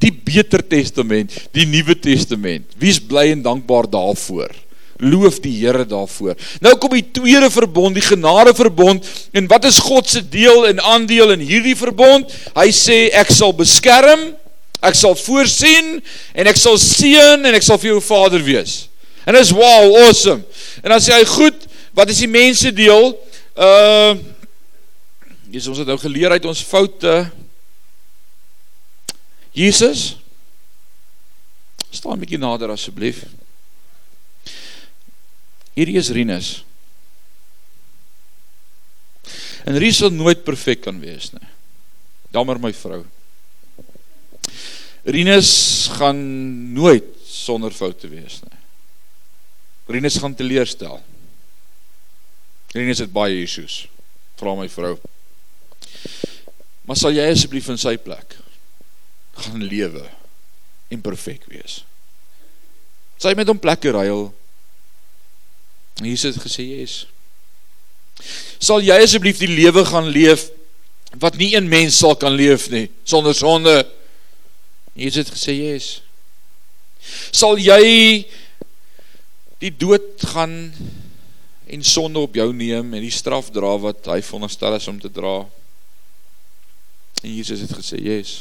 Die 0.00 0.12
beter 0.14 0.62
testament, 0.64 1.34
die 1.56 1.66
nuwe 1.68 1.96
testament. 1.98 2.70
Wie's 2.80 3.00
bly 3.02 3.30
en 3.34 3.42
dankbaar 3.44 3.88
daarvoor? 3.90 4.54
Loof 5.00 5.38
die 5.40 5.54
Here 5.56 5.86
daarvoor. 5.88 6.36
Nou 6.60 6.74
kom 6.80 6.92
die 6.92 7.06
tweede 7.12 7.48
verbond, 7.50 7.96
die 7.96 8.04
genade 8.04 8.52
verbond. 8.54 9.06
En 9.32 9.46
wat 9.48 9.64
is 9.64 9.78
God 9.80 10.08
se 10.08 10.20
deel 10.28 10.66
en 10.68 10.80
aandeel 10.80 11.32
in 11.36 11.44
hierdie 11.44 11.76
verbond? 11.76 12.28
Hy 12.56 12.68
sê 12.74 12.98
ek 13.16 13.32
sal 13.32 13.54
beskerm, 13.56 14.30
ek 14.84 14.96
sal 14.96 15.16
voorsien 15.16 15.98
en 16.34 16.50
ek 16.50 16.60
sal 16.60 16.76
seën 16.80 17.48
en 17.48 17.56
ek 17.56 17.64
sal 17.64 17.80
vir 17.80 17.94
jou 17.94 18.02
vader 18.04 18.44
wees. 18.44 18.90
En 19.24 19.36
dis 19.36 19.52
wow, 19.56 19.96
awesome. 20.04 20.44
En 20.84 20.92
dan 20.92 21.00
sê 21.00 21.16
hy, 21.16 21.24
"Goed, 21.24 21.66
wat 21.96 22.08
is 22.10 22.20
die 22.20 22.28
mense 22.28 22.72
deel?" 22.72 23.16
Uh 23.56 24.16
Dis 25.50 25.66
ons 25.66 25.78
het 25.78 25.86
nou 25.86 25.98
geleer 25.98 26.30
uit 26.30 26.44
ons 26.46 26.60
foute. 26.62 27.30
Jesus 29.50 30.16
staan 31.90 32.14
'n 32.14 32.22
bietjie 32.22 32.38
nader 32.38 32.70
asseblief. 32.70 33.24
Hierdie 35.76 35.98
is 36.00 36.10
Rinus. 36.14 36.50
En 39.68 39.76
Rinus 39.76 40.00
sal 40.02 40.14
nooit 40.14 40.42
perfek 40.44 40.82
kan 40.86 40.98
wees 41.02 41.30
nie. 41.34 41.48
Jammer 42.34 42.58
my 42.62 42.72
vrou. 42.74 43.02
Rinus 45.04 45.52
gaan 45.96 46.18
nooit 46.74 47.06
sonder 47.26 47.74
foute 47.74 48.10
wees 48.10 48.40
nie. 48.44 48.58
Rinus 49.90 50.18
gaan 50.22 50.36
teleurstel. 50.38 51.00
Rinus 52.74 53.02
het 53.02 53.12
baie 53.12 53.40
issues. 53.42 53.84
Vra 54.38 54.54
my 54.58 54.68
vrou. 54.70 54.96
Maar 56.86 56.98
sal 56.98 57.14
jy 57.14 57.26
asseblief 57.30 57.68
in 57.70 57.80
sy 57.80 57.96
plek 58.02 58.36
gaan 59.40 59.62
lewe 59.64 60.04
en 60.90 61.02
perfek 61.02 61.46
wees? 61.50 61.80
Sy 63.20 63.32
met 63.38 63.48
hom 63.50 63.60
plekke 63.60 63.92
ruil 63.94 64.30
Jesus 66.06 66.34
het 66.34 66.44
gesê 66.44 66.64
yes. 66.64 66.94
Sal 68.60 68.84
jy 68.84 68.96
asseblief 69.00 69.40
die 69.40 69.50
lewe 69.50 69.84
gaan 69.88 70.08
leef 70.12 70.48
wat 71.20 71.36
nie 71.40 71.54
een 71.56 71.66
mens 71.68 71.98
sal 71.98 72.14
kan 72.16 72.36
leef 72.38 72.68
nie 72.70 72.86
sonder 73.04 73.34
sonde? 73.34 73.74
Jesus 74.94 75.24
het 75.24 75.34
gesê 75.34 75.56
yes. 75.56 75.88
Sal 77.32 77.60
jy 77.60 78.24
die 79.60 79.72
dood 79.76 80.24
gaan 80.32 80.72
en 81.70 81.84
sonde 81.86 82.18
op 82.18 82.34
jou 82.34 82.48
neem 82.56 82.94
en 82.96 83.04
die 83.04 83.14
straf 83.14 83.50
dra 83.54 83.76
wat 83.80 84.08
hy 84.10 84.20
veronderstel 84.24 84.76
is 84.78 84.88
om 84.90 85.00
te 85.00 85.10
dra? 85.12 85.42
En 87.20 87.34
Jesus 87.34 87.60
het 87.66 87.76
gesê 87.76 88.00
yes. 88.00 88.40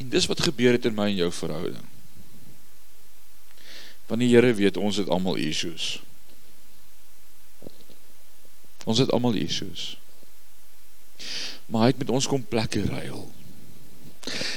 En 0.00 0.08
dis 0.08 0.26
wat 0.26 0.40
gebeur 0.40 0.78
het 0.78 0.88
in 0.88 0.96
my 0.96 1.10
en 1.10 1.18
jou 1.26 1.32
verhouding. 1.34 1.99
Want 4.10 4.24
die 4.24 4.32
Here 4.32 4.54
weet 4.58 4.76
ons 4.76 4.96
het 4.98 5.08
almal 5.08 5.38
issues. 5.38 6.00
Ons 8.84 8.98
het 8.98 9.12
almal 9.14 9.38
issues. 9.38 9.94
Maar 11.70 11.84
hy 11.84 11.90
het 11.92 12.00
met 12.02 12.10
ons 12.10 12.26
kom 12.26 12.42
plekke 12.42 12.82
ruil. 12.90 13.28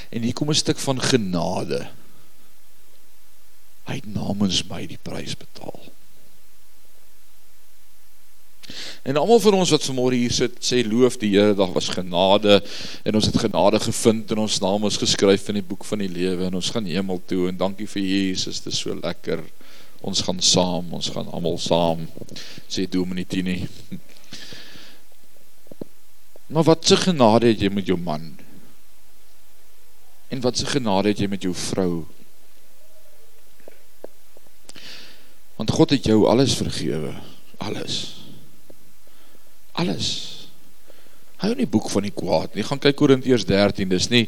En 0.10 0.26
hier 0.26 0.34
kom 0.34 0.50
'n 0.50 0.58
stuk 0.58 0.82
van 0.82 1.02
genade. 1.02 1.86
Hy 3.86 3.96
het 4.02 4.10
namens 4.10 4.64
my 4.66 4.88
die 4.88 4.98
prys 5.02 5.38
betaal. 5.38 5.93
En 9.04 9.18
almal 9.20 9.40
van 9.44 9.58
ons 9.58 9.72
wat 9.76 9.84
vanmôre 9.84 10.16
hier 10.16 10.32
sit, 10.32 10.56
sê 10.64 10.80
loof 10.88 11.18
die 11.20 11.34
Here, 11.34 11.56
daar 11.58 11.72
was 11.76 11.90
genade 11.92 12.62
en 13.04 13.18
ons 13.20 13.28
het 13.28 13.42
genade 13.42 13.80
gevind 13.84 14.32
en 14.32 14.44
ons 14.46 14.60
naam 14.64 14.88
is 14.88 15.00
geskryf 15.02 15.50
in 15.52 15.60
die 15.60 15.66
boek 15.68 15.84
van 15.88 16.00
die 16.04 16.12
lewe 16.12 16.48
en 16.48 16.56
ons 16.60 16.72
gaan 16.72 16.88
hemel 16.88 17.20
toe 17.28 17.50
en 17.50 17.60
dankie 17.60 17.90
vir 17.92 18.06
Jesus, 18.08 18.64
dit 18.64 18.72
is 18.72 18.80
so 18.86 18.96
lekker. 18.96 19.44
Ons 20.04 20.24
gaan 20.24 20.40
saam, 20.44 20.90
ons 20.96 21.12
gaan 21.16 21.30
almal 21.32 21.60
saam. 21.64 22.08
Sê 22.72 22.88
Dominee 22.92 23.28
Tini. 23.28 23.60
Maar 26.54 26.64
wat 26.64 26.88
se 26.88 26.98
genade 27.00 27.48
het 27.52 27.64
jy 27.64 27.72
met 27.72 27.88
jou 27.88 28.00
man? 28.00 28.34
En 30.28 30.42
wat 30.44 30.58
se 30.58 30.68
genade 30.68 31.14
het 31.14 31.24
jy 31.24 31.28
met 31.32 31.44
jou 31.44 31.54
vrou? 31.56 32.04
Want 35.56 35.72
God 35.72 35.96
het 35.96 36.06
jou 36.06 36.26
alles 36.28 36.56
vergewe, 36.60 37.14
alles. 37.58 38.23
Alles. 39.74 40.10
Hou 41.44 41.52
nie 41.58 41.68
boek 41.68 41.90
van 41.92 42.06
die 42.06 42.14
kwaad 42.16 42.54
nie. 42.56 42.64
Gaan 42.64 42.80
kyk 42.80 42.96
Korintiërs 42.96 43.46
13. 43.50 43.90
Dis 43.92 44.08
nie 44.12 44.28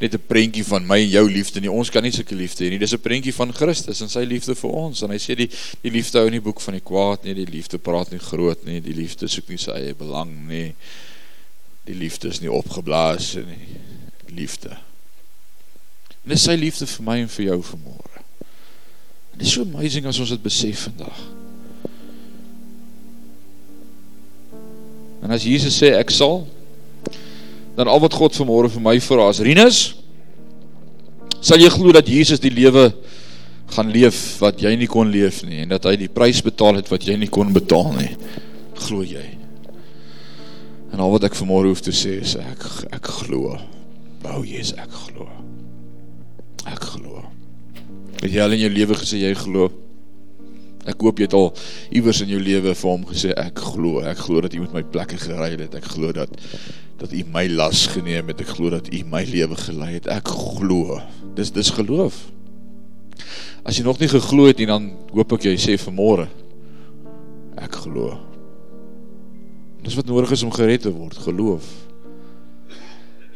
net 0.00 0.14
'n 0.14 0.26
prentjie 0.26 0.64
van 0.64 0.86
my 0.86 0.98
en 0.98 1.08
jou 1.08 1.30
liefde 1.30 1.60
nie. 1.60 1.70
Ons 1.70 1.90
kan 1.90 2.02
nie 2.02 2.12
sulke 2.12 2.34
liefde 2.34 2.64
hê 2.64 2.70
nie. 2.70 2.78
Dis 2.78 2.92
'n 2.92 2.98
prentjie 2.98 3.32
van 3.34 3.52
Christus 3.52 4.00
en 4.00 4.08
sy 4.08 4.24
liefde 4.24 4.54
vir 4.54 4.70
ons. 4.70 5.02
En 5.02 5.10
hy 5.10 5.18
sê 5.18 5.36
die 5.36 5.48
die 5.82 5.90
liefde 5.90 6.18
hou 6.18 6.30
nie 6.30 6.40
boek 6.40 6.60
van 6.60 6.74
die 6.74 6.84
kwaad 6.84 7.24
nie. 7.24 7.34
Die 7.34 7.46
liefde 7.46 7.78
praat 7.78 8.10
nie 8.10 8.18
groot 8.18 8.64
nie. 8.64 8.80
Die 8.80 8.94
liefde 8.94 9.28
soek 9.28 9.48
nie 9.48 9.58
sy 9.58 9.70
eie 9.70 9.94
belang 9.94 10.48
nie. 10.48 10.74
Die 11.84 11.94
liefde 11.94 12.28
is 12.28 12.40
nie 12.40 12.50
opgeblaas 12.50 13.34
nie. 13.34 13.78
Liefde. 14.28 14.76
En 16.24 16.30
dis 16.30 16.42
sy 16.42 16.54
liefde 16.54 16.86
vir 16.86 17.04
my 17.04 17.18
en 17.20 17.28
vir 17.28 17.44
jou 17.44 17.62
vanmôre. 17.62 18.22
Dit 19.36 19.46
is 19.46 19.52
so 19.52 19.62
amazing 19.62 20.06
as 20.06 20.18
ons 20.18 20.30
dit 20.30 20.42
besef 20.42 20.88
vandag. 20.88 21.45
En 25.26 25.34
as 25.34 25.42
Jesus 25.42 25.74
sê 25.74 25.90
ek 25.98 26.12
sal 26.14 26.44
dan 27.76 27.90
al 27.90 27.98
wat 28.00 28.14
God 28.14 28.36
vanmôre 28.38 28.70
vir 28.70 28.82
my 28.84 28.94
vra 29.02 29.26
is 29.32 29.42
Rinus 29.42 29.78
sal 31.42 31.58
jy 31.58 31.70
glo 31.74 31.90
dat 31.94 32.06
Jesus 32.06 32.38
die 32.40 32.52
lewe 32.54 32.92
gaan 33.74 33.90
leef 33.90 34.38
wat 34.38 34.62
jy 34.62 34.70
nie 34.78 34.86
kon 34.86 35.10
leef 35.10 35.42
nie 35.42 35.64
en 35.64 35.72
dat 35.74 35.88
hy 35.90 35.96
die 35.98 36.12
prys 36.12 36.38
betaal 36.46 36.78
het 36.78 36.92
wat 36.92 37.08
jy 37.08 37.16
nie 37.18 37.30
kon 37.32 37.50
betaal 37.54 37.90
nie? 37.98 38.12
Glo 38.86 39.02
jy? 39.02 39.24
En 40.94 41.02
al 41.02 41.10
wat 41.16 41.26
ek 41.26 41.34
vanmôre 41.34 41.72
hoef 41.72 41.82
te 41.82 41.94
sê 41.94 42.20
is 42.22 42.36
ek 42.38 42.62
ek 42.94 43.10
glo. 43.18 43.56
Wou 44.22 44.44
Jesus 44.46 44.78
ek 44.78 44.94
glo. 45.08 45.26
Ek 46.70 46.86
glo. 46.94 47.24
Het 48.22 48.30
jy 48.30 48.46
al 48.46 48.54
in 48.54 48.62
jou 48.62 48.72
lewe 48.78 49.00
gesê 49.02 49.24
jy 49.26 49.34
glo 49.42 49.72
Ek 50.86 51.02
hoop 51.02 51.18
jy 51.18 51.26
het 51.26 51.34
al 51.34 51.50
iewers 51.90 52.22
in 52.22 52.30
jou 52.30 52.40
lewe 52.40 52.74
vir 52.78 52.90
hom 52.90 53.06
gesê 53.10 53.32
ek 53.34 53.58
glo, 53.72 54.00
ek 54.06 54.20
glo 54.22 54.42
dat 54.44 54.54
jy 54.54 54.62
met 54.62 54.74
my 54.76 54.84
plekke 54.86 55.18
gery 55.18 55.56
het, 55.56 55.74
ek 55.74 55.88
glo 55.96 56.12
dat 56.14 56.32
dat 56.96 57.12
u 57.12 57.22
my 57.28 57.44
las 57.52 57.86
geneem 57.92 58.30
het, 58.32 58.40
ek 58.40 58.54
glo 58.56 58.70
dat 58.72 58.88
u 58.88 59.02
my 59.10 59.20
lewe 59.28 59.56
gelei 59.60 59.98
het. 59.98 60.06
Ek 60.08 60.30
glo. 60.32 60.96
Dis 61.36 61.52
dis 61.52 61.68
geloof. 61.76 62.16
As 63.66 63.76
jy 63.76 63.84
nog 63.84 64.00
nie 64.00 64.08
geglo 64.08 64.46
het 64.48 64.62
nie, 64.62 64.68
dan 64.70 64.92
hoop 65.12 65.36
ek 65.36 65.48
jy 65.50 65.56
sê 65.60 65.76
vanmôre 65.80 66.28
ek 67.60 67.76
glo. 67.84 68.14
Dis 69.84 69.96
wat 69.98 70.08
nodig 70.08 70.32
is 70.34 70.44
om 70.46 70.54
gered 70.54 70.86
te 70.86 70.92
word, 70.92 71.18
geloof. 71.26 71.66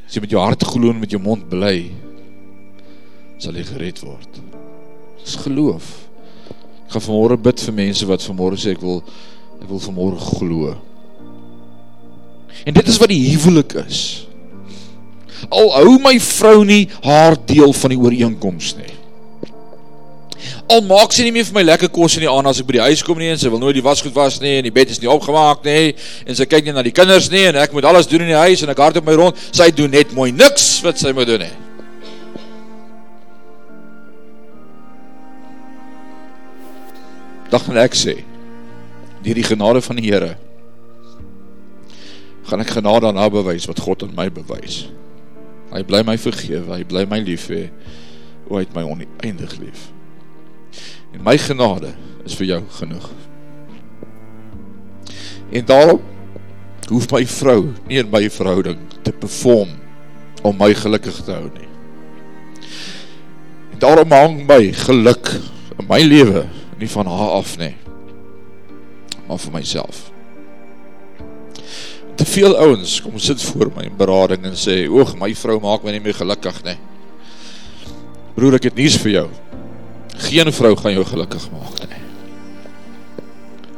As 0.07 0.17
jy 0.17 0.25
met 0.25 0.33
jou 0.35 0.41
hart 0.43 0.65
glo 0.67 0.91
en 0.91 1.03
met 1.03 1.13
jou 1.13 1.21
mond 1.23 1.45
bely, 1.51 1.91
sal 3.41 3.57
jy 3.57 3.67
gered 3.69 4.01
word. 4.03 4.41
Dis 5.21 5.37
geloof. 5.45 6.10
Ek 6.91 6.97
gaan 6.97 7.05
vanmôre 7.05 7.37
bid 7.39 7.61
vir 7.63 7.75
mense 7.77 8.07
wat 8.11 8.25
vanmôre 8.27 8.57
sê 8.59 8.73
ek 8.75 8.81
wil 8.83 8.97
ek 9.63 9.69
wil 9.71 9.79
vanmôre 9.79 10.17
glo. 10.19 10.73
En 12.67 12.75
dit 12.75 12.89
is 12.91 12.99
wat 12.99 13.13
die 13.13 13.29
huwelik 13.29 13.77
is. 13.85 14.01
Al 15.55 15.71
hou 15.77 15.93
my 16.03 16.17
vrou 16.19 16.65
nie 16.67 16.89
haar 17.05 17.39
deel 17.47 17.71
van 17.79 17.95
die 17.95 18.01
ooreenkoms 18.01 18.73
nie. 18.81 18.91
Al 20.67 20.83
maak 20.91 21.15
sy 21.15 21.29
nie 21.29 21.37
meer 21.39 21.47
vir 21.47 21.61
my 21.61 21.67
lekker 21.69 21.95
kos 21.95 22.19
in 22.19 22.27
die 22.27 22.33
aand 22.35 22.51
as 22.51 22.59
ek 22.59 22.67
by 22.67 22.81
die 22.81 22.85
huis 22.91 23.07
kom 23.07 23.23
nie 23.23 23.31
en 23.31 23.39
sy 23.39 23.55
wil 23.55 23.63
nooit 23.63 23.79
die 23.79 23.87
wasgoed 23.87 24.19
was 24.19 24.43
nie 24.43 24.59
en 24.59 24.67
die 24.67 24.75
bed 24.75 24.91
is 24.91 24.99
nie 24.99 25.15
opgemaak 25.15 25.63
nie 25.71 25.95
en 26.27 26.43
sy 26.43 26.51
kyk 26.51 26.67
nie 26.67 26.75
na 26.75 26.83
die 26.83 26.97
kinders 26.97 27.31
nie 27.31 27.47
en 27.53 27.63
ek 27.63 27.71
moet 27.71 27.87
alles 27.87 28.11
doen 28.11 28.27
in 28.27 28.35
die 28.35 28.43
huis 28.49 28.67
en 28.67 28.75
ek 28.75 28.83
hardop 28.83 29.07
my 29.07 29.15
rond, 29.15 29.51
sy 29.55 29.71
doen 29.71 29.95
net 29.95 30.11
mooi 30.19 30.33
niks 30.35 30.81
wat 30.83 30.99
sy 30.99 31.15
moet 31.15 31.31
doen 31.31 31.47
nie. 31.47 31.70
Dag 37.51 37.65
gaan 37.67 37.81
ek 37.83 37.97
sê 37.99 38.21
deur 39.25 39.37
die 39.37 39.47
genade 39.47 39.83
van 39.85 39.99
die 39.99 40.07
Here 40.09 40.37
gaan 42.51 42.63
ek 42.65 42.73
genade 42.75 43.07
aan 43.07 43.19
haar 43.21 43.31
bewys 43.31 43.69
wat 43.71 43.79
God 43.79 44.03
aan 44.03 44.15
my 44.17 44.27
bewys. 44.33 44.89
Hy 45.71 45.85
bly 45.87 46.03
my 46.03 46.17
vergewe, 46.19 46.67
hy 46.73 46.83
bly 46.89 47.05
my 47.07 47.21
lief 47.23 47.47
hê. 47.53 47.69
O, 48.49 48.57
hy 48.57 48.65
het 48.65 48.75
my 48.75 48.83
oneindig 48.83 49.55
lief. 49.61 49.85
En 51.15 51.23
my 51.27 51.37
genade 51.39 51.93
is 52.27 52.35
vir 52.39 52.49
jou 52.49 52.61
genoeg. 52.81 53.07
En 55.55 55.67
daarom 55.67 56.03
hoef 56.91 57.07
my 57.15 57.23
vrou 57.31 57.61
nie 57.87 58.01
in 58.03 58.11
my 58.11 58.25
verhouding 58.35 58.83
te 59.07 59.15
perform 59.15 59.77
om 60.43 60.57
my 60.59 60.73
gelukkig 60.75 61.21
te 61.23 61.37
hou 61.37 61.47
nie. 61.55 61.69
En 63.71 63.83
daarom 63.83 64.15
hang 64.15 64.41
my 64.49 64.63
geluk 64.75 65.37
in 65.79 65.87
my 65.87 66.01
lewe 66.03 66.49
nie 66.81 66.91
van 66.91 67.11
haar 67.11 67.37
af 67.41 67.57
nie 67.61 67.75
maar 69.31 69.39
vir 69.39 69.53
myself. 69.55 69.99
Te 72.19 72.25
veel 72.27 72.57
ouens 72.59 72.97
kom 73.05 73.19
sit 73.23 73.43
voor 73.43 73.69
my 73.77 73.85
in 73.87 73.95
berading 73.97 74.49
en 74.49 74.57
sê 74.59 74.81
oog 74.91 75.13
my 75.21 75.31
vrou 75.39 75.61
maak 75.63 75.85
my 75.87 75.95
nie 75.95 76.03
meer 76.03 76.19
gelukkig 76.19 76.59
nie. 76.67 76.75
Broer 78.35 78.59
ek 78.59 78.67
het 78.73 78.81
nies 78.81 78.97
vir 79.05 79.13
jou. 79.13 79.29
Geen 80.27 80.51
vrou 80.53 80.73
gaan 80.81 80.97
jou 80.99 81.07
gelukkig 81.07 81.47
maak 81.55 81.79
nie. 81.85 82.03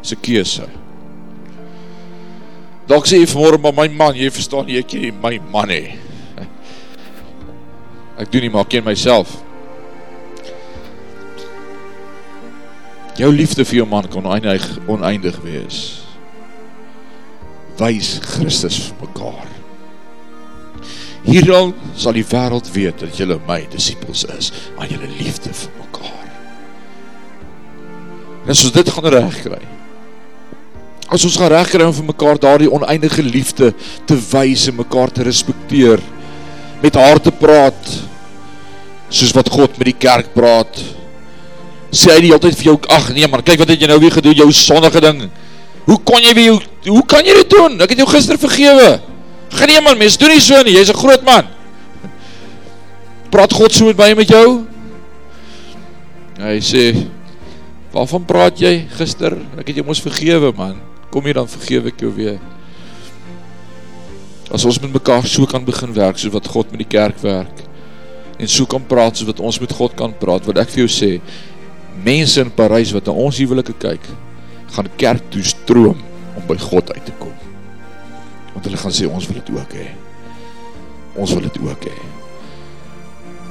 Is 0.00 0.16
een 0.16 0.24
keese 0.24 0.70
dalk 2.92 3.06
sê 3.08 3.20
jy 3.20 3.28
vanmorgen 3.30 3.62
maar 3.62 3.76
my 3.76 3.86
man 3.94 4.16
jy 4.18 4.28
verstaan 4.32 4.66
nie 4.68 4.76
ek 4.80 4.92
hier 4.96 5.14
my 5.22 5.36
man 5.52 5.70
nie. 5.70 5.94
Ek 8.20 8.28
doen 8.32 8.44
nie 8.44 8.50
maar 8.52 8.66
ek 8.66 8.74
ken 8.74 8.84
myself 8.84 9.30
jou 13.18 13.32
liefde 13.32 13.64
vir 13.68 13.82
jou 13.82 13.88
man 13.88 14.08
kan 14.08 14.24
oneindig, 14.24 14.64
oneindig 14.90 15.38
wees. 15.44 15.80
Wys 17.80 18.18
Christus 18.34 18.78
vir 18.88 19.08
mekaar. 19.08 19.48
Hierom 21.22 21.74
sal 21.94 22.16
die 22.16 22.26
wereld 22.26 22.70
weet 22.74 23.04
dat 23.04 23.18
julle 23.18 23.38
my 23.46 23.60
disciples 23.70 24.24
is, 24.36 24.50
aan 24.76 24.90
julle 24.90 25.10
liefde 25.20 25.52
vir 25.54 25.76
mekaar. 25.78 26.30
En 28.42 28.50
as 28.54 28.64
ons 28.66 28.74
dit 28.74 28.90
gaan 28.90 29.10
regkry, 29.14 29.60
as 31.12 31.26
ons 31.28 31.36
gaan 31.38 31.52
regkry 31.52 31.84
om 31.86 31.94
vir 31.94 32.08
mekaar 32.08 32.40
daardie 32.42 32.72
oneindige 32.72 33.22
liefde 33.22 33.70
te 34.08 34.16
wys 34.32 34.66
en 34.70 34.80
mekaar 34.80 35.12
te 35.14 35.26
respekteer, 35.28 36.02
met 36.82 36.98
haar 36.98 37.20
te 37.22 37.30
praat, 37.30 37.92
soos 39.12 39.34
wat 39.36 39.52
God 39.52 39.78
met 39.78 39.92
die 39.92 40.00
kerk 40.02 40.32
praat, 40.34 40.80
sê 41.92 42.14
hy 42.14 42.20
die 42.24 42.30
hele 42.32 42.40
tyd 42.40 42.56
vir 42.56 42.70
jou, 42.70 42.76
ag 42.88 43.10
nee 43.12 43.28
man, 43.28 43.44
kyk 43.44 43.60
wat 43.62 43.72
het 43.74 43.82
jy 43.82 43.88
nou 43.90 43.98
weer 44.00 44.14
gedoen, 44.14 44.38
jou 44.40 44.48
sonnige 44.56 45.00
ding. 45.04 45.26
Hoe 45.84 45.98
kon 46.08 46.24
jy 46.24 46.32
weer, 46.38 46.68
hoe 46.88 47.02
kan 47.06 47.26
jy 47.26 47.34
dit 47.42 47.50
doen? 47.52 47.76
Ek 47.84 47.92
het 47.92 48.00
jou 48.00 48.08
gister 48.08 48.40
vergewe. 48.40 48.94
Gaan 49.52 49.68
nee 49.68 49.82
man, 49.84 49.98
mens 50.00 50.16
doen 50.16 50.32
nie 50.32 50.40
so 50.40 50.56
nie, 50.64 50.78
jy's 50.78 50.88
'n 50.88 50.96
groot 50.96 51.24
man. 51.24 51.50
Praat 53.32 53.52
God 53.52 53.72
so 53.72 53.84
met 53.92 53.98
my 53.98 54.14
met 54.14 54.28
jou? 54.28 54.64
Hy 56.40 56.56
sê, 56.64 57.06
waarvan 57.92 58.24
praat 58.24 58.56
jy 58.58 58.88
gister? 58.96 59.36
Ek 59.60 59.68
het 59.68 59.76
jou 59.76 59.84
mos 59.84 60.00
vergewe 60.00 60.52
man. 60.56 60.80
Kom 61.12 61.24
hier 61.28 61.36
dan 61.36 61.46
vergewe 61.50 61.92
ek 61.92 62.00
jou 62.00 62.10
weer. 62.16 62.40
As 64.52 64.64
ons 64.64 64.80
met 64.80 64.92
mekaar 64.92 65.28
so 65.28 65.44
kan 65.46 65.64
begin 65.64 65.92
werk 65.92 66.18
soos 66.18 66.32
wat 66.32 66.48
God 66.48 66.72
met 66.72 66.82
die 66.82 66.88
kerk 66.88 67.20
werk 67.22 67.62
en 68.42 68.48
so 68.48 68.66
kan 68.66 68.82
praat 68.82 69.16
soos 69.16 69.28
wat 69.28 69.40
ons 69.40 69.60
met 69.60 69.72
God 69.72 69.94
kan 69.94 70.12
praat, 70.18 70.44
wat 70.48 70.58
ek 70.58 70.72
vir 70.72 70.82
jou 70.82 70.90
sê, 70.90 71.10
mense 72.04 72.40
in 72.40 72.50
Parys 72.50 72.92
wat 72.96 73.06
na 73.06 73.12
ons 73.12 73.38
huwelike 73.42 73.74
kyk, 73.82 74.04
gaan 74.72 74.88
kerk 75.00 75.28
toe 75.32 75.44
stroom 75.44 76.00
om 76.36 76.48
by 76.48 76.56
God 76.60 76.92
uit 76.94 77.04
te 77.04 77.14
kom. 77.20 77.34
Want 78.54 78.66
hulle 78.68 78.80
gaan 78.80 78.94
sê 78.94 79.08
ons 79.08 79.28
wil 79.28 79.40
dit 79.40 79.52
ook 79.54 79.76
hê. 79.76 79.88
Ons 81.20 81.34
wil 81.36 81.46
dit 81.48 81.58
ook 81.60 81.88
hê. 81.88 81.96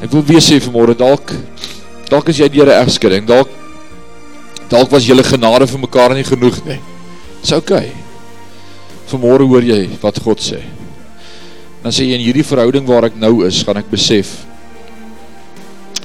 Ek 0.01 0.13
wil 0.13 0.25
weer 0.25 0.41
sê 0.41 0.57
vanmôre 0.61 0.97
dalk 0.97 1.33
dalk 2.11 2.27
is 2.27 2.41
jy 2.41 2.49
deur 2.49 2.67
'n 2.67 2.81
egskeiding, 2.83 3.25
dalk 3.25 3.47
dalk 4.69 4.89
was 4.91 5.05
julle 5.05 5.23
genade 5.23 5.67
vir 5.67 5.79
mekaar 5.79 6.13
nie 6.13 6.23
genoeg 6.23 6.65
nie. 6.65 6.79
Dis 7.41 7.51
oukei. 7.51 7.87
Okay. 7.87 7.93
Vanmôre 9.11 9.47
hoor 9.47 9.61
jy 9.61 9.89
wat 10.01 10.19
God 10.19 10.39
sê. 10.39 10.61
Dan 11.83 11.91
sê 11.91 12.05
jy 12.05 12.15
in 12.15 12.25
hierdie 12.25 12.45
verhouding 12.45 12.85
waar 12.87 13.05
ek 13.05 13.15
nou 13.15 13.45
is, 13.45 13.63
gaan 13.63 13.77
ek 13.77 13.89
besef 13.89 14.45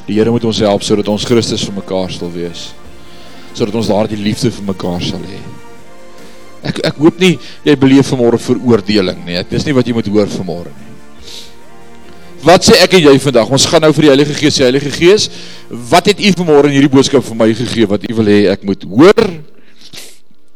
Die 0.07 0.15
Here 0.15 0.31
moet 0.31 0.45
ons 0.47 0.63
help 0.63 0.85
sodat 0.87 1.09
ons 1.11 1.27
Christus 1.27 1.65
vir 1.67 1.79
mekaar 1.81 2.13
sal 2.15 2.31
wees. 2.35 2.71
Sodat 3.57 3.75
ons 3.75 3.91
daardie 3.91 4.19
liefde 4.21 4.53
vir 4.55 4.69
mekaar 4.69 5.03
sal 5.03 5.23
hê. 5.27 5.41
Ek 6.67 6.81
ek 6.91 7.01
hoop 7.03 7.19
nie 7.23 7.37
jy 7.67 7.75
beleef 7.79 8.13
vanmôre 8.13 8.39
veroordeling 8.43 9.25
nie. 9.27 9.39
Dit 9.43 9.59
is 9.61 9.67
nie 9.67 9.75
wat 9.77 9.87
jy 9.87 9.97
moet 9.97 10.11
hoor 10.13 10.31
vanmôre 10.31 10.73
nie. 10.75 10.93
Wat 12.47 12.63
sê 12.63 12.77
ek 12.85 12.95
en 12.95 13.03
jy 13.03 13.15
vandag? 13.19 13.51
Ons 13.51 13.67
gaan 13.67 13.83
nou 13.83 13.91
vir 13.97 14.07
die 14.07 14.11
Heilige 14.13 14.35
Gees, 14.39 14.59
die 14.61 14.67
Heilige 14.67 14.93
Gees, 14.95 15.27
wat 15.91 16.07
het 16.13 16.21
U 16.23 16.33
vanmôre 16.43 16.71
in 16.71 16.77
hierdie 16.77 16.93
boodskap 16.93 17.25
vir 17.27 17.39
my 17.39 17.49
gegee 17.59 17.89
wat 17.91 18.07
U 18.07 18.19
wil 18.21 18.31
hê 18.31 18.45
ek 18.53 18.67
moet 18.69 18.87
hoor? 18.87 19.31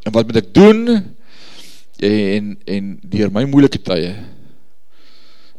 En 0.07 0.15
wat 0.15 0.29
moet 0.29 0.43
ek 0.45 0.53
doen? 0.55 0.85
En 2.01 2.55
en 2.65 2.93
deur 3.03 3.33
my 3.35 3.45
moeilike 3.51 3.83
tye 3.83 4.15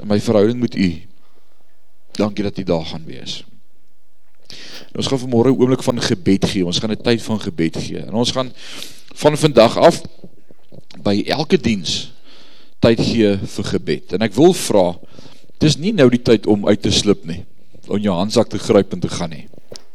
in 0.01 0.07
my 0.09 0.19
verhouding 0.19 0.59
met 0.59 0.75
u. 0.75 0.89
Dankie 2.17 2.43
dat 2.43 2.57
u 2.57 2.63
daar 2.63 2.85
gaan 2.85 3.05
wees. 3.05 3.43
En 4.91 5.01
ons 5.03 5.07
gaan 5.07 5.19
vanmorgen 5.19 5.57
oomlik 5.57 5.83
van 5.83 6.01
gebed 6.01 6.45
gee, 6.51 6.65
ons 6.65 6.79
gaan 6.79 6.93
een 6.93 7.03
tyd 7.03 7.21
van 7.23 7.41
gebed 7.41 7.77
gee. 7.77 8.03
En 8.05 8.13
ons 8.13 8.31
gaan 8.31 8.51
van 9.21 9.37
vandag 9.37 9.77
af 9.77 10.01
by 11.03 11.21
elke 11.27 11.57
diens 11.57 12.11
tyd 12.81 13.01
gee 13.01 13.37
vir 13.55 13.69
gebed. 13.75 14.15
En 14.17 14.25
ek 14.25 14.35
wil 14.37 14.53
vraag, 14.57 14.97
het 15.53 15.67
is 15.69 15.77
nie 15.77 15.93
nou 15.93 16.09
die 16.09 16.21
tyd 16.21 16.47
om 16.49 16.65
uit 16.67 16.81
te 16.81 16.91
slip 16.93 17.25
nie, 17.29 17.43
om 17.87 18.01
jou 18.01 18.15
handsak 18.17 18.49
te 18.49 18.59
gryp 18.61 18.95
en 18.95 19.03
te 19.03 19.11
gaan 19.11 19.29
nie. 19.35 19.45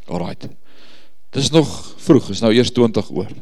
Alright, 0.07 0.47
het 0.47 1.41
is 1.41 1.51
nog 1.51 1.67
vroeg, 1.99 2.29
het 2.29 2.37
is 2.37 2.43
nou 2.45 2.53
eerst 2.55 2.75
20 2.77 3.09
oor. 3.11 3.33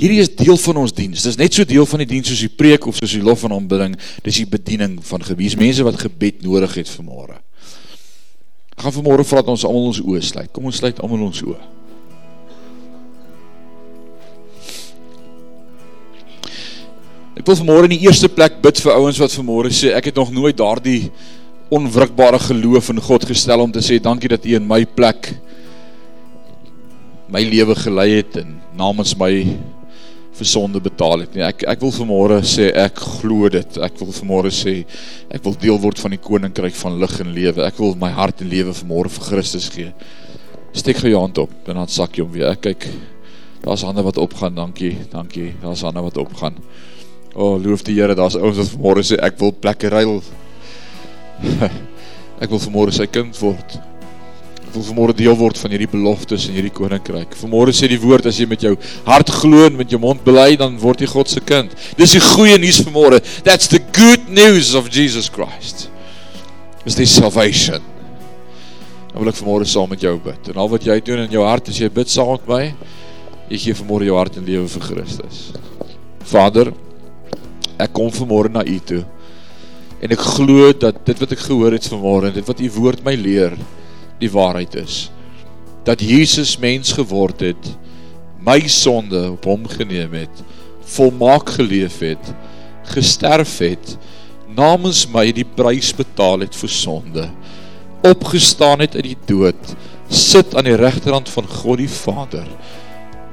Hierdie 0.00 0.22
is 0.22 0.30
deel 0.32 0.56
van 0.56 0.80
ons 0.80 0.94
diens, 0.96 1.20
dit 1.20 1.32
is 1.34 1.36
net 1.36 1.52
so 1.52 1.68
deel 1.68 1.84
van 1.84 2.00
die 2.00 2.08
diens 2.08 2.30
soos 2.30 2.40
die 2.46 2.54
preek 2.62 2.86
of 2.88 2.96
soos 2.96 3.12
die 3.12 3.24
lof 3.24 3.42
van 3.44 3.52
aanbidding, 3.52 3.98
dit 4.22 4.32
is 4.32 4.40
die 4.40 4.48
bediening 4.48 4.96
van 5.04 5.26
gebies, 5.26 5.58
mense 5.60 5.84
wat 5.84 6.00
gebed 6.00 6.40
nodig 6.46 6.78
het 6.80 6.88
vanmorgen. 6.88 7.42
Ek 8.80 8.86
gaan 8.86 8.94
vanmorgen 8.96 9.26
vraag 9.28 9.42
dat 9.44 9.52
ons 9.52 9.64
allemaal 9.68 9.88
ons 9.90 9.98
oor 10.00 10.22
sluit, 10.24 10.48
kom 10.56 10.64
ons 10.64 10.78
sluit 10.80 11.00
allemaal 11.02 11.26
ons 11.26 11.40
oor. 11.44 11.58
Ek 17.36 17.44
wil 17.44 17.58
vanmorgen 17.58 17.90
in 17.90 17.98
die 17.98 18.06
eerste 18.08 18.30
plek 18.32 18.56
bid 18.64 18.80
vir 18.80 18.94
ouwens 18.94 19.20
wat 19.20 19.36
vanmorgen 19.36 19.76
sê, 19.76 19.92
ek 19.92 20.08
het 20.08 20.16
nog 20.16 20.32
nooit 20.32 20.56
daar 20.56 20.80
die 20.80 21.10
onwrikbare 21.68 22.40
geloof 22.40 22.88
in 22.94 23.04
God 23.04 23.28
gestel 23.28 23.66
om 23.66 23.74
te 23.74 23.84
sê, 23.84 24.00
dankie 24.00 24.32
dat 24.32 24.48
jy 24.48 24.56
in 24.56 24.64
my 24.64 24.80
plek 24.88 25.28
my 27.28 27.44
leven 27.44 27.76
geleid 27.84 28.16
het 28.22 28.40
en 28.46 28.56
namens 28.80 29.12
my 29.20 29.44
versonde 30.38 30.80
betaal 30.80 31.24
het. 31.24 31.34
Nee, 31.34 31.44
ek, 31.44 31.64
ek 31.68 31.82
wil 31.82 31.92
vanmorgen 31.94 32.46
sê, 32.46 32.70
ek 32.76 33.00
glo 33.20 33.48
dit. 33.52 33.78
Ek 33.82 33.98
wil 34.00 34.12
vanmorgen 34.14 34.54
sê, 34.54 34.74
ek 35.28 35.44
wil 35.44 35.56
deel 35.60 35.80
word 35.82 36.00
van 36.02 36.14
die 36.14 36.20
koninkryk 36.22 36.76
van 36.80 36.98
licht 37.02 37.22
en 37.22 37.32
leven. 37.36 37.64
Ek 37.66 37.80
wil 37.82 37.96
my 38.00 38.12
hart 38.14 38.44
en 38.44 38.50
leven 38.52 38.76
vanmorgen 38.76 39.16
vir 39.18 39.28
Christus 39.32 39.68
gee. 39.74 39.90
Steek 40.76 41.02
jou 41.02 41.18
hand 41.18 41.38
op 41.42 41.68
en 41.68 41.82
dan 41.82 41.90
sak 41.90 42.16
jy 42.16 42.24
om 42.24 42.32
weer. 42.34 42.48
Ek 42.52 42.62
kyk, 42.68 42.86
daar 43.64 43.76
is 43.76 43.84
handen 43.84 44.06
wat 44.06 44.22
opgaan, 44.22 44.54
dankie, 44.56 44.94
dankie, 45.12 45.50
daar 45.62 45.74
is 45.76 45.84
handen 45.84 46.06
wat 46.06 46.22
opgaan. 46.22 46.56
O, 47.34 47.52
oh, 47.54 47.54
loof 47.62 47.84
die 47.86 47.98
Heere, 47.98 48.16
daar 48.18 48.30
is 48.30 48.38
ouwens 48.38 48.58
wat 48.62 48.74
vanmorgen 48.74 49.10
sê, 49.10 49.20
ek 49.22 49.38
wil 49.42 49.52
plekke 49.54 49.90
ruil. 49.92 50.18
ek 52.42 52.50
wil 52.50 52.62
vanmorgen 52.62 53.02
sy 53.02 53.10
kind 53.10 53.36
word. 53.42 53.80
Wil 54.70 54.84
vanmorgen 54.86 55.16
deel 55.18 55.34
word 55.34 55.58
van 55.58 55.72
hierdie 55.74 55.90
beloftes 55.90 56.44
en 56.46 56.54
hierdie 56.54 56.72
koninkryk. 56.74 57.32
Vanmorgen 57.40 57.74
sê 57.74 57.88
die 57.90 57.98
woord, 57.98 58.28
as 58.30 58.38
jy 58.38 58.46
met 58.50 58.62
jou 58.62 58.76
hart 59.08 59.32
gloon, 59.40 59.74
met 59.78 59.90
jou 59.90 59.98
mond 60.02 60.22
beleid, 60.26 60.60
dan 60.62 60.76
word 60.78 61.02
jy 61.02 61.08
Godse 61.10 61.42
kind. 61.42 61.74
Dis 61.98 62.14
die 62.14 62.22
goeie 62.22 62.58
nieuws 62.60 62.82
vanmorgen. 62.86 63.24
That's 63.46 63.70
the 63.72 63.82
good 63.96 64.28
news 64.30 64.74
of 64.78 64.90
Jesus 64.94 65.30
Christ. 65.32 65.88
Is 66.86 66.98
die 66.98 67.08
salvation. 67.10 67.82
Dan 69.10 69.18
wil 69.24 69.32
ek 69.32 69.40
vanmorgen 69.40 69.68
saam 69.68 69.90
met 69.90 70.06
jou 70.06 70.14
bid. 70.22 70.52
En 70.52 70.62
al 70.62 70.70
wat 70.70 70.86
jy 70.86 71.00
doen 71.02 71.24
in 71.24 71.34
jou 71.34 71.42
hart, 71.42 71.72
as 71.72 71.80
jy 71.82 71.90
bid 71.90 72.12
saam 72.12 72.36
met 72.36 72.46
my, 72.50 72.62
jy 73.50 73.58
geef 73.64 73.80
vanmorgen 73.82 74.06
jou 74.06 74.20
hart 74.20 74.38
en 74.38 74.46
leven 74.46 74.70
vir 74.70 74.86
Christus. 74.86 75.42
Vader, 76.30 76.70
ek 77.80 77.90
kom 77.96 78.12
vanmorgen 78.14 78.54
na 78.54 78.62
u 78.62 78.78
toe, 78.86 79.02
en 80.00 80.14
ek 80.14 80.22
glo 80.36 80.70
dat 80.72 81.02
dit 81.08 81.18
wat 81.20 81.34
ek 81.34 81.42
gehoor 81.42 81.74
het 81.74 81.88
vanmorgen, 81.90 82.36
dit 82.36 82.46
wat 82.46 82.60
die 82.62 82.70
woord 82.72 83.02
my 83.04 83.16
leer, 83.18 83.56
die 84.20 84.30
waarheid 84.32 84.76
is, 84.80 85.08
dat 85.84 86.02
Jesus 86.04 86.56
mens 86.60 86.92
geword 86.96 87.42
het, 87.44 87.70
my 88.40 88.60
sonde 88.68 89.20
op 89.32 89.46
hom 89.48 89.66
geneem 89.68 90.14
het, 90.22 90.42
volmaak 90.96 91.52
geleef 91.56 92.00
het, 92.04 92.32
gesterf 92.92 93.58
het, 93.62 93.96
namens 94.56 95.04
my 95.12 95.28
die 95.34 95.46
prijs 95.46 95.92
betaal 95.96 96.46
het 96.46 96.56
vir 96.58 96.72
sonde, 96.72 97.28
opgestaan 98.06 98.82
het 98.84 98.96
in 98.98 99.10
die 99.12 99.18
dood, 99.28 99.74
sit 100.10 100.56
aan 100.56 100.66
die 100.66 100.78
rechterhand 100.78 101.28
van 101.30 101.48
God 101.60 101.80
die 101.82 101.90
Vader, 101.92 102.48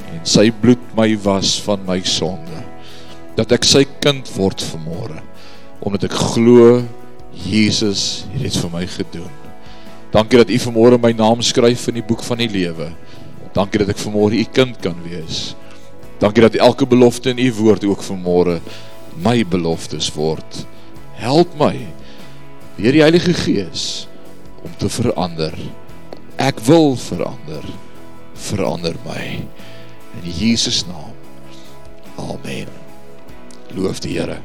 en 0.08 0.24
sy 0.28 0.50
bloed 0.62 0.84
my 0.98 1.10
was 1.26 1.58
van 1.66 1.84
my 1.88 2.00
sonde 2.08 2.64
dat 3.38 3.52
ek 3.54 3.68
sy 3.70 3.84
kind 4.02 4.26
word 4.34 4.64
vanmorgen, 4.72 5.22
omdat 5.86 6.08
ek 6.10 6.16
glo, 6.34 6.80
Jezus 7.46 8.26
het 8.34 8.48
het 8.48 8.64
vir 8.64 8.72
my 8.74 8.86
gedoen. 8.90 9.37
Dankie 10.18 10.40
dat 10.42 10.50
u 10.50 10.58
vanmorgen 10.60 11.02
my 11.02 11.12
naam 11.14 11.44
skryf 11.46 11.88
in 11.92 12.00
die 12.00 12.06
boek 12.06 12.24
van 12.26 12.42
die 12.42 12.50
lewe. 12.50 12.90
Dankie 13.54 13.84
dat 13.84 13.92
ek 13.94 14.02
vanmorgen 14.02 14.40
u 14.42 14.46
kind 14.54 14.80
kan 14.82 14.98
wees. 15.06 15.54
Dankie 16.18 16.42
dat 16.42 16.58
elke 16.58 16.88
belofte 16.90 17.30
in 17.30 17.42
u 17.44 17.52
woord 17.60 17.86
ook 17.86 18.02
vanmorgen 18.02 18.66
my 19.22 19.46
beloftes 19.46 20.10
word. 20.18 20.64
Help 21.22 21.54
my, 21.62 21.76
Heer 22.78 22.94
die 22.94 23.02
Heilige 23.02 23.34
Gees, 23.34 24.08
om 24.62 24.74
te 24.78 24.90
verander. 24.90 25.54
Ek 26.42 26.62
wil 26.66 26.96
verander. 27.02 27.66
Verander 28.50 28.98
my. 29.06 29.24
In 30.18 30.34
Jesus 30.42 30.84
naam. 30.90 31.14
Amen 32.18 32.70
loof 33.76 34.02
die 34.04 34.18
Here. 34.18 34.40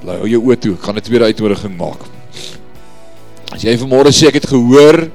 Bly 0.00 0.16
hou 0.22 0.28
jou 0.30 0.40
oë 0.48 0.58
toe, 0.60 0.74
ek 0.74 0.86
gaan 0.86 0.96
'n 0.96 1.04
tweede 1.04 1.24
uitnodiging 1.24 1.76
maak. 1.76 2.19
As 3.50 3.64
jy 3.66 3.76
vanmôre 3.80 4.12
sê 4.14 4.28
ek 4.30 4.40
het 4.40 4.50
gehoor 4.50 5.08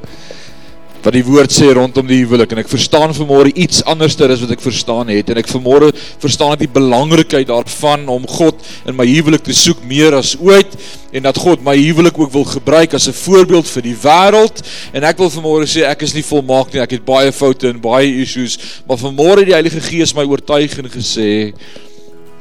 wat 1.06 1.14
die 1.14 1.26
woord 1.26 1.54
sê 1.54 1.68
rondom 1.76 2.08
die 2.10 2.18
huwelik 2.24 2.56
en 2.56 2.64
ek 2.64 2.70
verstaan 2.72 3.12
vanmôre 3.14 3.52
iets 3.62 3.84
anderster 3.86 4.32
as 4.34 4.42
wat 4.42 4.56
ek 4.56 4.64
verstaan 4.64 5.12
het 5.14 5.30
en 5.30 5.38
ek 5.38 5.52
vanmôre 5.52 5.92
verstaan 6.24 6.58
die 6.58 6.70
belangrikheid 6.72 7.46
daarvan 7.52 8.08
om 8.10 8.26
God 8.26 8.64
in 8.90 8.98
my 8.98 9.06
huwelik 9.06 9.46
te 9.46 9.54
soek 9.54 9.84
meer 9.86 10.18
as 10.18 10.34
ooit 10.42 10.74
en 11.14 11.28
dat 11.28 11.38
God 11.38 11.62
my 11.66 11.76
huwelik 11.78 12.18
ook 12.18 12.34
wil 12.34 12.48
gebruik 12.50 12.98
as 12.98 13.06
'n 13.08 13.14
voorbeeld 13.14 13.70
vir 13.70 13.86
die 13.86 13.98
wêreld 14.08 14.66
en 14.94 15.06
ek 15.06 15.22
wil 15.22 15.30
vanmôre 15.30 15.70
sê 15.70 15.86
ek 15.86 16.02
is 16.02 16.16
nie 16.16 16.26
volmaak 16.26 16.74
nie 16.74 16.82
ek 16.82 16.98
het 16.98 17.06
baie 17.06 17.32
foute 17.32 17.70
en 17.70 17.80
baie 17.80 18.10
issues 18.26 18.58
maar 18.88 18.98
vanmôre 18.98 19.46
het 19.46 19.54
die 19.54 19.60
Heilige 19.60 19.82
Gees 19.82 20.16
my 20.16 20.26
oortuig 20.26 20.74
en 20.80 20.90
gesê 20.90 21.54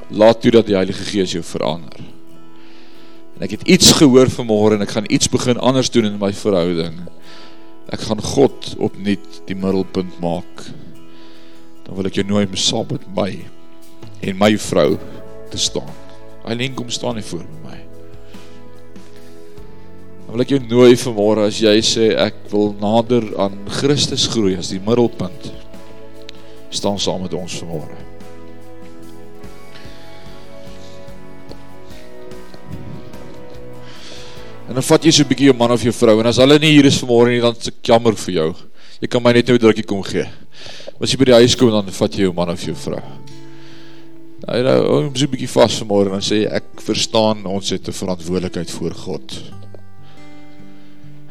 laat 0.08 0.40
toe 0.40 0.50
dat 0.50 0.66
die 0.66 0.76
Heilige 0.76 1.04
Gees 1.04 1.32
jou 1.32 1.44
verander. 1.44 2.13
En 3.34 3.46
ek 3.46 3.56
het 3.56 3.66
iets 3.66 3.92
gehoor 3.98 4.30
vanmorgen 4.30 4.78
en 4.78 4.86
ek 4.86 4.94
gaan 4.94 5.10
iets 5.10 5.30
begin 5.30 5.58
anders 5.58 5.90
doen 5.90 6.06
in 6.06 6.20
my 6.20 6.30
verhouding. 6.36 7.00
Ek 7.92 8.06
gaan 8.06 8.22
God 8.22 8.74
opnieuw 8.78 9.42
die 9.48 9.58
middelpunt 9.58 10.20
maak. 10.22 10.68
Dan 11.84 11.98
wil 11.98 12.08
ek 12.08 12.20
jou 12.20 12.26
nooi 12.28 12.46
saam 12.56 12.86
met 12.92 13.04
my 13.16 13.30
en 14.24 14.38
my 14.40 14.54
vrou 14.70 14.94
te 15.52 15.60
staan. 15.60 15.90
Alleen 16.44 16.76
kom 16.76 16.88
staan 16.92 17.18
nie 17.18 17.26
voor 17.26 17.44
my. 17.64 17.76
Dan 20.24 20.32
wil 20.32 20.46
ek 20.46 20.54
jou 20.54 20.62
nooi 20.62 20.94
vanmorgen 20.96 21.50
as 21.50 21.60
jy 21.60 21.76
sê 21.84 22.08
ek 22.16 22.46
wil 22.54 22.72
nader 22.80 23.26
aan 23.40 23.58
Christus 23.82 24.28
groei 24.32 24.56
as 24.60 24.72
die 24.72 24.80
middelpunt. 24.80 25.52
Staan 26.74 26.98
saam 27.02 27.26
met 27.26 27.34
ons 27.36 27.60
vanmorgen. 27.60 28.13
En 34.74 34.80
dan 34.80 34.88
vat 34.88 35.04
jy 35.06 35.10
so 35.14 35.22
'n 35.22 35.28
bietjie 35.30 35.46
jou 35.46 35.54
man 35.54 35.70
of 35.70 35.82
jou 35.86 35.92
vrou 35.94 36.18
en 36.18 36.26
as 36.26 36.40
hulle 36.42 36.58
nie 36.58 36.72
hier 36.74 36.86
is 36.86 36.98
vanmôre 36.98 37.30
nie, 37.30 37.40
dan 37.40 37.54
ek 37.54 37.78
jammer 37.86 38.16
vir 38.18 38.34
jou. 38.34 38.54
Jy 39.00 39.06
kan 39.06 39.22
my 39.22 39.32
net 39.32 39.46
nou 39.46 39.54
'n 39.54 39.60
drukkie 39.60 39.86
kom 39.86 40.02
gee. 40.02 40.26
As 41.00 41.12
jy 41.12 41.16
by 41.16 41.24
die 41.26 41.38
huis 41.38 41.54
kom 41.54 41.70
dan 41.70 41.86
vat 41.86 42.10
jy 42.10 42.22
jou 42.22 42.32
man 42.34 42.50
of 42.50 42.60
jou 42.60 42.74
vrou. 42.74 43.02
Nou, 44.48 44.62
nou, 44.62 44.78
hou 44.82 45.12
so 45.14 45.26
'n 45.26 45.30
bietjie 45.30 45.46
vas 45.46 45.78
vanmôre 45.78 46.06
en 46.06 46.18
dan 46.18 46.20
sê 46.20 46.50
ek 46.50 46.64
verstaan 46.82 47.46
ons 47.46 47.70
het 47.70 47.86
'n 47.86 47.92
verantwoordelikheid 47.92 48.70
voor 48.70 48.94
God. 48.94 49.42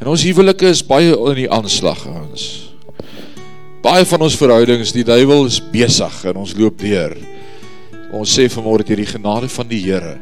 En 0.00 0.06
ons 0.06 0.22
huwelike 0.22 0.64
is 0.64 0.82
baie 0.82 1.12
in 1.12 1.34
die 1.34 1.50
aanslag 1.50 2.06
ons. 2.06 2.72
Baie 3.82 4.06
van 4.06 4.22
ons 4.22 4.36
verhoudings, 4.36 4.92
die 4.92 5.04
duiwel 5.04 5.44
is 5.44 5.60
besig 5.60 6.24
en 6.24 6.36
ons 6.36 6.56
loop 6.56 6.78
deur. 6.78 7.14
Ons 8.10 8.38
sê 8.38 8.48
vanmôre 8.48 8.86
deur 8.86 8.96
die 8.96 9.18
genade 9.18 9.48
van 9.50 9.68
die 9.68 9.82
Here 9.82 10.18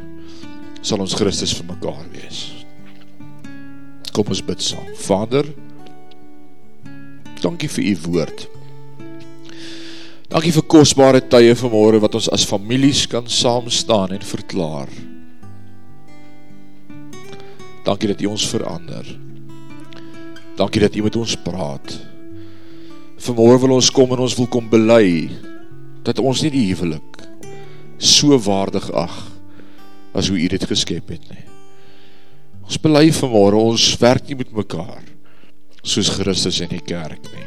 sal 0.83 0.99
ons 0.99 1.15
Christus 1.15 1.55
vir 1.55 1.67
mekaar 1.67 2.05
wees. 2.11 2.62
Kom 4.13 4.29
ons 4.29 4.43
bid 4.45 4.61
saam. 4.61 4.89
Vader, 5.07 5.47
dankie 7.41 7.71
vir 7.73 7.85
u 7.93 7.95
woord. 8.07 8.45
Dankie 10.33 10.53
vir 10.55 10.65
kostbare 10.65 11.21
tye 11.33 11.53
vanmorgen 11.59 12.01
wat 12.01 12.15
ons 12.17 12.31
as 12.33 12.47
families 12.49 13.05
kan 13.11 13.27
saamstaan 13.29 14.15
en 14.17 14.25
verklaar. 14.25 14.89
Dankie 17.85 18.09
dat 18.13 18.23
u 18.23 18.31
ons 18.31 18.47
verander. 18.49 19.09
Dankie 20.57 20.81
dat 20.81 20.97
u 20.97 21.03
met 21.03 21.17
ons 21.17 21.37
praat. 21.45 21.99
Vanmorgen 23.23 23.67
wil 23.67 23.77
ons 23.77 23.91
kom 23.91 24.13
en 24.15 24.25
ons 24.25 24.37
wil 24.39 24.49
kom 24.49 24.69
belei 24.71 25.31
dat 26.03 26.19
ons 26.19 26.41
nie 26.43 26.53
die 26.55 26.67
hevelik 26.71 27.23
so 28.03 28.39
waardig 28.43 28.89
ag 28.97 29.15
as 30.17 30.29
hoe 30.29 30.41
u 30.41 30.49
dit 30.51 30.65
geskep 30.67 31.13
het 31.15 31.29
nie. 31.31 31.42
Ons 32.73 32.81
belei 32.81 33.11
vanmorgen, 33.13 33.67
ons 33.69 33.87
werk 34.01 34.31
nie 34.31 34.37
met 34.41 34.53
mekaar, 34.57 35.03
soos 35.85 36.09
Christus 36.09 36.63
in 36.65 36.71
die 36.71 36.81
kerk 36.81 37.27
nie. 37.29 37.45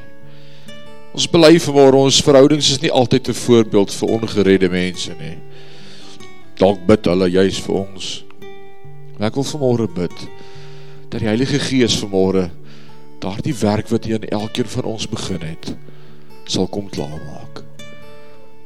Ons 1.18 1.26
belei 1.34 1.56
vanmorgen, 1.58 2.12
ons 2.12 2.20
verhoudings 2.22 2.70
is 2.76 2.84
nie 2.84 2.92
altyd 2.94 3.32
een 3.32 3.40
voorbeeld 3.40 3.96
vir 3.98 4.14
ongeredde 4.20 4.70
mense 4.70 5.18
nie. 5.18 5.34
Dank 6.62 6.86
bid 6.86 7.10
hulle 7.10 7.32
juist 7.34 7.66
vir 7.66 7.80
ons. 7.80 8.12
En 9.16 9.26
ek 9.26 9.42
wil 9.42 9.50
vanmôre 9.50 9.90
bid 9.98 10.14
dat 11.10 11.18
die 11.18 11.32
Heilige 11.32 11.58
Gees 11.72 11.98
vanmôre 12.04 12.52
daardie 13.26 13.58
werk 13.66 13.90
wat 13.90 14.06
hy 14.06 14.20
in 14.20 14.30
elkeen 14.30 14.70
van 14.78 14.94
ons 14.94 15.10
begin 15.10 15.42
het, 15.42 15.74
sal 16.46 16.70
kom 16.70 16.86
klaarmaak. 16.94 17.64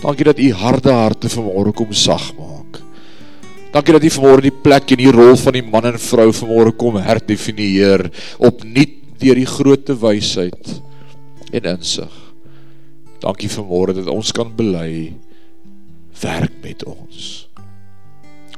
Dankie 0.04 0.28
dat 0.28 0.44
u 0.44 0.52
harde 0.60 0.92
harte 0.92 1.32
vanmôre 1.32 1.72
kom 1.72 1.96
sag 1.96 2.34
maak. 2.36 2.59
Dankie 3.70 3.94
dat 3.94 4.04
u 4.04 4.10
vanmôre 4.10 4.42
die 4.48 4.56
plek 4.66 4.96
en 4.96 4.98
die 4.98 5.12
rol 5.14 5.36
van 5.38 5.54
die 5.54 5.62
man 5.62 5.86
en 5.92 6.00
vrou 6.02 6.32
vanmôre 6.34 6.72
kom 6.74 6.96
herdefinieer 7.06 8.08
opnuut 8.42 8.96
deur 9.22 9.38
die 9.38 9.50
grootte 9.50 9.94
wysheid 10.00 10.72
en 11.54 11.68
insig. 11.76 12.16
Dankie 13.22 13.52
vanmôre 13.52 13.94
dat 14.00 14.10
ons 14.10 14.32
kan 14.34 14.50
bely 14.58 15.14
werk 16.24 16.56
met 16.64 16.82
ons. 16.88 17.28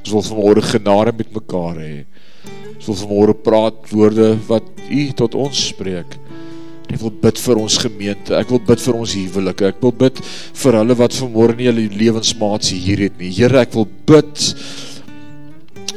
Ons 0.00 0.14
wil 0.14 0.24
vanmôre 0.30 0.64
genade 0.72 1.12
met 1.18 1.36
mekaar 1.36 1.76
hê. 1.82 1.94
Ons 2.78 2.88
wil 2.88 3.00
vanmôre 3.02 3.36
praat 3.44 3.84
woorde 3.92 4.32
wat 4.48 4.70
U 4.88 5.02
tot 5.18 5.36
ons 5.38 5.66
spreek. 5.72 6.16
Ek 6.92 7.00
wil 7.00 7.12
bid 7.22 7.38
vir 7.40 7.60
ons 7.60 7.76
gemeente. 7.84 8.32
Ek 8.36 8.50
wil 8.52 8.60
bid 8.64 8.80
vir 8.80 8.96
ons 8.96 9.12
huwelike. 9.16 9.68
Ek 9.74 9.84
wil 9.84 9.92
bid 9.92 10.18
vir 10.62 10.78
hulle 10.80 10.96
wat 10.98 11.20
vanmôre 11.20 11.56
nie 11.58 11.68
hulle 11.68 11.86
lewensmaats 12.00 12.72
hier 12.72 13.04
het 13.06 13.20
nie. 13.20 13.30
Here, 13.32 13.60
ek 13.60 13.76
wil 13.76 13.86
bid 14.08 14.48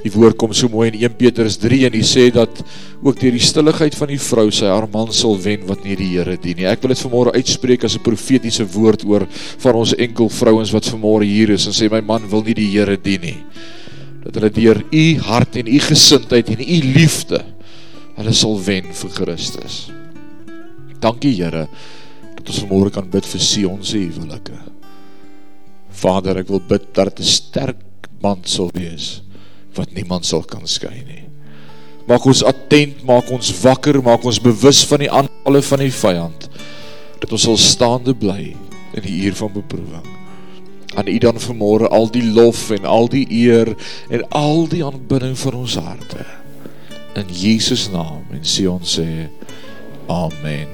Die 0.06 0.12
woord 0.14 0.38
kom 0.38 0.52
so 0.54 0.70
mooi 0.70 0.92
in 0.92 1.00
1 1.00 1.16
Petrus 1.18 1.56
3 1.58 1.88
en 1.88 1.96
hy 1.98 2.04
sê 2.06 2.28
dat 2.34 2.60
ook 3.02 3.18
deur 3.18 3.34
die 3.34 3.42
stilligheid 3.42 3.96
van 3.98 4.12
die 4.12 4.20
vrou 4.22 4.52
sy 4.54 4.68
haar 4.70 4.86
man 4.94 5.10
sal 5.10 5.34
wen 5.42 5.64
wat 5.66 5.82
nie 5.82 5.96
die 5.98 6.12
Here 6.12 6.36
dien. 6.38 6.62
Ek 6.70 6.84
wil 6.84 6.94
dit 6.94 7.02
vanmôre 7.02 7.34
uitspreek 7.34 7.88
as 7.88 7.96
'n 7.98 8.06
profetiese 8.06 8.68
woord 8.70 9.06
oor 9.10 9.26
van 9.64 9.74
ons 9.82 9.96
enkel 9.98 10.30
vrouens 10.30 10.72
wat 10.72 10.86
vanmôre 10.86 11.26
hier 11.26 11.50
is 11.50 11.66
en 11.66 11.74
sê 11.74 11.90
my 11.90 12.02
man 12.06 12.30
wil 12.30 12.44
nie 12.46 12.54
die 12.54 12.70
Here 12.70 12.98
dien 12.98 13.22
nie. 13.22 13.42
Dat 14.24 14.36
hulle 14.36 14.54
deur 14.54 14.84
u 14.94 15.20
hart 15.26 15.58
en 15.58 15.68
u 15.68 15.80
gesindheid 15.80 16.50
en 16.50 16.62
u 16.62 16.80
liefde 16.94 17.42
hulle 18.16 18.34
sal 18.34 18.62
wen 18.62 18.94
vir 18.94 19.10
Christus. 19.10 19.90
Dankie 21.02 21.34
Here 21.34 21.68
dat 22.38 22.46
ons 22.46 22.62
vanmôre 22.62 22.94
kan 22.94 23.10
bid 23.10 23.26
vir 23.26 23.42
Sion 23.42 23.84
se 23.84 23.98
huwelike. 23.98 24.54
Vader, 25.90 26.38
ek 26.38 26.50
wil 26.50 26.62
bid 26.62 26.94
dat 26.94 27.20
'n 27.20 27.24
sterk 27.24 27.82
band 28.22 28.48
sal 28.48 28.70
wees 28.74 29.25
wat 29.78 29.94
niemand 29.96 30.26
sal 30.26 30.44
kan 30.48 30.66
skei 30.68 31.04
nie. 31.06 31.24
Maak 32.06 32.26
ons 32.30 32.44
attent, 32.46 33.02
maak 33.06 33.32
ons 33.34 33.50
wakker, 33.64 33.98
maak 34.06 34.26
ons 34.26 34.42
bewus 34.42 34.84
van 34.86 35.02
die 35.02 35.10
aanvalle 35.10 35.62
van 35.66 35.82
die 35.82 35.94
vyand 35.94 36.50
dat 37.22 37.32
ons 37.34 37.46
sal 37.48 37.58
staande 37.58 38.14
bly 38.14 38.54
in 38.94 39.04
die 39.06 39.16
uur 39.26 39.36
van 39.40 39.54
beproewing. 39.56 40.10
Aan 40.96 41.10
U 41.10 41.18
dan 41.20 41.42
vanmôre 41.42 41.90
al 41.92 42.08
die 42.14 42.24
lof 42.24 42.70
en 42.72 42.86
al 42.86 43.10
die 43.12 43.26
eer 43.34 43.74
en 44.14 44.24
al 44.30 44.68
die 44.72 44.84
aanbidding 44.86 45.36
van 45.40 45.58
ons 45.66 45.76
harte. 45.82 46.24
In 47.16 47.32
Jesus 47.32 47.90
naam 47.92 48.24
en 48.36 48.44
sê 48.46 48.68
ons 48.70 48.98
sê 49.00 49.08
amen. 50.12 50.72